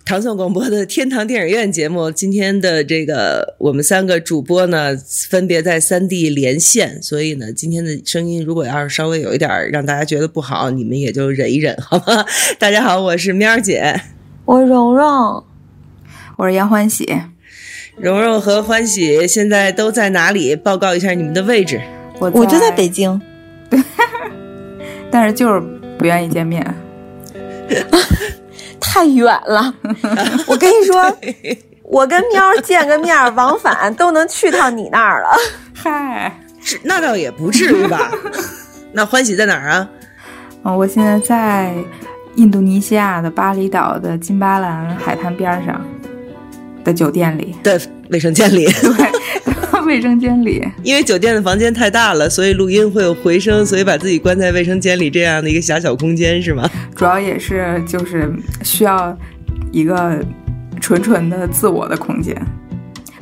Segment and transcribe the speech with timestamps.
[0.07, 2.09] 唐宋广播的天堂电影院节目。
[2.09, 4.95] 今天的这个我们三个主播呢，
[5.29, 12.25] 分别在三地连线，所以呢，今天的声音如果要是稍微有一点让大家觉得不好，你们也就忍一忍，好吗？
[12.57, 13.99] 大家好，我是喵儿姐，
[14.45, 15.43] 我蓉蓉，
[16.37, 17.05] 我是杨欢喜，
[17.97, 20.55] 蓉蓉和欢喜现在都在哪里？
[20.55, 21.81] 报告一下你们的位置。
[22.19, 23.21] 我我就在北京，
[25.11, 25.61] 但是就是
[25.97, 26.65] 不愿意见面。
[28.87, 29.73] 太远了。
[30.47, 31.17] 我跟你说，
[31.83, 35.29] 我跟喵儿见个面儿，往返都能去趟你那儿了。
[35.73, 38.11] 嗨，是那倒也不至于吧？
[38.91, 39.89] 那欢喜在哪儿啊？
[40.63, 41.73] 嗯，我现在在
[42.35, 45.85] 印度尼西亚的巴厘岛的金巴兰海滩边上
[46.83, 48.65] 的酒店里，的卫生间里。
[48.65, 49.11] 对，
[49.87, 50.61] 卫生间里。
[50.83, 56.69] 因为酒店的房间太大了，所以录音会有回声，所以把自己关在卫生间里这样的一个狭小空间，是吗？
[56.95, 58.31] 主要也是就是
[58.63, 59.17] 需要
[59.71, 60.23] 一个
[60.79, 62.35] 纯纯的自我的空间，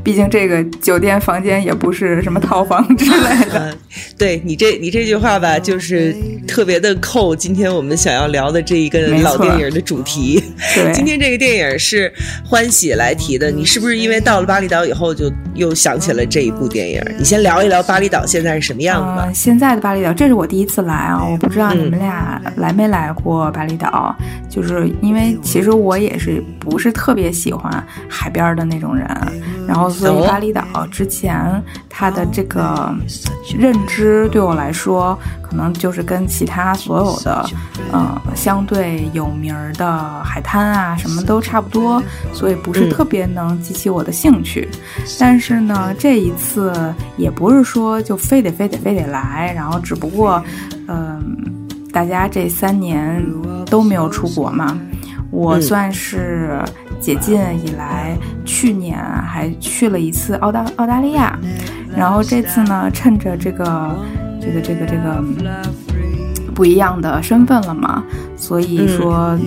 [0.06, 3.72] 毕竟这个酒店房间也不是什么套房之类的。
[3.73, 3.78] 嗯，
[4.20, 6.16] 对你这你这句话吧，就是
[6.48, 10.44] 特别的扣今天我们想要聊的这一个老电影的主题。
[10.76, 12.14] 对，今天这个电影是
[12.45, 17.02] 欢喜来提的，你是不是因为到了巴厘岛以后就又想起了这一部电影？
[17.17, 19.33] 你先聊一聊巴厘岛现在是什么样子吧呃。。
[19.33, 24.15] 现在的巴厘岛，这是我第一次来啊，我不知道你们俩来没来过巴厘岛。
[24.48, 29.05] 就是因为其实我也是不是特别喜欢海边的那种人，
[29.67, 30.22] 然后所哦。
[30.23, 32.94] 以巴厘岛之前它的这个
[33.58, 37.50] 认知对我来说，可能就是跟其他所有的
[37.92, 42.02] 呃相对有名儿的海滩啊什么都差不多，
[42.33, 44.67] 所以不是嗯特别能激起我的兴趣。
[45.20, 50.44] 但是呢，这一次也不是说就非得非得非得来，然后只不过，
[50.88, 51.38] 嗯、
[51.92, 53.26] 大家这三年
[53.66, 54.77] 都没有出国嘛，
[55.32, 55.62] 我嗯。
[55.62, 56.62] 算是
[57.00, 61.38] 解禁以来，去年还去了一次澳大澳大利亚，
[61.95, 63.95] 然后这次呢，趁着这个
[64.42, 65.23] 这个这个这个
[66.54, 68.04] 不一样的身份了嘛，
[68.36, 69.38] 所以说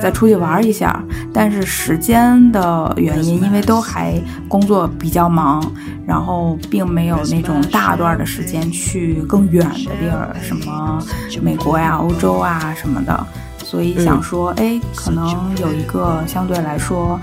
[0.00, 1.02] 再出去玩一下。
[1.32, 4.14] 但是时间的原因，因为都还
[4.48, 5.62] 工作比较忙，
[6.06, 10.98] 然后并没有那种大段的时间去更远的地儿，什么
[11.42, 13.26] 美国呀、欧洲啊什么的。
[13.68, 17.20] 所以想说，哎，可能有一个相对来说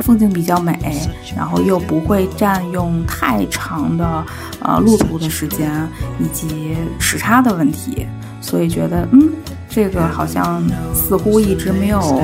[0.00, 0.78] 风景比较美，
[1.36, 4.24] 然后又不会占用太长的
[4.60, 5.70] 呃路途的时间
[6.18, 8.06] 以及时差的问题，
[8.40, 9.28] 所以觉得嗯，
[9.68, 10.64] 这个好像
[10.94, 12.22] 似乎一直没有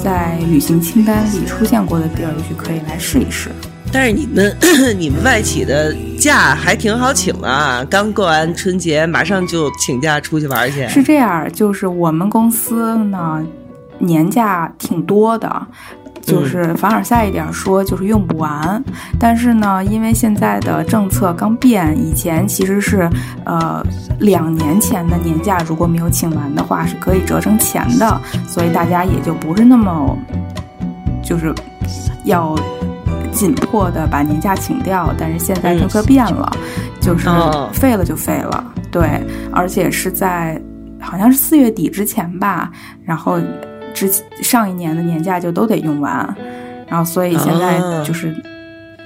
[0.00, 3.50] 在旅行清单里出现过的地儿，也许可以来试一试。
[3.94, 4.56] 但是你们
[4.98, 10.88] 你们外企的假还挺好请的啊，刚过完春节，马上就请假出去玩去。
[10.88, 13.40] 是这样，就是我们公司呢
[14.00, 15.64] 年假挺多的。
[16.22, 18.82] 就是凡尔赛一点说，就是用不完。
[19.20, 23.08] 但是呢，因为现在的政策刚变，以前其实是
[23.44, 23.84] 呃
[24.20, 28.18] 两年前的年假如果没有请完的话，是可以折成钱的，
[28.48, 30.16] 所以大家也就不是那么
[31.22, 31.54] 就是
[32.24, 32.56] 要
[33.34, 35.12] 紧迫的把年假请掉。
[35.18, 36.50] 但是现在政策变了，
[37.00, 38.72] 就是哦废了就废了。
[38.90, 39.20] 对，
[39.52, 40.58] 而且是在
[41.00, 42.70] 好像是四月底之前吧，
[43.04, 43.38] 然后
[43.92, 44.10] 之
[44.40, 46.34] 上一年的年假就都得用完，
[46.88, 48.34] 然后所以现在哦就是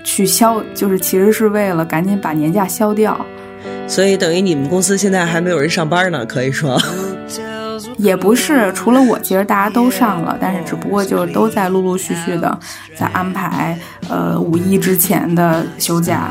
[0.05, 3.19] 去消，就是其实是为了赶紧把年假消掉。
[3.87, 6.79] 所以等于你们公司现在还没有人上班呢，可以说。
[7.99, 12.59] 也不是，除了我，其实大家都上了，但是只不过就是都在陆陆续续的
[12.97, 13.79] 在安排，
[14.09, 16.31] 呃，五一之前的休假，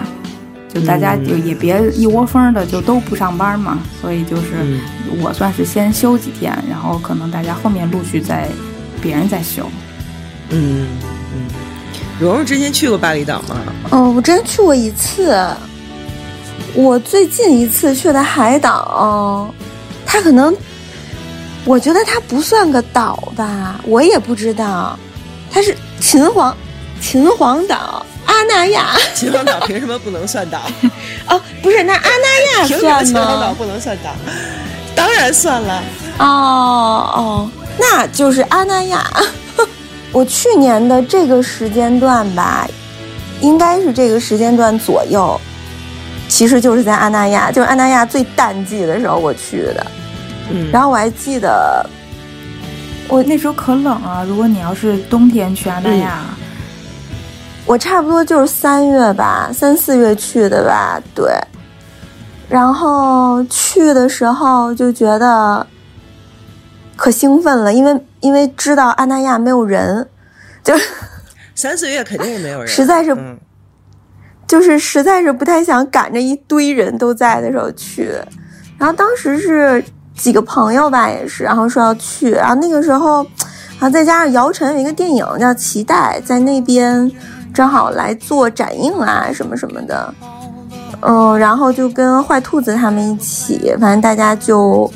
[0.73, 4.79] 就大家就也别一窝蜂的就都不上班嘛，所以就是嗯
[5.21, 8.47] 我算是先休几天，然后可能大家后面陆续再
[9.01, 9.69] 别人再休。
[10.49, 10.87] 嗯
[11.33, 11.47] 嗯，
[12.19, 13.55] 蓉蓉之前去过巴厘岛吗？
[13.91, 15.35] 哦，我之前去过一次。
[16.73, 19.51] 我最近一次去的海岛，
[20.05, 20.55] 它可能，
[21.67, 24.97] 我觉得它不算个岛吧，我也不知道，
[25.51, 26.55] 它是秦皇，
[27.01, 28.95] 秦皇岛，阿那亚。
[29.13, 30.61] 秦皇岛凭什么不能算岛？
[31.27, 33.03] 哦，不是，那阿那亚算吗？
[33.03, 34.11] 秦皇岛不能算岛，
[34.95, 35.83] 当然算了。
[36.19, 39.05] 哦哦，那就是阿那亚。
[40.13, 42.65] 我去年的这个时间段吧，
[43.41, 45.39] 应该是这个时间段左右。
[46.29, 49.85] 其实就是在阿那亚，就是阿那亚最淡季的时候我去的，
[50.49, 51.85] 嗯，然后我还记得，
[53.07, 54.25] 我那时候可冷啊。
[54.27, 56.21] 如果你要是冬天去阿那亚，
[57.65, 61.31] 我差不多就是三月吧，三四月去的吧，对。
[62.49, 65.65] 然后去的时候就觉得
[66.95, 70.07] 可兴奋了，因为因为知道阿那亚没有人，
[70.63, 70.73] 就
[71.55, 73.15] 三四月肯定没有人，实在是。
[74.47, 78.09] 就是实在是不太想赶着一堆人都在的时候去，
[78.77, 79.83] 然后当时是
[80.17, 83.23] 几个朋友吧，也是，然后说要去，然后那个时候，
[83.79, 87.09] 然后再加上姚晨有一个电影叫《期待》，在那边
[87.53, 90.13] 正好来做展映啊，什么什么的，
[91.01, 94.91] 嗯，然后就跟坏兔子他们一起，反正大家就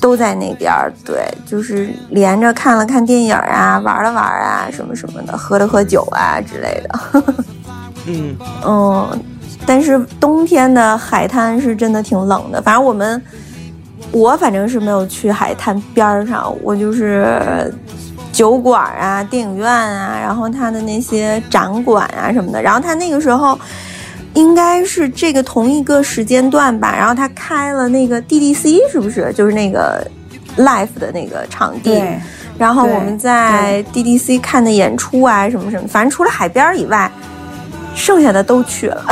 [0.00, 0.70] 都在那边，
[1.04, 7.22] 对，就是连着看了看电影啊，玩了玩啊，什么什么的，喝了喝酒啊之类的。
[8.06, 9.20] 嗯嗯，
[9.64, 12.60] 但是冬天的海滩是真的挺冷的。
[12.60, 13.22] 反正我们，
[14.10, 17.72] 我反正是没有去海滩边上，我就是
[18.32, 22.60] 酒馆啊、电影院啊，然后他的那些展馆啊什么的。
[22.60, 23.58] 然后他那个时候
[24.34, 29.32] 应该是这个同一个时间段吧，然后他开了那个 DDC，是不是？
[29.34, 30.06] 就是那个
[30.58, 32.02] Life 的那个场地。
[32.58, 37.10] 然后我们在 DDC 看的演出啊，什么什么，反正除了海边以外。
[37.94, 39.04] 剩下的都去了，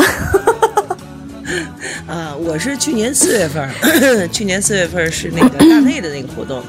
[2.06, 3.69] 啊，我是去年四月份，
[4.31, 6.62] 去年四月份是那个大内的那个活动，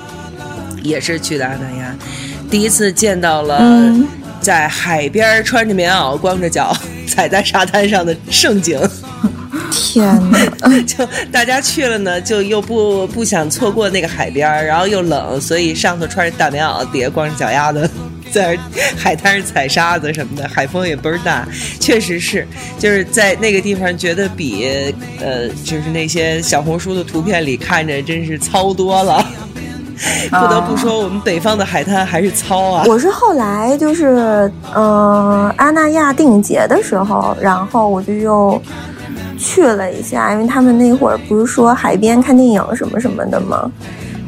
[0.81, 1.95] 也是去的阿那亚，
[2.49, 3.61] 第一次见到了
[4.39, 6.75] 在海边穿着棉袄、光着脚
[7.07, 8.79] 踩在沙滩上的盛景。
[9.71, 10.81] 天哪！
[10.83, 17.89] 就大家去了呢，就又不不想错过那个海边，然后又冷，所以上头穿着大棉袄，底下光着脚丫子。
[18.31, 18.57] 在
[18.97, 21.47] 海滩上踩沙子什么的，海风也倍儿大，
[21.79, 22.47] 确实是，
[22.79, 29.25] 就是在那个地方觉得比呃，就是那些小红书的图片里看着真是糙多了。
[30.31, 32.83] 不得不说，我们北方的海滩还是糙啊。
[32.87, 38.59] 我是后来就是嗯，阿那亚电影节的时候，然后我就又
[39.37, 43.71] 去了一下，因为他们那会儿不是说海边看电影什么什么的吗？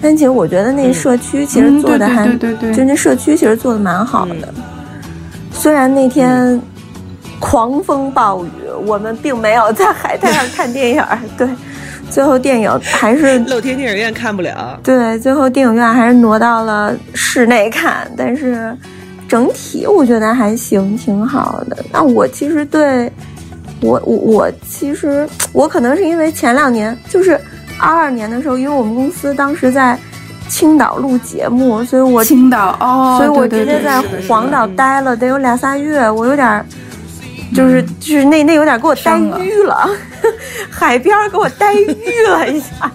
[0.03, 4.53] 但其实我觉得那社区其实做的还，对对对就那社区其实做的蛮好的。
[5.53, 6.61] 虽然那天
[7.39, 8.49] 狂风暴雨，
[8.85, 11.01] 我们并没有在海滩上看电影。
[11.37, 11.47] 对，
[12.09, 14.77] 最后电影还是 露天电影院看不了。
[14.83, 18.05] 对，最后电影院还是挪到了室内看。
[18.17, 18.77] 但是
[19.29, 21.77] 整体我觉得还行，挺好的。
[21.93, 23.09] 那我其实对
[23.79, 27.39] 我我我其实我可能是因为前两年就是。
[27.79, 29.97] 二二年的时候，因为我们公司当时在
[30.47, 36.65] 青岛录节目，所以我青岛哦，所以我直接在黄岛待了得有俩仨月，我有点
[37.55, 39.89] 就是就是那那有点 给我呆晕了，
[40.69, 41.97] 海边给我呆晕
[42.29, 42.91] 了一下，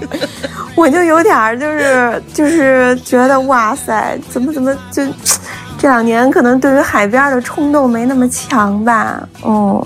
[0.74, 5.02] 我就有点就是就是觉得哇塞，怎么怎么就
[5.78, 9.82] 这两年可能对于海边的冲动没那么强吧，嗯。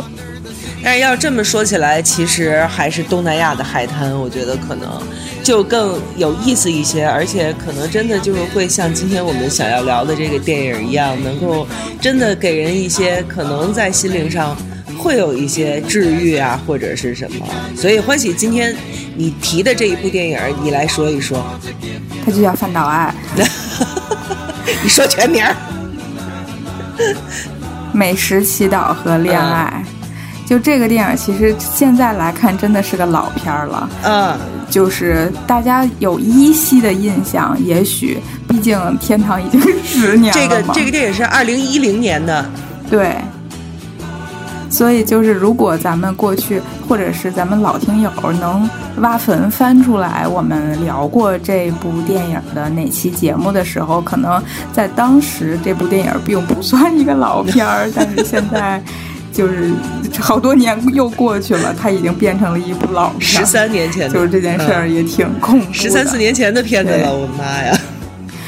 [0.84, 5.00] 但是要这么说起来，其实还是东南亚的海滩，我觉得可能
[5.42, 11.66] 就更有意思一些，而且可能真的就是会像今天我们想要聊的这个电影一样，能够
[12.02, 14.54] 真的给人一些可能在心灵上
[14.98, 17.46] 会有一些治愈啊，或者是什么。
[17.74, 18.76] 所以欢喜，今天
[19.16, 21.42] 你提的这一部电影，你来说一说。
[22.26, 23.14] 它就叫《饭岛爱》。
[24.82, 25.56] 你说全名儿。
[27.92, 29.82] 美食祈祷和恋爱。
[30.46, 33.88] 就这个电影，其实现在来看真的是个老片儿了。
[34.02, 34.36] 嗯，
[34.68, 42.44] 就是大家有依稀的印象，也许毕竟《天堂》已经十年了这个这个电影是二零一零年的，
[42.90, 43.16] 对。
[44.68, 48.10] 所以就是，如果咱们过去或者是咱们老听友
[48.40, 58.82] 能挖坟翻出来，我们聊过这部电影的哪期节目的时候，可能在当时这部电影并不算一个老片儿，但是现在。
[59.34, 59.72] 就是
[60.20, 63.20] 好多年又过去了，它已经变成了一部老片。
[63.20, 65.72] 十三年前，就是这件事儿也挺恐怖。
[65.72, 67.76] 十三四年前的片子了，我的妈呀！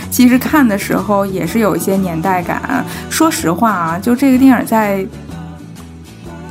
[0.08, 2.84] 其实看的时候也是有一些年代感。
[3.10, 5.04] 说实话啊，就这个电影在，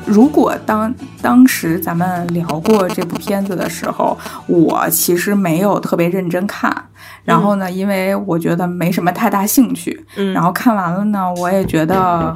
[0.05, 4.15] 如果当当时咱们聊过这部片子的时候，
[4.47, 6.75] 我其实没有特别认真看。
[7.23, 10.05] 然后呢，因为我觉得没什么太大兴趣。
[10.17, 12.31] 嗯然后看完了呢，我也觉得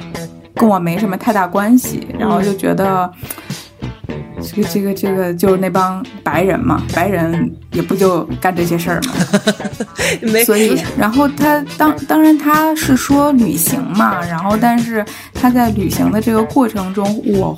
[0.54, 2.06] 跟我没什么太大关系。
[2.18, 3.10] 然后就觉得。
[4.42, 9.12] 这个这个这个就是那帮白人嘛，白人也不就干这些事儿嘛，
[10.32, 15.04] 没所以，然后他当当然他是说旅行嘛，然后但是
[15.34, 17.56] 他在旅行的这个过程中，我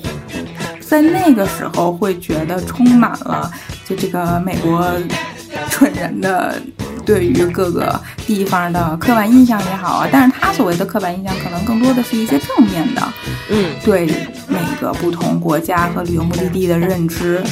[0.81, 3.49] 在那个时候会觉得充满了
[3.87, 4.85] 就这个美国
[5.71, 6.61] 蠢人的
[7.05, 13.03] 对于各个地方的刻板印象也好啊，但是他所谓的刻板印象可能更多的是一些正面的，
[13.51, 13.73] 嗯。
[13.85, 14.07] 对
[14.49, 17.43] 每个不同国家和旅游目的地的认知，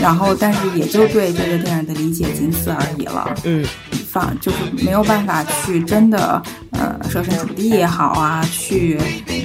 [0.00, 3.34] 然后但是也就对这个电影的理解仅此而已了。
[3.44, 3.64] 嗯
[4.08, 8.98] 放就是没有办法去真的呃设身处地也好啊，去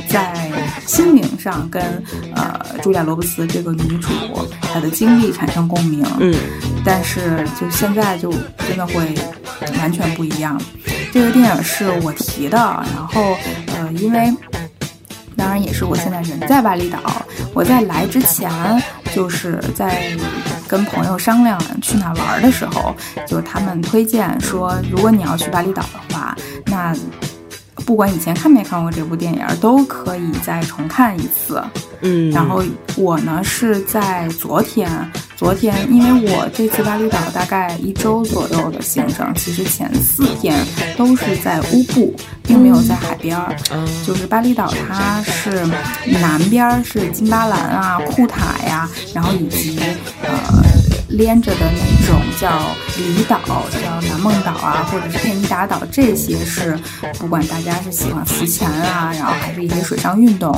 [0.08, 0.50] 在
[0.88, 1.84] 心灵上跟
[2.34, 4.08] 呃茱莉亚·罗伯茨这个女主
[4.62, 6.06] 她的经历产生共鸣。
[6.22, 6.34] 嗯
[6.86, 8.32] 但是就现在就
[8.66, 9.14] 真的会
[9.78, 10.60] 完全不一样。
[11.12, 13.36] 这个电影是我提的，然后
[13.76, 14.34] 呃，因为
[15.42, 17.00] 当然也是我现在人在巴厘岛，
[17.52, 18.48] 我在来之前
[19.12, 20.16] 就是在
[20.68, 22.96] 跟朋友商量去哪玩的时候，
[23.26, 26.96] 就他们推荐说，如果你要去巴厘岛的话，那。
[27.92, 31.62] 不管以前看没看过这部电影，都可以再重看一次。
[32.00, 32.64] 嗯，然后
[32.96, 34.90] 我呢是在昨天，
[35.36, 43.38] 昨天因为我这次巴厘岛大概一周左右的行程，其实前四天都是在乌布，并没有在海边
[44.08, 45.68] 就是巴厘岛，它是
[46.22, 49.78] 南边儿是金巴兰啊、库塔呀，然后以及
[50.24, 50.32] 呃
[51.12, 53.40] 连着的那种叫离岛，
[53.72, 56.78] 叫南梦岛啊，或者是佩尼达岛，这些是
[57.20, 60.58] 不管大家是喜欢浮潜啊，然后还是一些水上运动，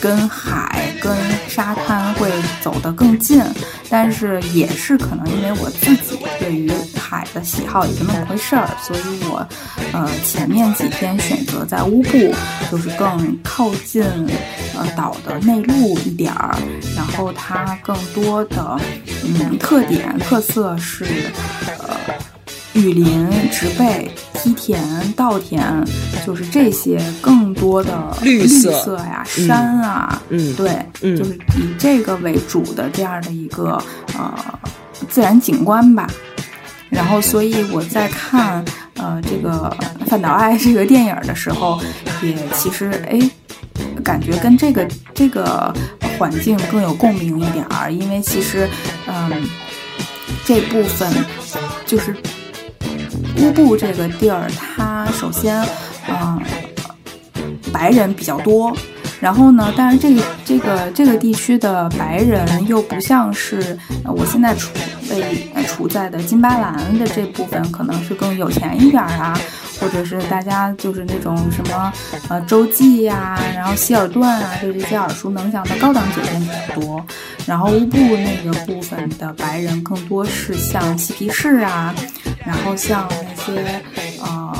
[0.00, 1.16] 跟海、跟
[1.48, 2.30] 沙滩会
[2.62, 3.42] 走得更近，
[3.88, 9.46] 但是也是可能因为我自己对于海的喜好也就那么回事儿，所以我
[9.92, 12.34] 呃前面几天选择在乌布，
[12.70, 14.02] 就是更靠近
[14.76, 16.56] 呃岛的内陆一点儿，
[16.96, 18.78] 然后它更多的
[19.24, 21.04] 嗯特点特色是
[21.78, 21.94] 呃。
[22.74, 25.62] 雨林、植被、梯田、稻田，
[26.26, 28.96] 就是这些更多的绿色色。
[28.96, 30.52] 呀、山啊，嗯。
[30.56, 31.16] 对，嗯。
[31.16, 33.80] 就是以这个为主的这样的一个
[34.18, 34.34] 呃
[35.08, 36.04] 自然景观吧。
[36.90, 38.64] 然后，所以我在看
[38.94, 39.72] 呃这个
[40.06, 41.80] 《范岛爱》这个电影的时候，
[42.24, 43.16] 也其实哎，
[44.04, 45.74] 感觉跟这个这个
[46.18, 48.68] 环境更有共鸣一点儿，因为其实
[49.08, 49.48] 嗯
[50.44, 51.10] 这部分
[51.84, 52.14] 就是。
[53.38, 55.60] 乌布这个地儿，它首先，
[56.08, 56.40] 嗯、
[57.72, 58.74] 白人比较多，
[59.24, 64.70] 然后呢，但是这个这个这个地区的白人又不像是、我现在处
[65.08, 69.34] 位处在的金巴兰的这部分，可能是更有钱一点啊，
[69.80, 71.90] 或者是大家就是那种什么
[72.28, 77.02] 呃洲际呀、然后希尔顿啊，就这些耳熟能详的高档酒店比较多。
[77.46, 81.94] 然后乌布那个部分的白人更多是像嬉皮士啊，
[82.44, 83.80] 然后像那些
[84.20, 84.52] 呃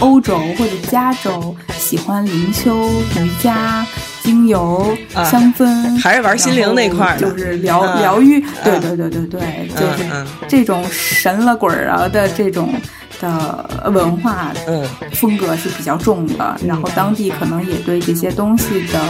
[0.00, 3.86] 欧洲或者加州喜欢灵修、瑜伽、
[4.22, 10.26] 精油、啊香氛，还是玩心灵那块儿就是疗、嗯疗愈，对嗯对对对对，就是嗯。
[10.48, 12.72] 这种神了鬼儿啊的这种
[13.20, 19.00] 的文化嗯风格是比较重的，然后当地可能也对这些东西的，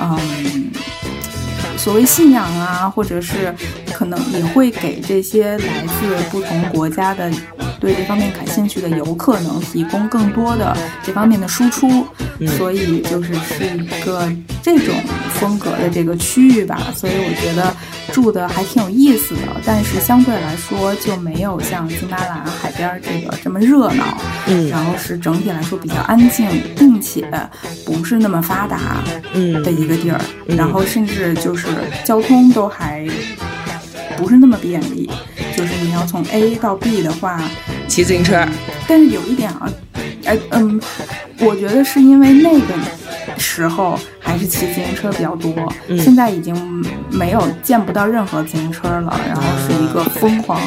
[0.00, 0.70] 嗯，
[1.76, 3.54] 所谓信仰啊，或者是
[3.92, 7.30] 可能也会给这些来自不同国家的
[7.84, 12.06] 对这方面感兴趣的游客能提供更多的这方面的输出，
[12.56, 14.26] 所以就是是一个
[14.62, 14.94] 这种
[15.34, 17.70] 风格的这个区域吧，所以我觉得
[18.10, 26.48] 住的还挺有意思的，但是相对来说就没有像金巴兰海边儿这个这么热闹，嗯然后是整体来说比较安静，
[26.78, 27.28] 并且
[27.84, 30.56] 不是那么发达嗯的一个地儿，嗯。
[30.56, 31.68] 然后甚至就是
[32.02, 33.06] 交通都还
[34.16, 35.10] 不是那么便利，
[35.56, 37.40] 就是你要从 A 到 B 的话，
[37.86, 38.44] 骑自行车，
[38.88, 39.68] 但是有一点啊，
[40.24, 40.80] 哎嗯，
[41.40, 42.74] 我觉得是因为那个
[43.38, 45.52] 时候还是骑自行车比较多，
[45.88, 46.54] 嗯现在已经
[47.10, 50.60] 没有见不到任何自行车了，然后是一个疯狂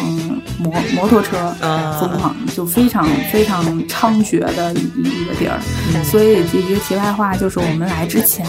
[0.58, 5.60] 摩摩托车，啊疯狂就非常非常猖獗的一一个地儿。
[5.94, 8.46] 嗯所以这一个题外话就是，我们来之前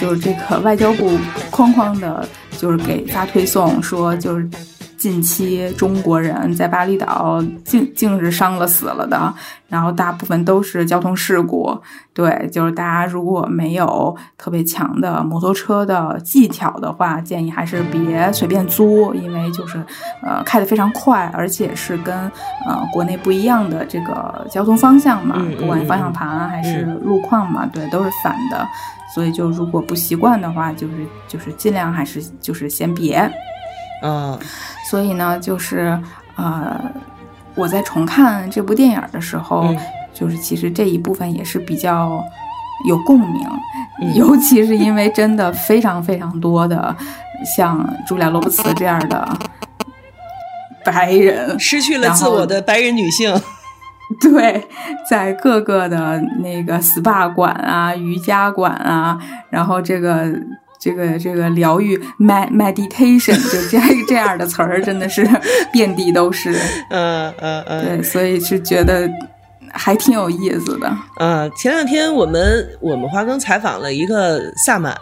[0.00, 1.18] 就是这个外交部
[1.52, 4.48] 哐哐的，就是给发推送说就是。
[4.98, 9.32] 近期中国人在巴厘岛竟竟是伤了死了的，
[9.68, 11.80] 然后大部分都是交通事故。
[12.12, 19.78] 对，就是大家如果没有特别强的摩托车的技巧的话，建议还是别随便租，因为就是
[20.20, 22.14] 呃开得非常快，而且是跟
[22.66, 28.66] 呃国内不一样的这个交通方向嘛，不管方向盘还是路况嘛，对，都是反的。
[29.14, 30.94] 所以就如果不习惯的话，就是
[31.28, 33.30] 就是尽量还是就是先别。
[34.02, 34.38] 啊，
[34.90, 35.98] 所以呢，就是
[36.36, 36.80] 呃，
[37.54, 39.78] 我在重看这部电影的时候，嗯。
[40.14, 42.20] 就是其实这一部分也是比较
[42.88, 43.46] 有共鸣，
[44.00, 44.14] 嗯。
[44.16, 46.96] 尤其是因为真的非常非常多的
[47.56, 49.28] 像朱莉亚·罗伯茨这样的
[50.84, 53.32] 白人，失去了自我的白人女性。
[54.20, 54.66] 对，
[55.08, 59.16] 在各个的那个 SPA 馆啊、瑜伽馆啊，
[59.50, 60.24] 然后这个
[60.78, 65.28] 这个这个疗愈 med meditation 就这这样的词儿，真的是
[65.72, 66.52] 遍地都是。
[66.90, 69.10] 嗯嗯嗯，对，所以是觉得
[69.72, 70.90] 还挺有意思的。
[71.18, 74.96] 嗯，前两天我们我们华庚采访了一个萨满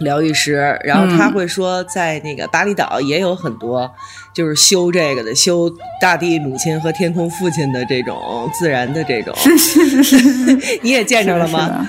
[0.00, 3.90] 疗愈师，然后他嗯会说，在那个巴厘岛也有很多
[4.34, 11.86] 就是修这个的，修大地母亲和天空父亲的这种自然的这种，是是是是是， 你也见着了吗？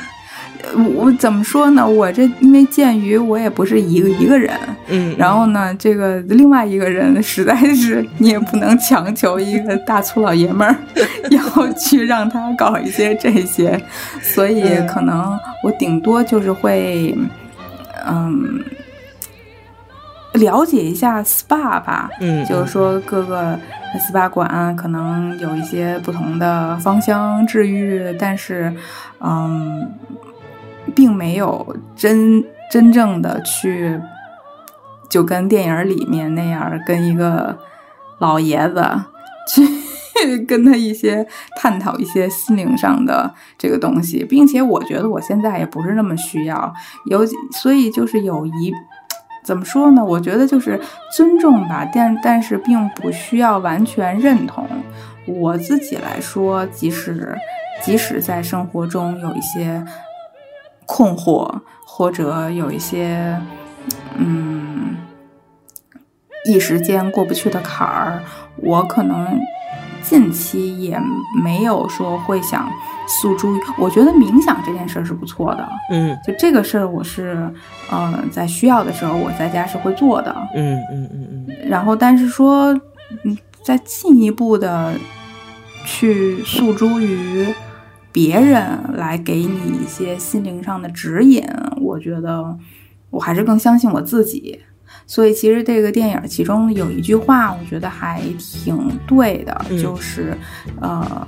[0.96, 1.88] 我怎么说呢？
[1.88, 4.52] 我这因为鉴于我也不是一个一个人，
[4.88, 10.76] 嗯，然后呢，这个另外一个人实在是你也不能强求一个大粗老爷们儿
[11.32, 13.82] 要去让他搞一些这些，
[14.22, 17.16] 所以嗯可能我顶多就是会，
[18.08, 18.64] 嗯，
[20.34, 23.58] 了解一下 SPA 吧，嗯就是说各个
[23.98, 28.74] SPA 馆可能有一些不同的芳香治愈，但是，
[29.22, 29.90] 嗯，
[30.94, 34.00] 并没有真真正的去，
[35.10, 37.58] 就跟电影里面那样跟一个
[38.20, 38.84] 老爷子
[39.48, 39.64] 去
[40.46, 41.26] 跟他一些
[41.56, 46.74] 探讨一些心灵上的这个东西，并且我觉得我现在也不是那么需要，
[47.06, 48.74] 有所以就是有一。
[49.44, 50.04] 怎么说呢？
[50.04, 50.82] 我觉得就是
[51.16, 54.68] 尊重吧，但但是并不需要完全认同。
[55.28, 57.38] 我自己来说，即使
[57.84, 59.86] 即使在生活中有一些
[60.86, 63.40] 困惑，或者有一些
[64.18, 64.96] 嗯
[66.46, 68.22] 一时间过不去的坎儿，
[68.58, 69.40] 我可能
[70.02, 71.00] 近期也
[71.44, 72.70] 没有说会想
[73.08, 73.60] 诉诸于。
[73.78, 77.52] 我觉得冥想这件事儿是不错的，嗯就这个事儿，我是
[77.90, 80.36] 呃在需要的时候，我在家是会做的。
[80.56, 82.72] 嗯嗯嗯嗯然后，但是说，
[83.24, 84.94] 嗯，再进一步的
[85.84, 87.48] 去诉诸于
[88.16, 91.44] 别人来给你一些心灵上的指引，
[91.82, 92.58] 我觉得
[93.10, 94.58] 我还是更相信我自己。
[95.06, 100.34] 所以，其实这个电影其中有一句话，我觉得还挺对的，嗯就是
[100.80, 101.28] 呃，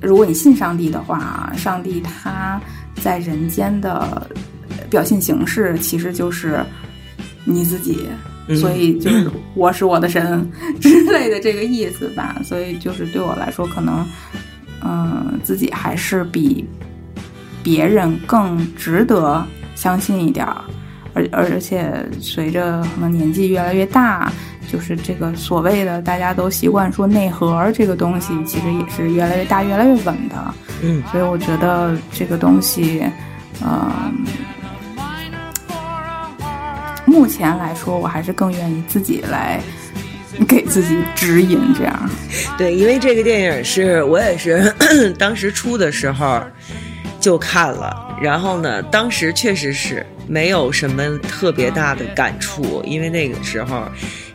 [0.00, 2.62] 如果你信上帝的话，上帝他
[3.02, 4.24] 在人间的
[4.88, 6.64] 表现形式其实就是
[7.44, 8.06] 你自己。
[8.46, 10.50] 嗯所以就是我是我的神
[10.80, 12.40] 之类的这个意思吧。
[12.42, 14.04] 所以就是对我来说，可能
[14.82, 16.66] 嗯、自己还是比
[17.62, 20.56] 别人更值得相信一点儿。
[21.12, 24.30] 而而且随着可能年纪越来越大，
[24.70, 30.54] 就是这个所谓的大家都习惯说内核这个东西，其实也是越来越大、越来越稳的。
[30.82, 33.04] 嗯所以我觉得这个东西，
[33.60, 33.90] 嗯、
[37.04, 39.60] 目前来说，我还是更愿意自己来
[40.48, 42.10] 给自己指引，这样。
[42.58, 44.72] 对，因为这个电影是我也是
[45.18, 46.42] 当时出的时候
[47.20, 53.84] 就看了，然后呢，当时确实是没有什么特别大的感触，因为那个时候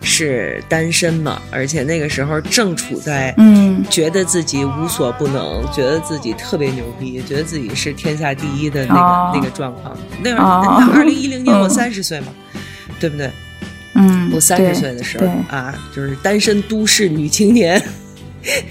[0.01, 9.97] 是单身嘛，而且那个时候正处在嗯觉得自己无所不能，觉得自己特别牛逼，觉得自己是天下第一的那个、哦那个状况。
[10.23, 12.27] 那会儿，二零一零年我嗯三十岁嘛，
[12.99, 13.29] 对不对？
[13.95, 17.81] 嗯，我三十岁的时候啊，就是单身都市女青年，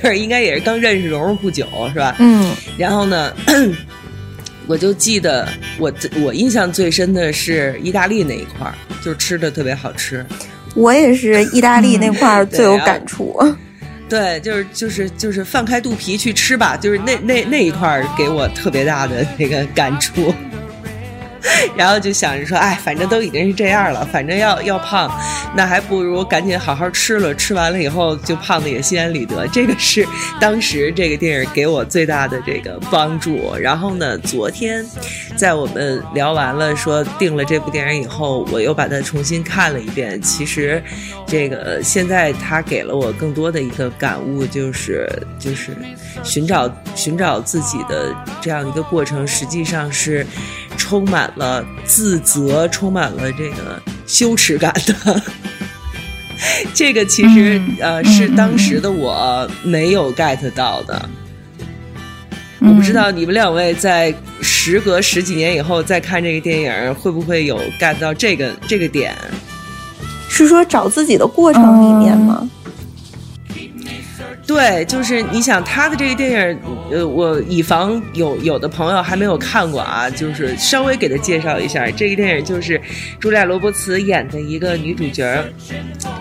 [0.03, 2.15] 就是应该也是刚认识蓉蓉不久，是吧？
[2.19, 3.33] 嗯然后呢，
[4.67, 10.25] 我就记得我我印象最深的是意大利那一块儿，就是吃的特别好吃。
[10.75, 13.41] 我也是意大利那块儿最有啊感触。
[14.09, 20.35] 对，就是就是就是放开肚皮去吃吧，就是那那那一块儿给我特别大的那个感触。
[21.77, 25.11] 然后就想着说，哎，反正都已经是这样了，反正要要胖，
[25.55, 29.47] 那还不如赶紧好好吃了，吃完了以后就胖的也心安理得。
[29.49, 30.07] 这个是
[30.41, 33.55] 当时这个电影给我最大的这个帮助。
[33.61, 34.85] 然后呢，昨天
[35.37, 40.21] 在我们聊完了说定了这部电影以后，我又把它重新看了一遍。
[40.23, 40.83] 其实，
[41.27, 45.77] 这个现在它给了我更多的一个感悟，就是就是
[46.23, 50.27] 寻找寻找自己的这样一个过程，实际上是
[50.77, 55.23] 充满了自责，充满了这个羞耻感的。
[56.75, 61.09] 这个其实、呃是当时的我没有 get 到的。
[62.61, 69.15] 我不知道你们两位在时隔十几年以后再看这个电影，会不会有 get 到这个这个点？
[70.29, 72.49] 是说找自己的过程里面吗？
[74.47, 82.79] 对，就是你想他的这个电影，呃，我以防有有的朋友还没有看过啊，就是稍微给他介绍一下，这个电影就是
[83.19, 85.43] 朱莉亚·罗伯茨演的一个女主角，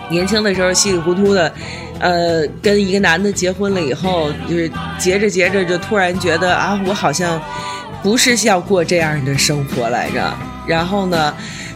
[0.08, 1.52] 年轻的时候稀里糊涂的，
[2.00, 7.38] 呃，跟一个男的结婚了以后，就是结着结着就突然觉得啊，我好像
[8.02, 10.34] 不是要过这样的生活来着，
[10.66, 11.34] 然后呢。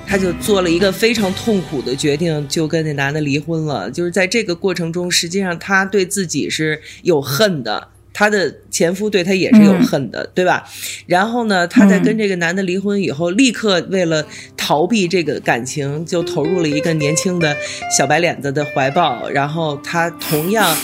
[0.08, 3.90] 她就做了一个非常痛苦的决定，就跟那男的离婚了。
[3.90, 10.64] 就是在这个过程中，实际上她对自己是有恨的，她的前夫对她也是有恨的，对吧？
[11.06, 17.54] 然后呢，她在跟这个男的离婚以后，立刻为了逃避这个感情，就投入了一个年轻的
[17.94, 19.28] 小白脸子的怀抱。
[19.28, 20.74] 然后她同样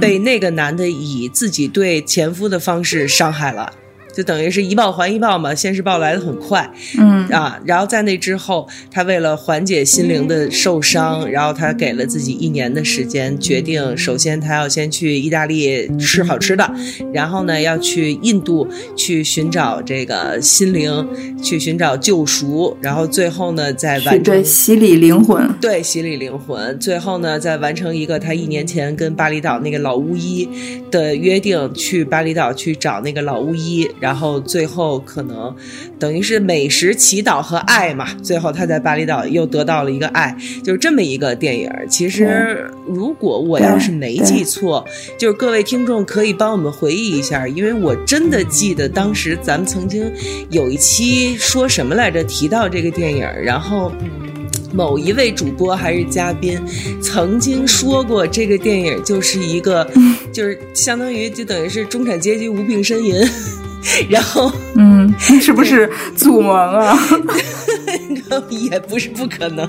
[0.00, 3.72] 被那个男的以自己对前夫的方式伤害了。
[4.12, 16.70] 就等于是一报还一报嘛，现世报来的很快，嗯啊，然后在那之后，他为了缓解心灵的受伤，然后他给了自己一年的时间，决定首先他要先去意大利吃好吃的，
[17.12, 21.08] 然后呢要去印度去寻找这个心灵，
[21.42, 30.48] 去寻找救赎，然后最后呢再完成对洗礼灵魂，对洗礼灵魂，最后呢再完成一个他一年前跟巴厘岛那个老巫医
[30.90, 33.88] 的约定，去巴厘岛去找那个老巫医。
[34.02, 35.54] 然后最后可能
[35.96, 41.70] 等于是美食、祈祷和爱嘛，最后他在巴厘岛又得到了一个爱，就是这么一个电影。
[41.88, 44.84] 其实如果我要是没记错，
[45.16, 50.12] 就是各位听众可以帮我们回忆一下，因为我真的记得当时咱们曾经
[50.50, 53.92] 有一期说什么来着，提到这个电影，然后。
[54.74, 56.58] 某一位主播还是嘉宾，
[56.98, 59.86] 曾经说过这个电影就是一个，
[60.32, 63.14] 就是相当于就等于是中产阶级无病呻吟，
[64.08, 66.96] 然后嗯，是不是祖萌啊？
[68.50, 69.66] 也不是不可能，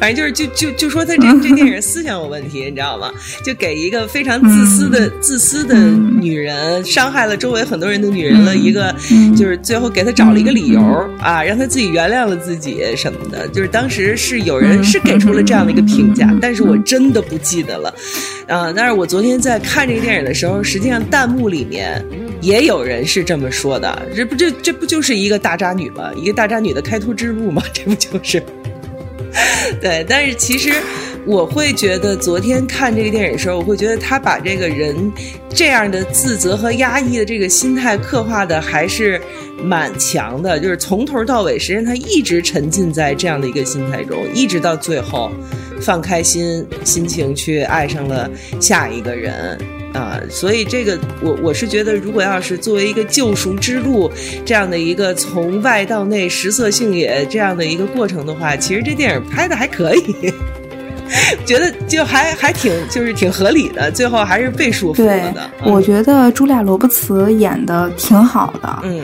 [0.00, 3.10] 反正就是就就就说他这 这电影思想有问题，你知道吗？
[3.44, 8.94] 就给一个非常自私的、自私的女人，伤害了周围很多人的女人了一个，
[9.36, 10.80] 就是最后给她找了一个理由
[11.20, 13.46] 啊，让她自己原谅了自己什么的。
[13.48, 17.94] 就是当时是有人是给出了这样的一个评价，但是我真的不记得了
[18.46, 18.72] 啊。
[18.74, 22.04] 但是我昨天在看这个电影的时候，实际上弹幕里面
[22.40, 26.10] 也有人是这么说的，这不这这不就是一个大渣女吗？
[26.16, 28.42] 一个大渣女的开脱之路 这不就是？
[29.80, 30.72] 对，但是其实
[31.26, 35.12] 我会觉得，昨天看这个电影的时候，我会觉得他把这个人
[35.48, 39.20] 这样的自责和压抑的这个心态刻画的还是
[39.62, 45.32] 蛮强的，就是从头到尾，实际上他一直沉浸在这样的一个心态中，一直到最后
[45.80, 49.58] 放开心心情去爱上了下一个人。
[49.94, 54.10] 啊，所以这个我我是觉得，如果要是作为一个救赎之路
[54.44, 60.34] 这样的一个从外到内食色性也这样的一个过程的话，其实这电影拍的还可以，
[61.46, 65.48] 觉得就还还挺就是挺合理的，最后还是被说服了的。
[65.62, 69.00] 我觉得朱莉亚·罗伯茨演的挺好的，嗯，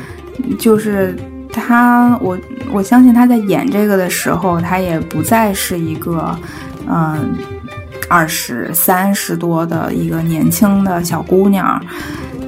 [0.58, 1.14] 就是
[1.52, 2.36] 她，我
[2.72, 6.36] 我相信她在演这个的时候，她也不再是一个
[6.88, 7.32] 嗯。
[8.10, 11.80] 二十三十多的一个年轻的小姑娘，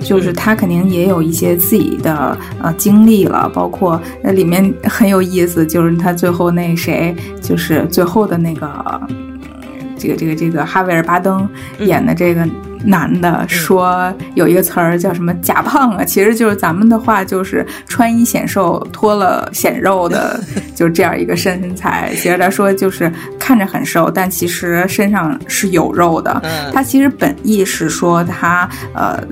[0.01, 9.01] 就是她肯定也有一些自己的呃经历了，包括那里面很有意思，就是她最后那谁，就是最后的那个
[9.97, 11.49] 这个这个这个哈维尔巴登
[11.79, 12.45] 演的这个
[12.85, 20.43] 男的说有一个词儿叫什么假胖啊，其实就是咱们的话就是穿衣显瘦，脱了显肉的，
[20.75, 22.11] 就这样一个身材。
[22.17, 26.43] 其实他说就是看着很瘦，但其实身上是有肉的。
[26.73, 29.23] 他其实本意是说他呃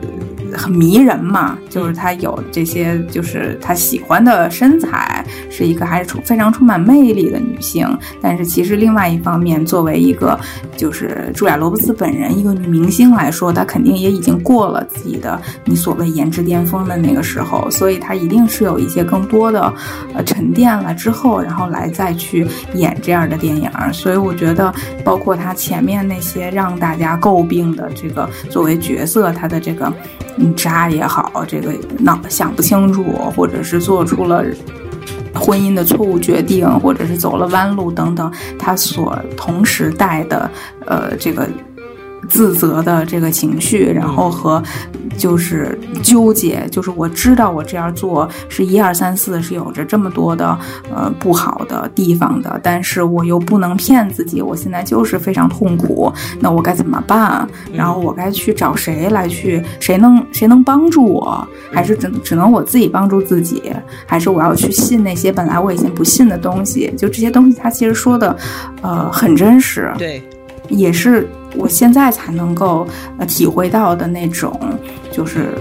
[0.52, 7.86] 很迷人嘛，就是他有这些，就是他喜欢的身材，是一个还是充非常充满魅力的女性。
[8.20, 10.38] 但是其实另外一方面，作为一个
[10.76, 19.72] 就是茱莉亚·罗伯茨本人一个女明星来说，说他肯定也已经过了自己的你所谓颜值巅峰的那个时候，所以他一定是有一些更多的
[20.14, 23.70] 呃沉淀了之后，然后来再去演这样的电影。
[23.94, 24.70] 所以我觉得，
[25.02, 29.90] 包括他前面那些让大家诟病的这个作为角色，他的这个。
[30.36, 33.02] 嗯，渣也好，这个脑想不清楚，
[33.36, 34.44] 或者是做出了
[35.34, 40.50] 婚姻的错误决定，或者是走了弯路等等，他所同时带的
[40.86, 41.48] 呃这个。
[42.30, 44.62] 自责的这个情绪，然后和
[45.18, 50.56] 就是纠结，就是我知道我这样做是一二三四是有着这么多的
[50.94, 57.46] 呃不好的地方的，但是我又不能骗自己，我现在就是非常痛苦，那我该怎么办？
[57.74, 59.62] 然后我该去找谁来去？
[59.80, 61.46] 谁能谁能帮助我？
[61.72, 63.60] 还是只只能我自己帮助自己？
[64.06, 66.92] 还是我要去信那些本来我已经不信的东西？
[66.96, 68.34] 就这些东西，他其实说的
[68.80, 70.22] 呃很真实，对，
[70.68, 71.28] 也是。
[71.56, 72.86] 我现在才能够
[73.26, 74.58] 体会到的那种，
[75.10, 75.54] 就是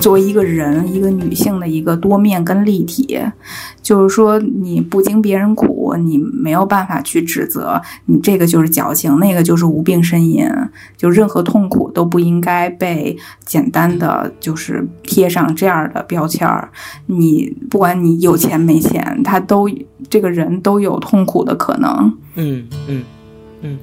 [0.00, 3.20] 作为一个人，一个女性的一个多面跟立体，
[3.82, 10.48] 就是说你不经别人苦，你没有办法去指责你这个就是矫情，那个就是无病呻吟，
[10.96, 16.70] 就任何痛苦都不应该被简单的就是贴上这样的标签儿。
[17.06, 19.68] 你不管你有钱没钱，他都
[20.08, 22.16] 这个人都有痛苦的可能。
[22.36, 23.02] 嗯嗯
[23.62, 23.78] 嗯。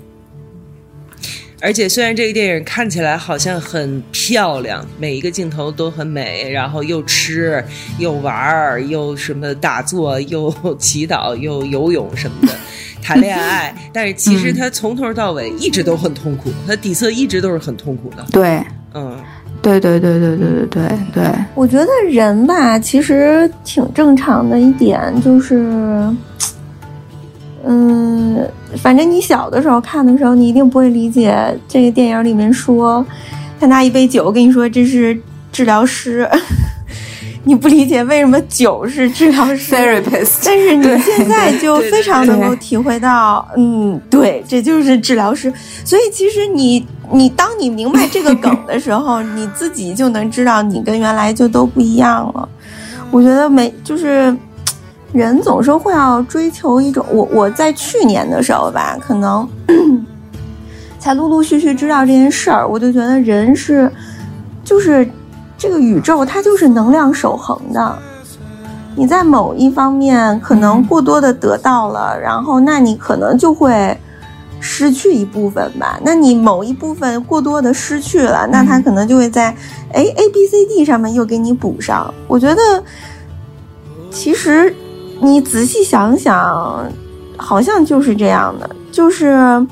[1.65, 7.63] 而且虽然这个电影看起来好像很漂亮，每一个镜头都很美，然后又吃
[7.97, 12.54] 又玩儿，又什么打坐，又祈祷，又游泳什么的，
[13.01, 18.23] 谈恋爱，但是其实他从头到尾一直都很痛苦，他底色一直都是很痛苦的。
[18.32, 19.17] 对，嗯，
[19.60, 21.23] 对对对对对对对对。
[21.56, 26.08] 我觉得人吧，其实挺正常的一点就是。
[27.67, 28.47] 嗯，
[28.78, 31.36] 反正你小的时候看的时候，你一定不会理解
[31.67, 33.04] 这个电影里面说，
[33.60, 35.19] 他拿一杯酒跟你说这是
[35.51, 36.30] 治疗师，
[37.43, 39.73] 你不理解为什么酒是治疗师。
[39.73, 40.43] therapist。
[40.45, 45.51] 但是你现在就非常能够体会到，嗯，对，这就是治疗师。
[45.84, 52.47] 所以其实你你当你明白这个梗的时候，你自己就能知道你跟原来就都不一样了。
[53.10, 54.36] 我觉得没就是。
[55.15, 59.47] 人总是会要追求一种，我我在去年的时候吧，可能
[60.99, 63.89] 才陆陆续续知道这件事儿，我就觉得人是，
[64.62, 65.10] 就是
[65.58, 67.97] 这个宇宙它就是能量守恒的，
[68.93, 73.97] 你在某一方面可能过多的得到了，然后那你可能就会
[74.60, 79.45] 失去一部分吧，那你某一部分过多的失去了，那它可能就会在
[79.93, 82.84] 哎 A B C D 上面又给你补上，我觉得
[84.12, 84.75] 其实。
[85.21, 86.86] 你仔细想想，
[87.38, 88.69] 好像就是这样的。
[88.91, 89.65] 就是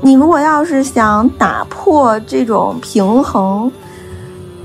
[0.00, 3.70] 你如果要是想打破这种平衡，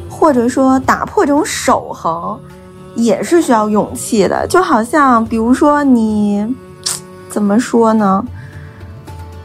[0.09, 2.37] 或者说打破这种守恒，
[2.95, 4.45] 也是需要勇气的。
[4.47, 6.55] 就好像，比如说你
[7.29, 8.23] 怎么说呢？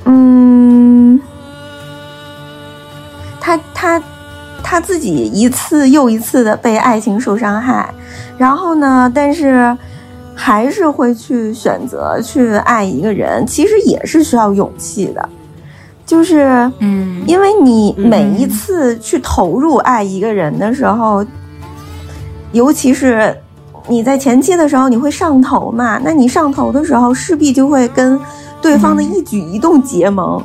[0.05, 1.21] 嗯，
[3.41, 4.03] 他他
[4.63, 7.95] 他自己一次又一次的被爱情受伤害，
[8.37, 9.77] 然后呢，但是。
[10.35, 15.29] 还是会去选择去爱一个人，其实也是需要勇气的，
[16.05, 21.25] 就是，嗯，因为你每一次去投入爱一个人的时候，
[22.53, 23.35] 尤其是
[23.89, 26.01] 你在前期的时候，你会上头嘛？
[26.05, 28.21] 那你上头的时候，势必就会跟
[28.61, 30.43] 对方的一举一动结盟，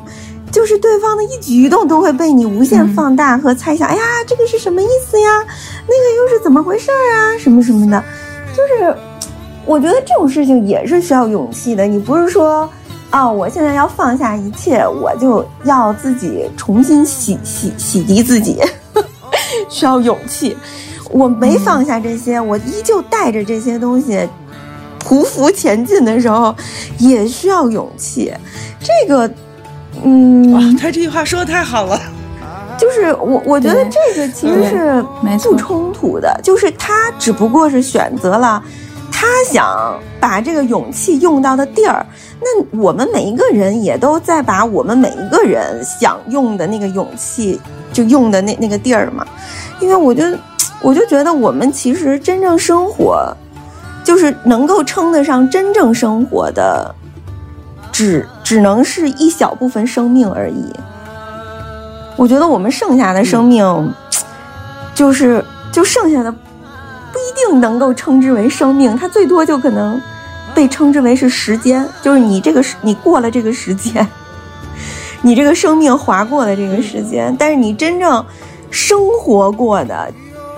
[0.52, 3.88] 就是对方的一举一动都会被你无限放大和猜想。
[3.88, 5.28] 哎呀，这个是什么意思呀？
[5.88, 7.36] 那个又是怎么回事啊？
[7.40, 8.04] 什么什么的，
[8.56, 8.96] 就是。
[9.70, 11.86] 我觉得这种事情也是需要勇气的。
[11.86, 12.68] 你不是说，
[13.12, 18.60] 啊，我现在要放下一切，我就要自己重新洗洗洗涤自己，
[19.70, 20.58] 需要勇气。
[21.12, 24.28] 我没放下这些，我依旧带着这些东西
[25.08, 26.56] 匍匐前进的时候，
[26.98, 28.34] 也需要勇气。
[28.80, 29.32] 这个，
[30.04, 32.02] 嗯，哇，他这句话说的太好了。
[32.76, 35.06] 就是我，我觉得这个其实是
[35.44, 38.64] 不冲突的，就是他只不过是选择了。
[39.22, 42.06] 他想把这个勇气用到的地儿，
[42.40, 47.60] 那我们每一个人也都在把我们每一个人想用的那个勇气
[47.92, 49.28] 就用的那那个地儿嘛。
[49.82, 50.24] 因为我就
[50.82, 53.36] 我就觉得我们其实真正生活，
[54.06, 56.96] 就是能够称得上真正生活的，
[57.92, 60.74] 只只能是一小部分生命而已。
[62.16, 63.94] 我觉得我们剩下的生命。
[64.96, 66.34] 就是就剩下的
[67.20, 70.02] 不一定能够称之为生命，它最多就可能
[70.56, 74.08] 被称之为是时间， 就是你这个你过了这个时间，
[75.22, 78.26] 你这个生命划过了这个时间，但是你真正
[78.72, 80.10] 生活过的，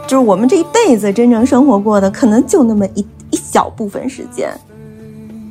[0.06, 4.54] 就是我们这一辈子真正生活过的，可能就那么一一小部分时间，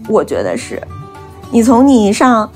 [0.07, 0.81] 我觉得是，
[1.51, 2.49] 你从你上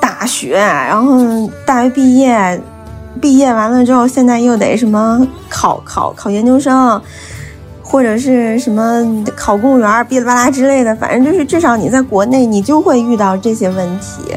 [0.00, 1.18] 大学，然后
[1.66, 2.58] 大学毕业。
[3.20, 7.00] 毕业完了之后，现在又得什么考考考研究生，
[7.84, 10.96] 或者是什么考公务员，哔哩吧啦之类的。
[10.96, 14.34] 反正就是至少你在国内，你就会遇到这些问题。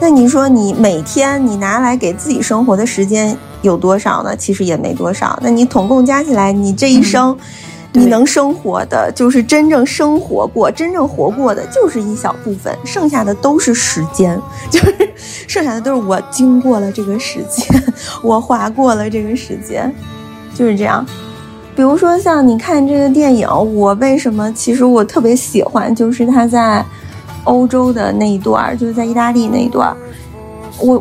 [0.00, 4.34] 那你说你每天你拿来给自己生活的时间有多少呢？
[4.34, 5.38] 其实也没多少。
[5.42, 7.36] 那你统共加起来，你这一生。
[7.94, 14.38] 你能生活的，就是真正生活过、真正活过的，就是一小部分，剩下的都是时间，
[14.70, 15.10] 就是
[15.48, 17.66] 剩下的都是我经过了这个时间，
[18.22, 19.92] 我划过了这个时间，
[20.54, 21.04] 就是这样。
[21.78, 26.84] 比如说像你看这个电影，我为什么其实我特别喜欢，就是他在
[27.44, 29.96] 欧洲的那一段，就是在意大利那一段。
[30.80, 31.00] 我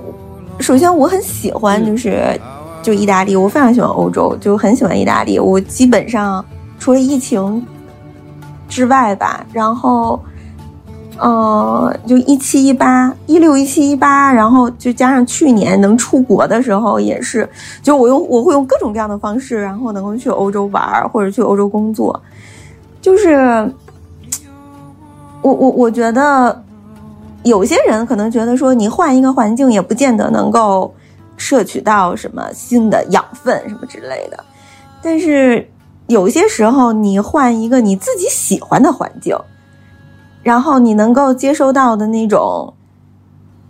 [0.59, 2.39] 首先我很喜欢，就是
[2.83, 6.45] 就意大利，我非常喜欢欧洲，就很喜欢意大利，我基本上。
[6.77, 7.65] 除了疫情
[8.69, 10.21] 之外吧，然后，
[11.19, 17.47] 呃，就一七一八一六一七一八，然后就加上去年能出国的时候，也是，
[17.81, 22.21] 就我用我会用各种各样的方式，然后能够去欧洲玩或者去欧洲工作，
[23.01, 23.35] 就是，
[25.41, 26.63] 我我我觉得，
[27.43, 30.93] 有些人可能觉得说，你换一个环境也不见得能够
[31.35, 34.43] 摄取到什么新的养分什么之类的，
[35.01, 35.67] 但是。
[36.07, 39.37] 有些时候，你换一个你自己喜欢的环境，
[40.47, 42.73] 然后你能够接收到的那种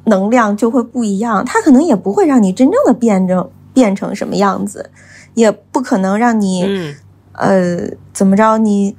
[0.04, 1.44] 能量就会不一样。
[1.44, 4.92] 它可能也不会让你真正的变成变成什么样子，
[5.34, 6.94] 也不可能让你
[7.32, 7.80] 呃
[8.14, 8.96] 怎么着，你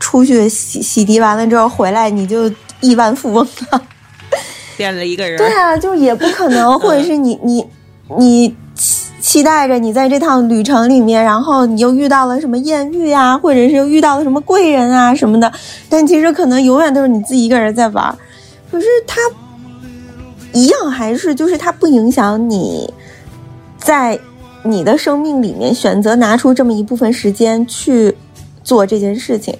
[0.00, 3.80] 出去洗洗涤完了之后回来你就亿万富翁了，
[4.76, 5.38] 变了一个人。
[5.38, 7.64] 对啊，就也不可能，或者是你你
[8.18, 8.56] 你。
[9.20, 15.52] 期待着你在这趟旅程里面，然后你又遇到了什么艳遇啊，或者是又遇到了什么贵人啊什么的，
[15.88, 18.16] 但其实可能永远都是你自己一个人在玩。
[18.70, 19.20] 可是它
[20.52, 22.92] 一样还是就是它不影响你
[23.78, 24.18] 在
[24.64, 28.14] 你的生命里面选择拿出这么一部分时间去
[28.64, 29.54] 做这件事情。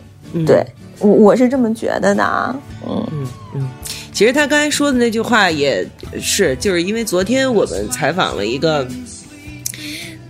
[0.46, 0.64] 对
[1.00, 2.56] 我我是这么觉得的啊。
[2.88, 3.68] 嗯嗯嗯，
[4.12, 5.86] 其实他刚才说的那句话也
[6.18, 8.86] 是，就是因为昨天我们采访了一个。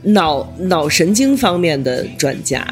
[0.02, 2.66] 脑脑神经方面的专家，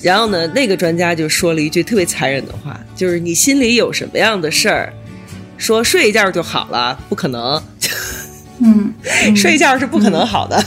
[0.00, 4.92] 然后呢，那个专家就说了一句特别残忍的话，就是你心里有什么样的事儿，
[5.56, 7.62] 说睡一觉就好了，不可能。
[8.60, 8.92] 嗯，
[9.34, 10.64] 睡一觉是不可能好的。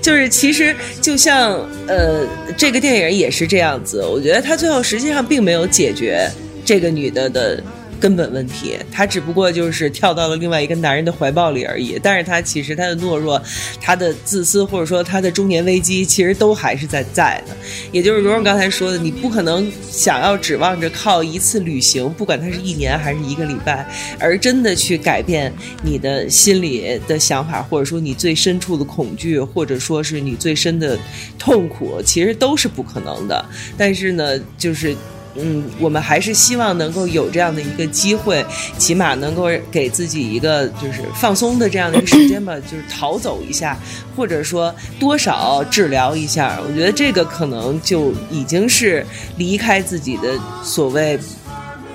[0.00, 1.52] 就是其实就像
[1.86, 6.28] 呃，这个电影也是这样子，我觉得他最后实际上并没有解决
[6.64, 7.62] 这个女的的。
[8.02, 12.00] 根本问题，他只不过就是跳到了另外一个男人的怀抱里而已。
[12.02, 13.40] 但是他其实他的懦弱，
[13.80, 17.54] 他的自私，或者说他的中年危机，其实都还是在在的。
[17.92, 23.86] 也就是蓉蓉刚才说的，你不可能想要指望着靠一次旅行，不管它是一年还是一个礼拜，
[24.18, 25.52] 而真的去改变
[25.84, 30.98] 你的心里的想法，或者说你最深处的恐惧，或者说是你最深的
[31.38, 33.44] 痛苦，其实都是不可能的。
[33.78, 34.96] 但是呢，就是。
[35.34, 38.44] 嗯，我们还是希望能够有这样的一个机会，
[38.76, 43.78] 起码能够给自己一个就是放松的这样的一个时间吧，就是逃走一下，
[44.14, 46.60] 或者说多少治疗一下。
[46.68, 51.18] 我觉得这个可能就已经是离开自己的所谓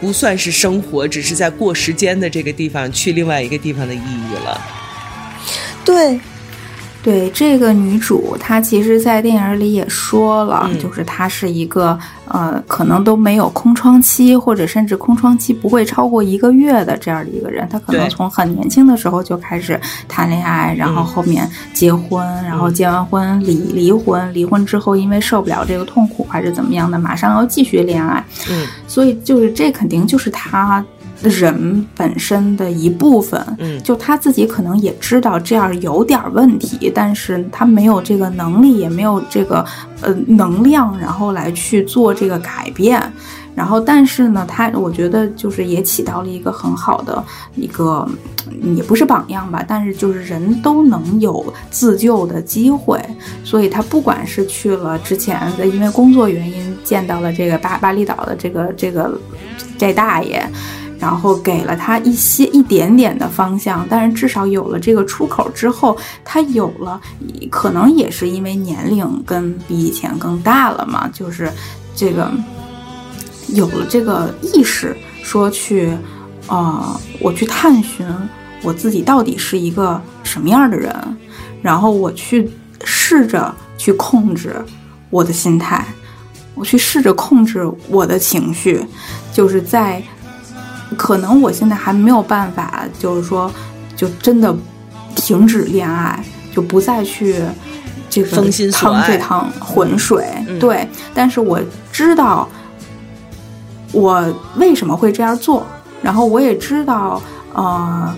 [0.02, 4.62] 不算是生活，只是在过时间的这个地方去另外一个地方的意义了。
[5.86, 6.20] 对。
[7.04, 17.66] 对这个女主，她其实，在电影里也说了，就是她是一个呃，可能都没有空窗期，或者甚至空窗期不会超过一个月的这样的一个人。
[17.70, 28.22] 她可能从很年轻的时候就开始谈恋爱，然后后面结婚，然后结完婚离离婚，离婚之后因为受不了这个痛苦还是怎么样的，马上要继续恋爱。
[28.50, 30.84] 嗯，所以就是这肯定就是她。
[31.22, 39.66] 人本身的一部分，嗯，就他自己可能也知道这样有点问题，但是他没有这个能力，也没有这个
[40.02, 43.02] 呃能量，然后来去做这个改变。
[43.56, 47.24] 然后，但是呢，他我觉得就是也起到了一个很好的
[47.56, 48.08] 一个，
[48.76, 53.04] 也不是榜样吧，但是就是人都能有自救的机会。
[53.44, 59.20] 所以他不管是去了之前的因为工作原因见到了这个巴巴厘岛的这个这个
[59.76, 60.48] 这大爷。
[61.00, 67.00] 然后给了他一些一点点的方向，但是至少有了这个出口之后，他有了，
[67.52, 71.52] 可能也是因为年龄跟比以前更大了嘛，就是
[71.96, 72.32] 这个
[73.50, 75.96] 有了这个意识，说去，
[76.48, 78.08] 呃，我去探寻
[78.64, 80.92] 我自己到底是一个什么样的人，
[81.62, 82.50] 然后我去
[82.84, 84.56] 试着去控制
[85.12, 85.86] 我的心态，
[86.56, 88.84] 我去试着控制我的情绪，
[89.32, 90.02] 就是在。
[90.96, 93.52] 可能我现在还没有办法，就是说，
[93.96, 94.56] 就真的
[95.16, 96.24] 停止恋爱，
[96.54, 97.36] 就不再去
[98.10, 98.38] 这个
[98.72, 100.26] 趟这趟浑水。
[100.60, 101.60] 对，但是我
[101.92, 102.48] 知道
[103.92, 105.66] 我为什么会这样做，
[106.02, 107.22] 然后我也知道，
[107.54, 108.16] 呃，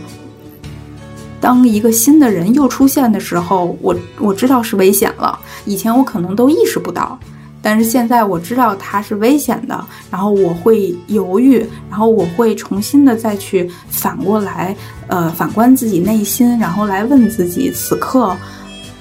[1.41, 5.39] 当一个新的人又出现的时候，我我知道是危险了。
[5.65, 7.17] 以前我可能都意识不到。
[7.61, 11.57] 但是现在我知道它是危险的，然后我会犹豫，
[11.89, 14.73] 然后我会重新的再去反过来，
[15.07, 18.33] 呃，反观自己内心，然后来问自己，此刻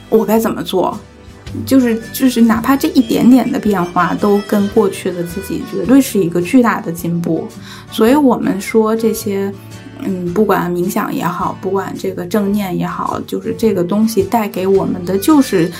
[0.08, 0.98] 我该怎么做？
[1.64, 7.46] 就是就是，哪怕这一点点的变化，都跟过去的自己绝对是一个巨大的进步。
[7.90, 9.50] 所以我们说这些，
[10.02, 15.70] 嗯，不管冥想也好，不管这个正念也好，就是这个东西带给我们的就是。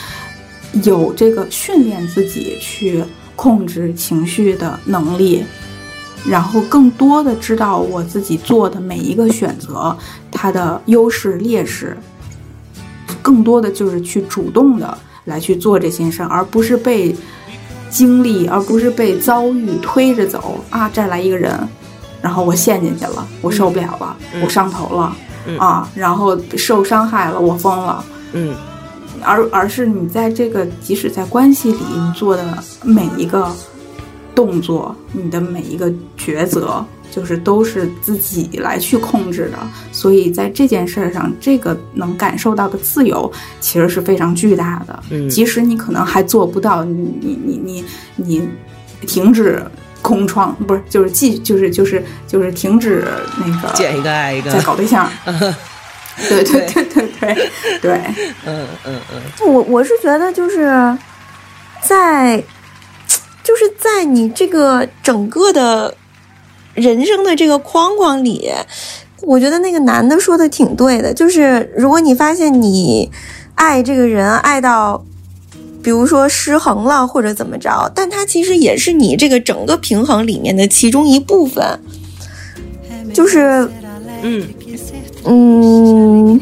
[0.83, 3.03] 有这个训练自己去
[3.35, 5.45] 控制情绪的能力，
[6.29, 9.97] 然后更多的知道我自己做的每一个选择
[10.31, 11.97] 它的优势劣势，
[13.23, 17.15] 更多的就是去主动的来去做这些事儿，而不是被
[17.89, 20.91] 经历，而不是被遭遇推着走啊！
[20.93, 21.57] 再来一个人，
[22.21, 25.17] 然后我陷进去了，我受不了了，我上头了
[25.59, 28.55] 啊，然后受伤害了，我疯了，嗯。
[29.23, 33.51] 而而是你在这个，即使在关系里，你做的每一个
[34.35, 39.59] 动作，你的每一个抉择，就是都是自己来去控制的。
[39.93, 45.03] 所以在这件事上，这个能感受到的自由，其实是非常巨大的。
[45.11, 47.85] 嗯，即使你可能还做不到，你你你你
[48.17, 48.49] 你
[49.07, 49.63] 停止
[50.03, 53.05] 空窗，不是，就是继，就是就是就是停止
[53.45, 55.09] 那个见一个爱一个，再搞对象。
[56.29, 56.85] 对对 对。
[57.21, 58.01] 对对对，
[58.47, 60.97] 嗯嗯嗯，我我是觉得就是
[61.83, 62.43] 在
[63.45, 65.95] 就是在你这个整个的
[66.75, 68.51] 人生的这个框框里，
[69.23, 73.11] 我觉得那个男的说的挺对的，就是如果你发现你
[73.55, 75.05] 爱这个人爱到
[75.83, 81.81] 比如说失衡了或者怎么着，但他其实也是你这个整个平衡里面的其中一部分，
[83.13, 83.69] 就是
[84.23, 84.47] 嗯。
[85.29, 86.41] 嗯，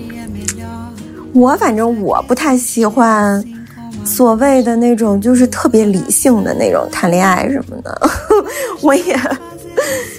[1.33, 3.45] 我反正我不太喜欢
[4.05, 8.11] 所谓的那种就是特别理性的那种谈恋爱什么的。
[8.81, 9.19] 我也，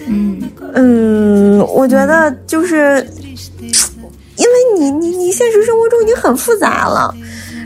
[0.07, 0.41] 嗯
[0.74, 3.07] 嗯，我觉得就是
[4.36, 7.15] 因为你你你现实生活中已经很复杂了，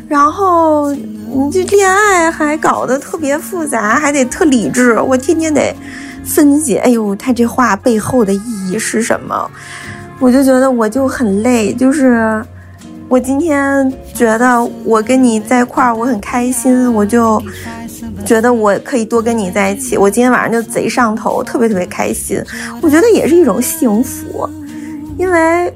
[0.08, 5.76] 然后你这恋爱还搞得特别复杂，还得特理智，我天天得
[6.24, 9.50] 分析，哎呦，他这话背后的意义是什么？
[10.22, 12.46] 我就觉得我就很累，就是
[13.10, 17.42] 我今天觉得我跟你在一块儿我很开心，我就
[18.24, 19.98] 觉得我可以多跟你在一起。
[19.98, 22.40] 我今天晚上就贼上头，特别特别开心。
[22.82, 24.48] 我觉得也是一种幸福，
[25.18, 25.74] 因为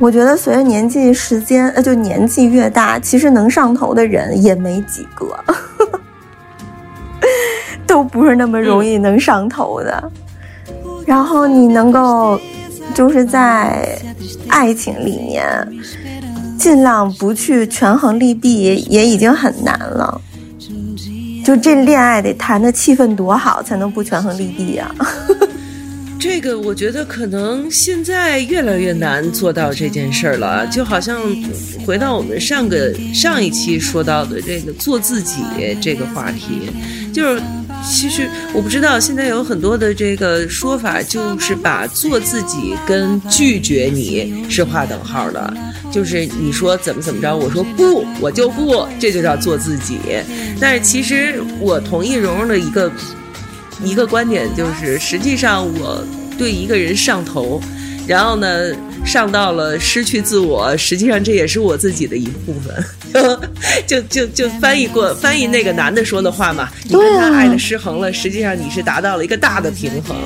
[0.00, 5.32] 我觉得随着年纪时间呃就年纪越大，其实能上头的人也没几个，
[7.86, 10.10] 都不是那么容易能上头的。
[11.06, 12.36] 然后你能够。
[12.94, 13.98] 就是在
[14.48, 15.44] 爱情里面，
[16.58, 20.20] 尽量不去权衡利弊，也已经很难了。
[21.44, 24.94] 就这恋爱得谈的气氛多好，才能不权衡利弊呀？
[26.20, 30.64] 这个我觉得可能现在越来越难做到这件事儿了。
[30.68, 31.20] 就好像
[31.86, 35.42] 回到我们上个上一期说到的这个做自己
[35.80, 36.70] 这个话题，
[37.12, 37.42] 就是。
[37.84, 45.52] 其实我不知道，现在有很多的这个说法，就是把做自己跟拒绝你是划等号的，
[45.90, 49.98] 就是你说怎么怎么着，我说不，我就不，这就叫做自己。
[50.60, 52.90] 但是其实我同意蓉蓉的一个
[53.82, 56.04] 一个观点，就是实际上我
[56.38, 57.60] 对一个人上头，
[58.06, 58.48] 然后呢。
[59.04, 62.72] 上到了失去自我，实际上这也是我自己的一部分。
[63.84, 70.16] 就就就翻译过翻译那个男的说的话嘛，你跟他爱的失衡了，实际上你是达到了一个大的平衡。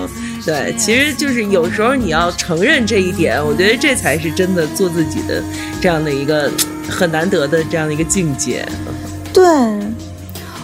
[0.45, 5.43] 对，其实就是有时候你要承认这一点，我觉得这才是真的做自己的
[5.81, 6.53] 这样的一个
[6.87, 8.63] 很难得的这样的一个境界。
[9.33, 9.43] 对，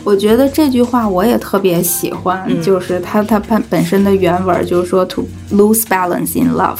[0.04, 6.76] 我觉得这句话我也特别喜欢，嗯就是它它本本身的原文就是说，to lose balance in love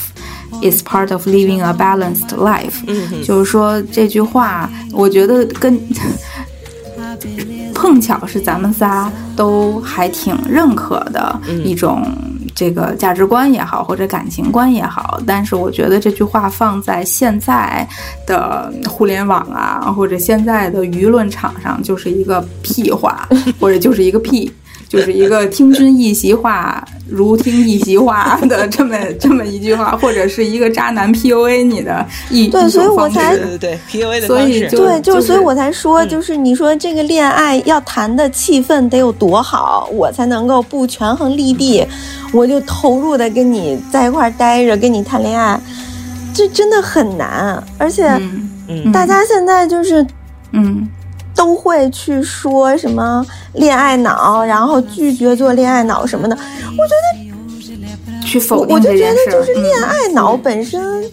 [0.61, 2.83] is part of living a balanced life。
[2.87, 5.81] 嗯就是说这句话，我觉得跟
[7.75, 12.07] 碰巧是咱们仨都还挺认可的嗯一种
[12.55, 15.21] 这个价值观也好，或者感情观也好。
[15.27, 17.87] 但是我觉得这句话放在现在
[18.27, 23.29] 的互联网啊，或者现在的舆论场上，就是一个屁话，
[23.59, 24.53] 或者就是一个屁。
[24.93, 33.39] 就是一个听君一席话，如听一席话的这么这么一句话，或者是一个渣男 PUA 你的一对一种所以我才方式。
[33.39, 36.09] 对对对，PUA 的所以方式，就对，就是所以我才说，嗯。
[36.11, 41.83] 就是你说这个恋爱要谈的气氛得有多好，我才能够不权衡利弊，
[42.31, 45.59] 我就投入的跟你在一块儿待着，跟你谈恋爱，
[46.35, 47.63] 这真的很难。
[47.79, 48.05] 而且
[48.93, 50.07] 大家现在就是
[50.53, 50.87] 嗯
[51.43, 61.05] 都会去说什么恋爱脑，然后拒绝做恋爱脑什么的，我觉得去否我就觉得就是恋嗯爱脑本身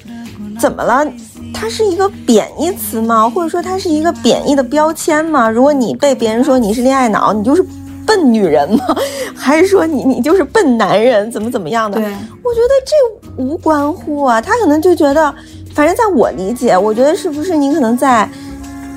[0.59, 1.03] 怎么了？
[1.51, 3.27] 它是一个贬义词吗？
[3.27, 5.49] 或者说它是一个贬义的标签吗？
[5.49, 7.65] 如果你被别人说你是恋爱脑，你就是
[8.05, 8.85] 笨女人吗？
[9.35, 11.31] 还是说你你就是笨男人？
[11.31, 11.97] 怎么怎么样的？
[11.99, 12.05] 对，
[12.43, 14.39] 我觉得这无关乎啊。
[14.39, 15.33] 他可能就觉得，
[15.73, 18.29] 反正在我理解，我觉得是不是你可能在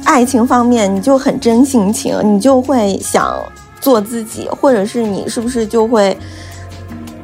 [0.05, 3.35] 爱情方面你就很真性情，你就会想
[3.81, 6.17] 做自己，或者是你是不是就会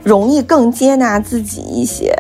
[0.05, 2.15] 容易更接纳自己一些？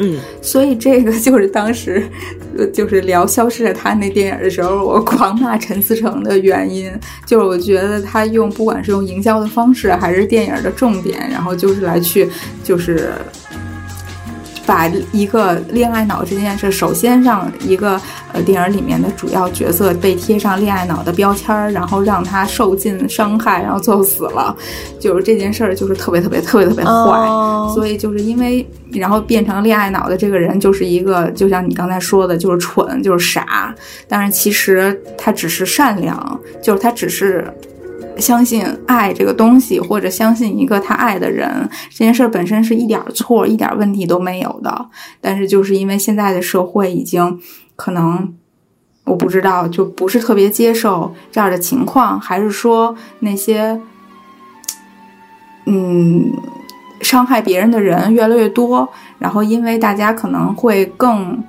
[0.00, 2.08] 嗯所以这个就是当时，
[2.56, 6.90] 呃就是聊《消失的她》那电影的时候，我狂骂陈思诚的原因，
[7.26, 12.28] 就是我觉得他用不管是用营销的方式，还是电影的重点，然后就是来去
[12.62, 13.10] 就是。
[14.68, 17.98] 把一个恋爱脑这件事，首先让一个
[18.34, 24.54] 呃电影里面的主要角色被贴上恋爱脑的标签儿，然后让他受尽伤害，然后最后死了，
[25.00, 26.90] 就是这件事儿就是特别特别特别特别坏。
[26.90, 33.74] 哦所以就是因为，然后变成恋爱脑的这个人，就是一个，就像你刚才说的，就是蠢，就是傻。
[34.06, 37.46] 但是其实他只是善良，就是他只是
[38.18, 41.68] 相信爱这个东西，或者相信一个他爱的人。
[41.90, 44.88] 这件事本身是一点错、一点问题都没有的。
[45.20, 47.38] 但是就是因为现在的社会已经
[47.76, 48.34] 可能。
[49.04, 53.80] 我不知道，就不是特别接受这样的情况，还是说那些，
[55.64, 56.30] 嗯，
[57.00, 58.86] 伤害别人的人越来越多，
[59.18, 61.42] 然后因为大家可能会更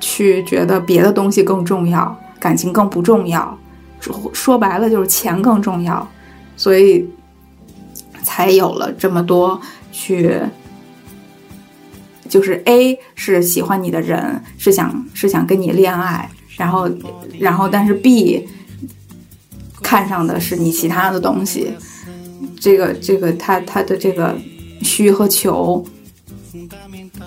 [0.00, 3.56] 去觉得别的东西更重要，感情更不重要，
[4.12, 6.06] 说说白了就是钱更重要，
[6.56, 7.08] 所以
[8.22, 10.40] 才有了这么多去。
[12.28, 16.90] 就是 A 是喜欢你的人，是想是想跟你恋爱，然后
[17.38, 18.46] 然后但是 B
[19.80, 21.72] 看上的是你其他的东西，
[22.58, 24.36] 这个这个他他的这个
[24.82, 25.84] 需和求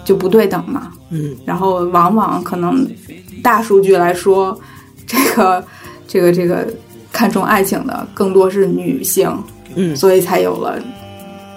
[0.04, 0.92] 就不对等嘛。
[1.12, 2.86] 嗯然后往往可能
[3.42, 4.60] 大数据来说，
[5.08, 5.66] 这个
[6.10, 6.68] 这个这个
[7.14, 9.32] 看重爱情的更多是女性，
[9.76, 10.82] 嗯所以才有了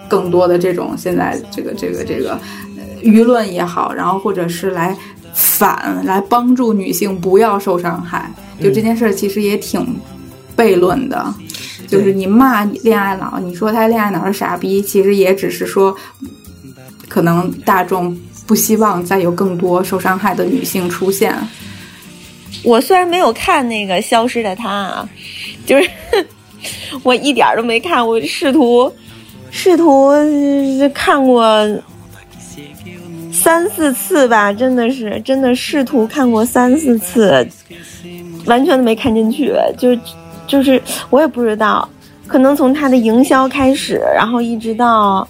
[0.09, 2.32] 更多的这种现在这个这个这个
[2.76, 4.94] 呃舆论也好，然后或者是来
[5.32, 8.30] 反来帮助女性不要受伤害。
[8.61, 9.96] 就这件事儿其实也挺
[10.55, 11.34] 悖论的，
[11.88, 15.96] 就是你骂恋爱脑，你说他恋爱脑是傻逼，其实也只是说，
[17.09, 18.14] 可能大众
[18.46, 21.34] 不希望再有更多受伤害的女性出现。
[22.64, 25.08] 我虽然没有看那个《消失的她》啊，
[25.66, 25.90] 就是
[27.02, 28.92] 我一点都没看，我试图
[29.50, 30.10] 试图
[30.94, 31.44] 看过
[33.32, 37.46] 三四次吧，真的是真的试图看过三四次，
[38.46, 39.96] 完全都没看进去，就
[40.46, 41.88] 就是我也不知道，
[42.26, 45.26] 可能从他的营销开始，然后一直到。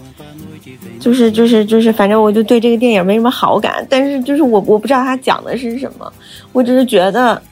[1.02, 6.10] 就是就是就是，反正我就对这个电影没什么好感，但是就是我我不知道它讲的是什么，
[6.52, 7.42] 我只是觉得，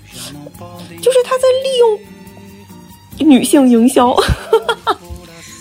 [1.03, 4.17] 就是他在利用女性营销。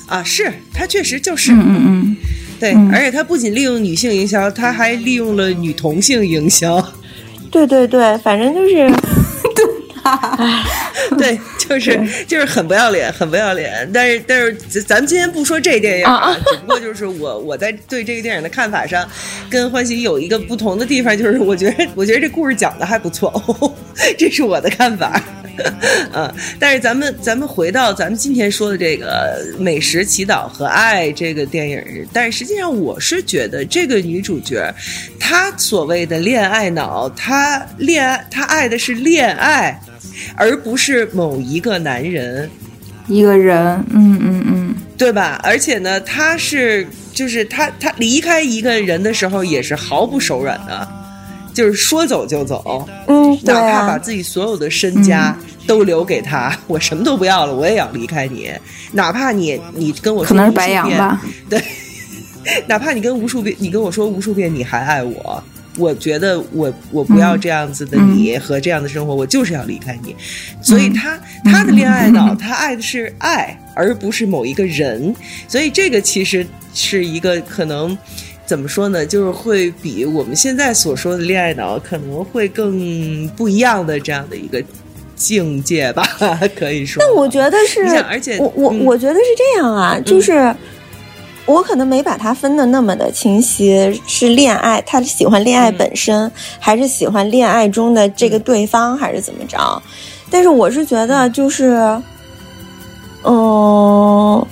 [0.07, 2.17] 啊，是他确实就是、嗯嗯嗯，
[2.59, 6.83] 对，嗯而且他不仅利用女性营销，他还利用了女同性营销。
[7.51, 8.91] 对对对，反正就是，
[11.17, 13.89] 对，就是就是很不要脸，很不要脸。
[13.93, 19.07] 但是但是，咱咱们今天不说这电影啊，只不过就是我我在对这个电影的看法上，
[19.49, 23.31] 跟欢喜有一个不同的地方，就是我觉得我觉得这故事讲的还不错，
[24.17, 25.21] 这是我的看法。
[26.13, 34.73] 嗯， 但是咱们咱们回到咱们今天说的这个美食、祈祷和爱这个电影，但是实际上我是觉得这个女主角，
[35.19, 39.77] 她所谓的恋爱脑，她恋爱她爱的是恋爱。
[40.35, 42.49] 而不是某一个男人。
[43.07, 43.57] 一个人，
[43.89, 45.39] 嗯嗯嗯，对吧？
[45.43, 50.87] 而且呢，他是就是他他离开一个人的时候也是毫不手软的，
[51.51, 55.35] 就是说走就走，嗯，哪怕把啊，自己所有的身家
[55.65, 58.51] 都留给他， 我什么都不要了，我也要离开你，
[58.91, 61.21] 哪怕你你跟我说可能是无数遍白羊吧。
[61.49, 61.63] 对，
[62.67, 65.43] 哪怕你跟无数遍，你跟我说无数遍你还爱我，
[65.79, 70.15] 我觉得我我不要嗯这样子的嗯你和这样的生活，我就是要离开你。
[70.61, 75.15] 所以他他的恋爱脑，他爱的是爱，而不是某一个人。
[75.47, 77.97] 所以这个其实是一个可能。
[78.45, 79.05] 怎么说呢？
[79.05, 84.59] 就是会比我们现在所说的恋爱脑可能会更不一样的这样的一个
[85.15, 86.03] 境界吧，
[86.55, 86.99] 可以说。
[87.03, 90.31] 那我觉得是，而且我我嗯我觉得是这样啊，就是
[91.49, 99.81] 我可能没把它分的那么的清晰，是恋爱，他喜欢恋爱本身，还是喜欢恋爱中的这个对方，还是怎么着？
[100.29, 101.99] 但是我是觉得就是，
[103.23, 104.45] 嗯。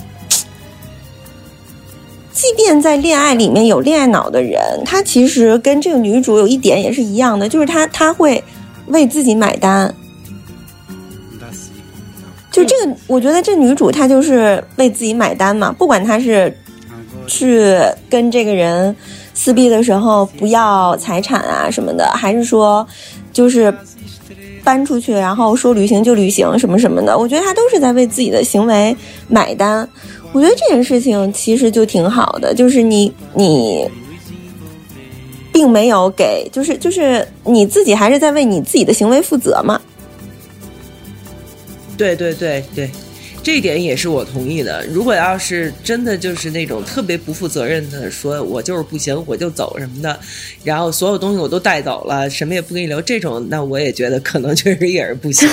[2.31, 8.43] 即便在恋爱里面有恋爱脑的人，他其实跟这个女主有一点也是一样的，就是他他会
[8.87, 9.91] 为自己买单，
[12.51, 16.55] 就这个，我觉得这女主她就是为自己买单嘛，不管她是
[17.27, 17.77] 去
[18.09, 18.95] 跟这个人
[19.33, 22.87] 撕逼的时候不要财产啊什么的，还是说
[23.31, 23.71] 就是
[24.63, 28.95] 搬出去然后说旅行就旅行什么什么的，我觉得他都是在为自己的行为
[29.27, 29.87] 买单。
[30.31, 33.87] 我觉得这件事情其实就挺好的，就是你你。
[35.49, 39.81] 并没有给，就是就是你自己还是在为你自己的行为负责嘛。
[41.97, 42.91] 对对对对，
[43.47, 44.85] 这点也是我同意的。
[44.87, 50.19] 如果要是真的就是那种特别不负责任的，说我就是不行，我就走什么的，
[50.65, 55.47] 然后所有东西我都带走了，什么也不给你留，这种那我也觉得可能确实也是不行。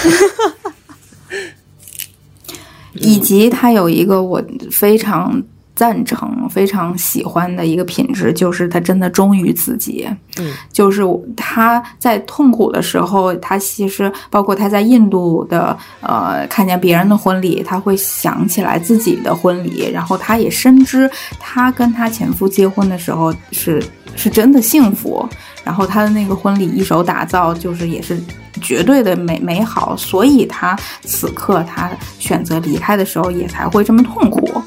[2.94, 4.42] 以及他有一个我
[4.72, 5.40] 非常
[5.74, 10.08] 赞成、非常喜欢的一个品质，就是他真的忠于自己。
[10.38, 11.02] 嗯，就是
[11.36, 23.82] 他在痛苦的时候，他其实包括他在印度的呃看见别人的婚礼，他会想起来自己的婚礼，然后他也深知他跟他前夫结婚的时候是
[24.14, 25.28] 是真的幸福，
[25.64, 28.20] 然后他的那个婚礼一手打造，就是也是
[28.60, 34.62] 绝对的美美好，所以他此刻他选择离开的时候也才会这么痛苦。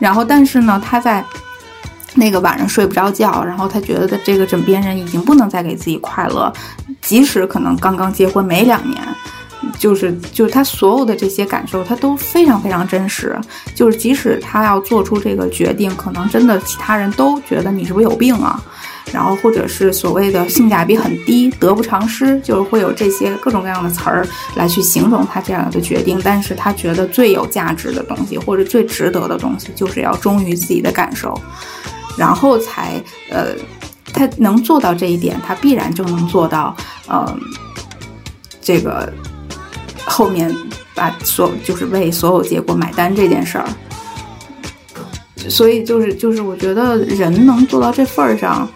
[0.00, 1.24] 然后，但是呢，他在
[2.14, 6.52] 那个晚上睡不着觉，然后他觉得这个枕边人已经不能再给自己快乐，
[7.00, 9.00] 即使可能刚刚结婚没两年。
[9.78, 13.38] 就是就是他所有的这些感受，他都非常非常真实。
[13.74, 18.58] 就是即使他要做出这个决定，可能真的其他人都觉得你是不是有病啊？
[19.12, 26.20] 然后或者是所谓的性价比很低、得不偿失，就是会有这些各种各样的词儿来去形容他这样的决定。
[26.22, 31.38] 但是他觉得最有价值的东西，或者最值得的东西，就是要忠于自己的感受，
[32.16, 33.54] 然后才呃，
[34.12, 36.76] 他能做到这一点，他必然就能做到
[37.08, 37.36] 呃，
[38.60, 39.12] 这个
[40.04, 40.54] 后面
[40.94, 43.66] 把所就是为所有结果买单这件事儿。
[45.48, 48.68] 所以就是就是，我觉得人能做到这份儿上，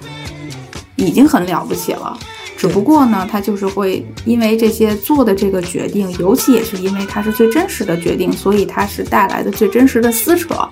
[1.04, 2.18] 已经很了不起了。
[2.56, 10.66] 只不过呢，他就是会因为这些做的这个决定，尤其也是因为它是最真实的决定，所以它是带来的最真实的撕扯。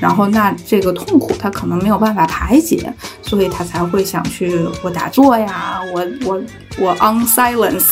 [0.00, 6.42] 然后那这个痛苦他可能没有办法排解，所以他才会想去我打坐呀，我我
[6.78, 7.86] 我 on silence，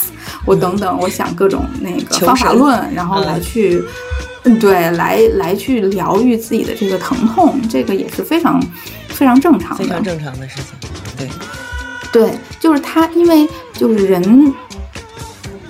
[0.45, 3.83] 我等等，我想各种那个方法论，然后来嗯去。
[4.49, 8.63] 嗯，对，来来去疗愈自己的这个疼痛，这个也是非常
[9.09, 10.91] 非常正常的，非常正常的事情。
[11.17, 11.29] 对，
[12.13, 14.55] 对，就是他，因为就是人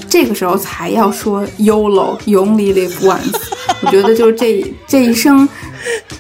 [0.09, 3.35] 这个时候才要说 YOLO，You only live once。
[3.83, 5.49] 我觉得就是这这一生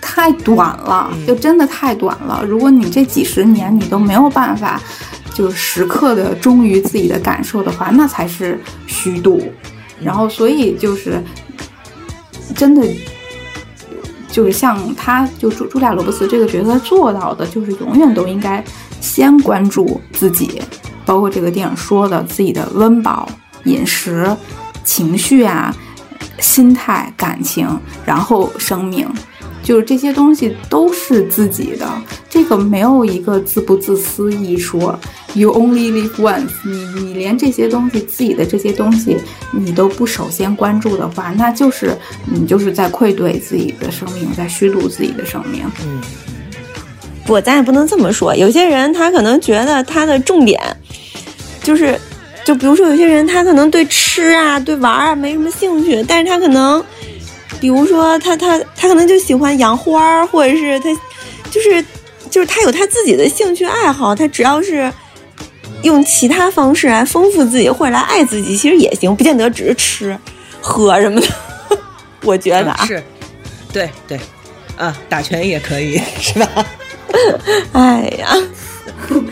[0.01, 2.45] 太短了，就真的太短了。
[2.47, 4.81] 如果你这几十年你都没有办法，
[5.33, 9.41] 就是时刻的忠于自己的感受的话，那才是虚度。
[10.03, 11.23] 然后，所以就是
[12.55, 12.87] 真的。
[14.29, 18.63] 就是像他，就朱朱莉亚·罗伯茨这个角色做到的，就是永远都应该
[19.01, 20.61] 先关注自己，
[21.05, 23.29] 包括这个电影说的自己的温饱、
[23.65, 24.29] 饮食、
[24.85, 25.75] 情绪啊、
[26.39, 27.69] 心态、感情，
[28.05, 29.09] 然后生命，
[29.63, 31.89] 就是这些东西都是自己的。
[32.29, 34.99] 这个没有一个自不自私一说
[35.33, 36.85] ，You only live once 你。
[37.01, 39.17] 你连这些东西，自己的这些东西，
[39.53, 45.65] 你都不首先关注的话，那就是你就是在愧对自己的生命，在虚度自己的生命。
[45.87, 46.03] 嗯，
[47.27, 48.35] 不，咱也不能这么说。
[48.35, 50.61] 有些人他可能觉得他的重点
[51.63, 52.01] 就是，
[52.45, 56.83] 就比如说有些人他可能对吃啊、对玩啊没什么兴趣，但是他可能
[57.61, 60.89] 比如说他他他可能就喜欢养花儿，或者是他
[61.51, 61.85] 就是
[62.31, 64.93] 就是他有他自己的兴趣爱好，他只要是
[65.83, 70.17] 用其他方式来丰富自己或者来爱自己，其实也行，不见得只是吃
[70.61, 71.27] 喝什么的。
[72.23, 73.03] 我觉得啊，是，
[73.73, 74.19] 对对，
[74.77, 76.49] 啊，打拳也可以，是吧？
[77.73, 78.37] 哎呀。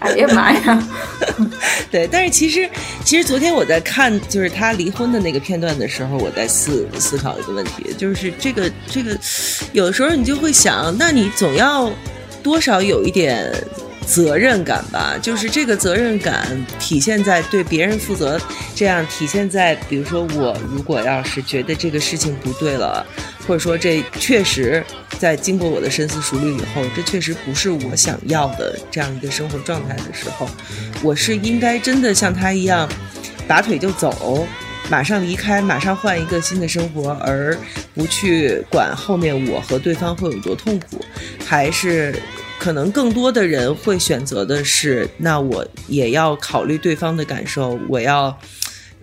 [0.00, 0.88] 哎呀妈呀！
[1.90, 2.70] 对，但是其实，
[3.04, 9.18] 其实昨天我在看就是他离婚的那个片段的时候，我在思思考一个问题，就是这个这个，
[9.72, 11.90] 有的时候你就会想，那你总要
[12.44, 13.52] 多少有一点
[14.08, 15.16] 责任感吧？
[15.20, 18.40] 就是这个责任感体现在对别人负责，
[18.74, 23.06] 这样体现在比如说我如果要是觉得这个事情不对了，
[23.46, 24.82] 或者说这确实。
[25.18, 30.48] 在经过我的深思熟虑以后，这确实不是我想要的这样一个生活状态的时候，
[31.02, 32.88] 我是应该真的像他一样，
[33.48, 34.46] 拔腿就走，
[34.88, 37.58] 马上离开，马上换一个新的生活，而
[37.96, 41.04] 不去管后面我和对方会有多痛苦，
[41.44, 42.14] 还是
[42.58, 48.38] 可能更多的人会选择的是，那我也要考虑对方的感受，我要。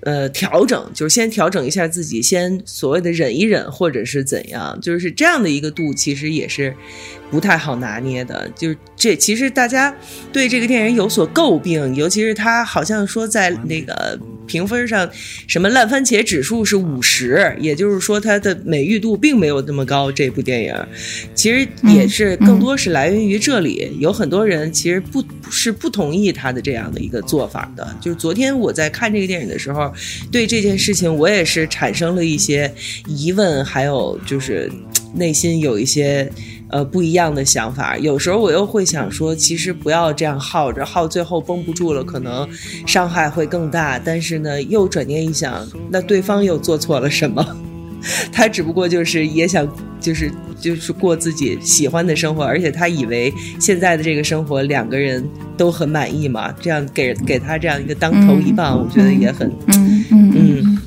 [0.02, 6.76] 呃，调整就是先调整一下自己，先所谓的忍一忍，或者是怎样，就是这样的一个度，其实也是
[7.32, 8.50] 不太好拿捏的。
[8.56, 9.94] 就是这，其实大家
[10.32, 15.10] 对这个电影有所诟病，尤其是他好像说在那个评分上，
[15.48, 20.12] 什么烂番茄指数是五十，也就是说它的美誉度并没有那么高。
[20.12, 20.76] 这部电影
[21.34, 27.96] 其实也是更多是来源于这里，有很多人其实不是不同意他的这样的一个做法的。
[28.00, 29.94] 就是昨天我在看这个电影的时候。
[30.32, 32.72] 对这件事情，我也是产生了一些
[33.08, 34.70] 疑问，还有就是
[35.14, 36.30] 内心有一些
[36.76, 37.98] 呃不一样的想法。
[37.98, 42.46] 有时候我又会想说，其实不要这样耗着，耗最后绷不住了，可能
[42.86, 43.98] 伤害会更大。
[43.98, 47.42] 但是呢，又转念一想，那对方又做错了什么？
[48.30, 49.66] 他只不过就是也想，
[50.02, 60.82] 就是就是过自己喜欢的生活，而且他以为现在的这个生活两个人都很满意嘛，这样给给他这样一个当头一棒，我觉得也很嗯嗯嗯。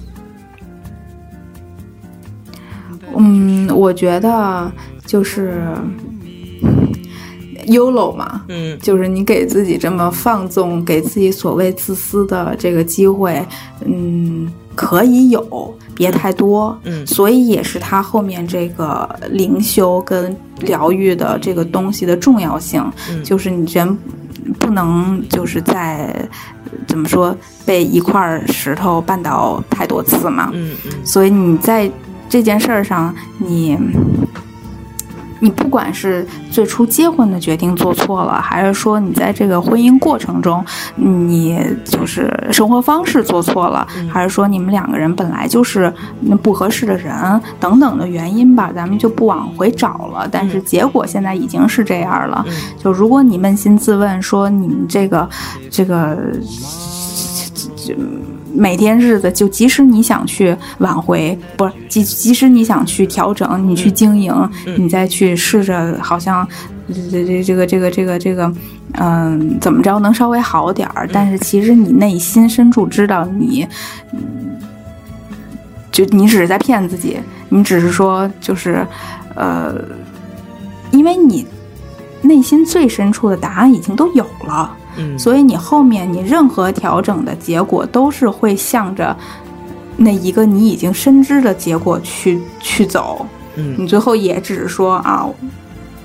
[3.20, 4.70] 嗯，我觉得
[5.06, 5.62] 就是
[7.66, 13.46] YOLO 嘛，嗯，就是你给自己这么放纵，给自己所谓自私的这个机会，
[13.84, 15.74] 嗯，可以有。
[15.98, 22.80] 别太多，嗯，所以也是他后面这个灵修跟疗愈的这个东西的重要性，
[23.24, 23.98] 就是你人
[24.60, 26.14] 不能就是在
[26.86, 31.90] 怎么说被一块石头绊倒太多次嘛，嗯嗯，所以你在
[32.28, 33.78] 这件事儿上你。
[35.40, 40.64] 你不管是最初结婚的决定做错了，还是说你在这个婚姻过程中，
[40.96, 45.94] 你就是生活方式做错了，还是说你们两个人本来就是
[46.42, 50.28] 不合适的人等等的原因吧，咱们就不往回找了。
[50.28, 52.44] 但是结果现在已经是这样了。
[52.76, 55.28] 就如果你扪心自问，说你们这个
[55.70, 56.18] 这个
[57.76, 57.94] 就。
[58.54, 64.32] 每天日子，就即使你想去挽回，不是即即使你想去调整，你去经营，
[64.76, 66.46] 你再去试着，好像
[67.10, 68.52] 这这这个这个这个这个，
[68.92, 71.08] 嗯，怎么着能稍微好点儿？
[71.12, 73.66] 但是其实你内心深处知道，你
[75.92, 77.18] 就你只是在骗自己，
[77.48, 78.86] 你只是说就是，
[79.34, 79.74] 呃，
[80.90, 81.46] 因为你
[82.22, 84.74] 内心最深处的答案已经都有了。
[85.18, 89.16] 所以你后面你任何调整的结果都是会向着
[89.96, 93.24] 那一个你已经深知的结果去去走。
[93.56, 95.28] 嗯，你最后也只是说啊，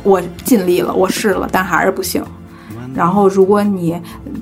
[0.04, 2.24] 我尽力了，我试了，但还是不行。
[2.94, 4.00] 然后如果你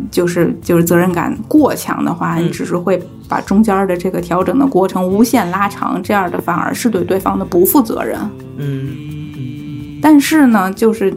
[0.09, 8.19] 就是就是责任感过强的话，你只是会把中间的这个调整的过程无限拉长，这样的反而是对对方的不负责任。
[8.57, 11.13] 嗯，但是呢，就是。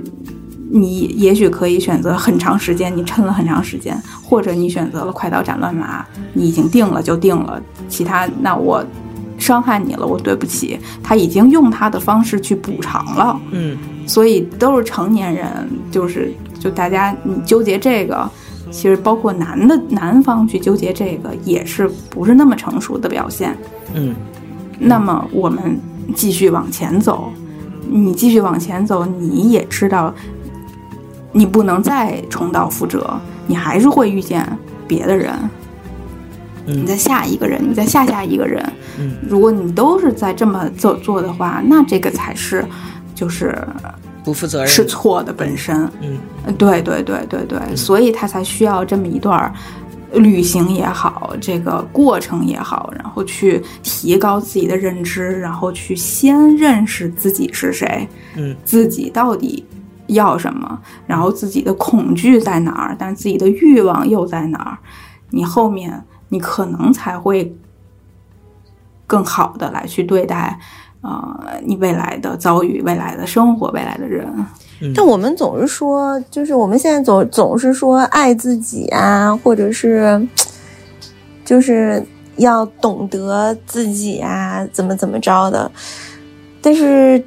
[0.70, 7.60] 你也许可以选择很长时间，你撑了很长时间，或者你选择了快刀斩乱麻，你已经定了就定了。
[7.88, 8.84] 其他那我
[9.38, 10.78] 伤害你了，我对不起。
[11.02, 15.46] 他已经用他的方式去补偿了，嗯，所以都是成年人，
[15.90, 18.28] 就是就大家你纠结这个，
[18.70, 23.56] 其实包括男的男方去纠结这个，也是不是那么成熟的表现，
[23.94, 24.14] 嗯。
[24.76, 25.78] 那么我们
[26.16, 27.30] 继续往前走，
[27.88, 30.12] 你继续往前走，你也知道。
[31.34, 33.04] 你不能再重蹈覆辙，
[33.46, 34.48] 你还是会遇见
[34.88, 35.34] 别的人。
[36.66, 38.64] 你再下一个人，你再下下一个人。
[38.98, 42.64] 嗯，如果你都是在这么做做的话，那这个才是
[43.14, 43.54] 就是
[44.24, 45.86] 不负责任，是错的本身。
[46.00, 46.18] 嗯，
[46.56, 49.52] 对对对对对，所以他才需要这么一段
[50.14, 59.66] 旅行也好，这个过程也好，然后去提高自己的认知，然后去先认识自己是谁，嗯，自己到底
[60.06, 64.78] 要什么，然后自己的恐惧在哪儿，但自己的欲望又在哪儿，
[65.30, 67.56] 你后面你可能才会
[69.06, 70.58] 更好的来去对待，
[71.00, 74.26] 呃，你未来的遭遇、未来的生活、未来的人。
[74.94, 80.28] 但我们总是说，就是我们现在总总是说爱自己啊，或者是
[81.44, 82.04] 就是
[82.36, 85.70] 要懂得自己啊，怎么怎么着的。
[86.60, 87.22] 但是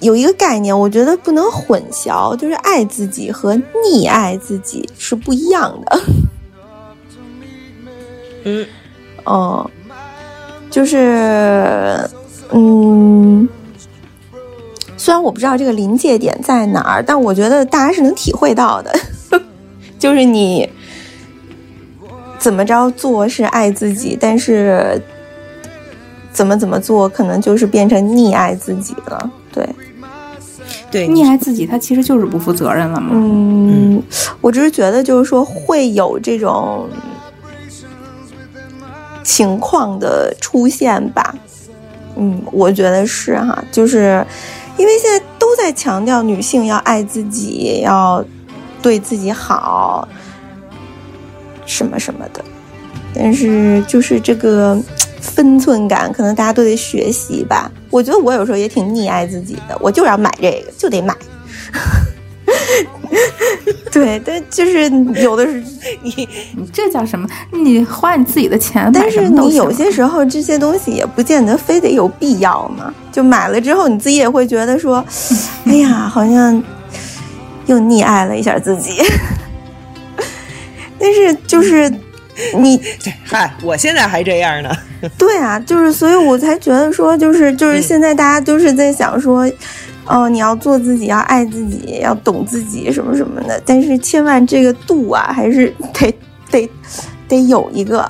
[0.00, 6.00] 有一个概念，我觉得不能混淆，就是爱自己和溺爱自己是不一样的。
[8.44, 8.66] 嗯，
[9.24, 9.70] 哦，
[10.70, 12.08] 就是
[12.50, 13.48] 嗯。
[14.98, 18.92] 虽然我不知道这个临界点在哪儿，但我觉得大家是能体会到的。
[20.00, 20.68] 就是你
[22.38, 25.00] 怎么着做是爱自己，但是
[26.32, 29.30] 怎么怎么做可能就是变成溺爱自己了。
[30.90, 33.10] 对，溺爱自己，他其实就是不负责任了嘛。
[33.12, 34.02] 嗯，
[34.40, 36.88] 我只是觉得就是说会有这种
[39.22, 41.34] 情况的出现吧。
[42.16, 44.24] 嗯，我觉得是哈，就是。
[44.78, 48.22] 因为现在都在强调女性要爱自己，要
[48.82, 50.06] 对自己好，
[51.64, 52.44] 什么什么的，
[53.14, 54.78] 但是就是这个
[55.26, 57.70] 分寸感，可能大家都得学习吧。
[57.90, 61.14] 我觉得我有时候也挺溺爱自己的，我就要买这个，就得买。
[63.90, 64.88] 对，但就是
[65.22, 65.62] 有的是
[66.02, 67.26] 你，你这叫什么？
[67.50, 72.92] 你花你自己的钱，但是你有些时候这些东西也不见得非得有必要嘛。
[73.10, 75.04] 就买了之后，你自己也会觉得说，
[75.66, 76.62] 哎呀，好像
[77.66, 79.02] 又溺爱了一下自己。
[80.98, 81.92] 但是就是
[82.58, 82.80] 你，
[83.24, 84.70] 嗨，我现在还这样呢。
[85.18, 89.50] 对啊，就是所以我才觉得说，就是就是现在大家都是在想说。
[90.08, 93.60] 哦，你要做自己，要爱自己，要懂自己，什么什么的。
[93.66, 96.16] 但是千万这个度啊，还是得
[96.48, 96.70] 得
[97.26, 98.08] 得有一个。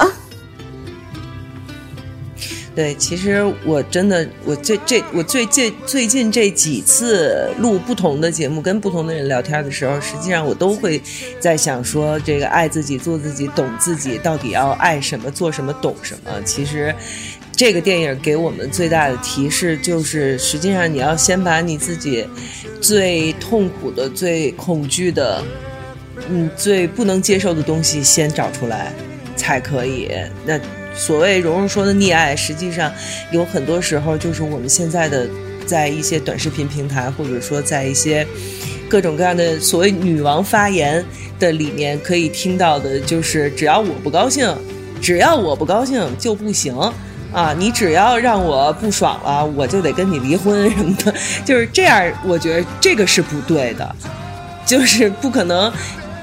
[2.77, 11.01] 对，其实我真的，我这这我最近最近这几次录不同的节目，跟不同的人聊天的时候，实际上我都会
[11.41, 16.31] 在想说，这个爱自己，做自己，懂自己，到底要爱什么，做什么，懂什么？
[16.45, 16.95] 其实。
[17.59, 22.23] 这个电影给我们最大的提示就是，实际上你要先把你自己
[22.83, 25.43] 最痛苦的、最恐惧的、
[26.29, 28.93] 嗯、最不能接受的东西先找出来，
[29.37, 30.11] 才可以。
[30.45, 30.61] 那
[30.97, 32.91] 所谓蓉蓉说的溺爱，实际上
[33.31, 35.29] 有很多时候就是我们现在的
[35.67, 38.27] 在一些短视频平台，或者说在一些
[38.89, 41.05] 各种各样的所谓女王发言
[41.39, 44.53] 的里面，可以听到的就是：只要我不高兴，
[45.01, 46.75] 只要我不高兴就不行。
[47.33, 51.13] 啊，你只要让我不爽了，我就得跟你离婚什么的，
[51.45, 52.11] 就是这样。
[52.25, 53.95] 我觉得这个是不对的，
[54.65, 55.71] 就是不可能。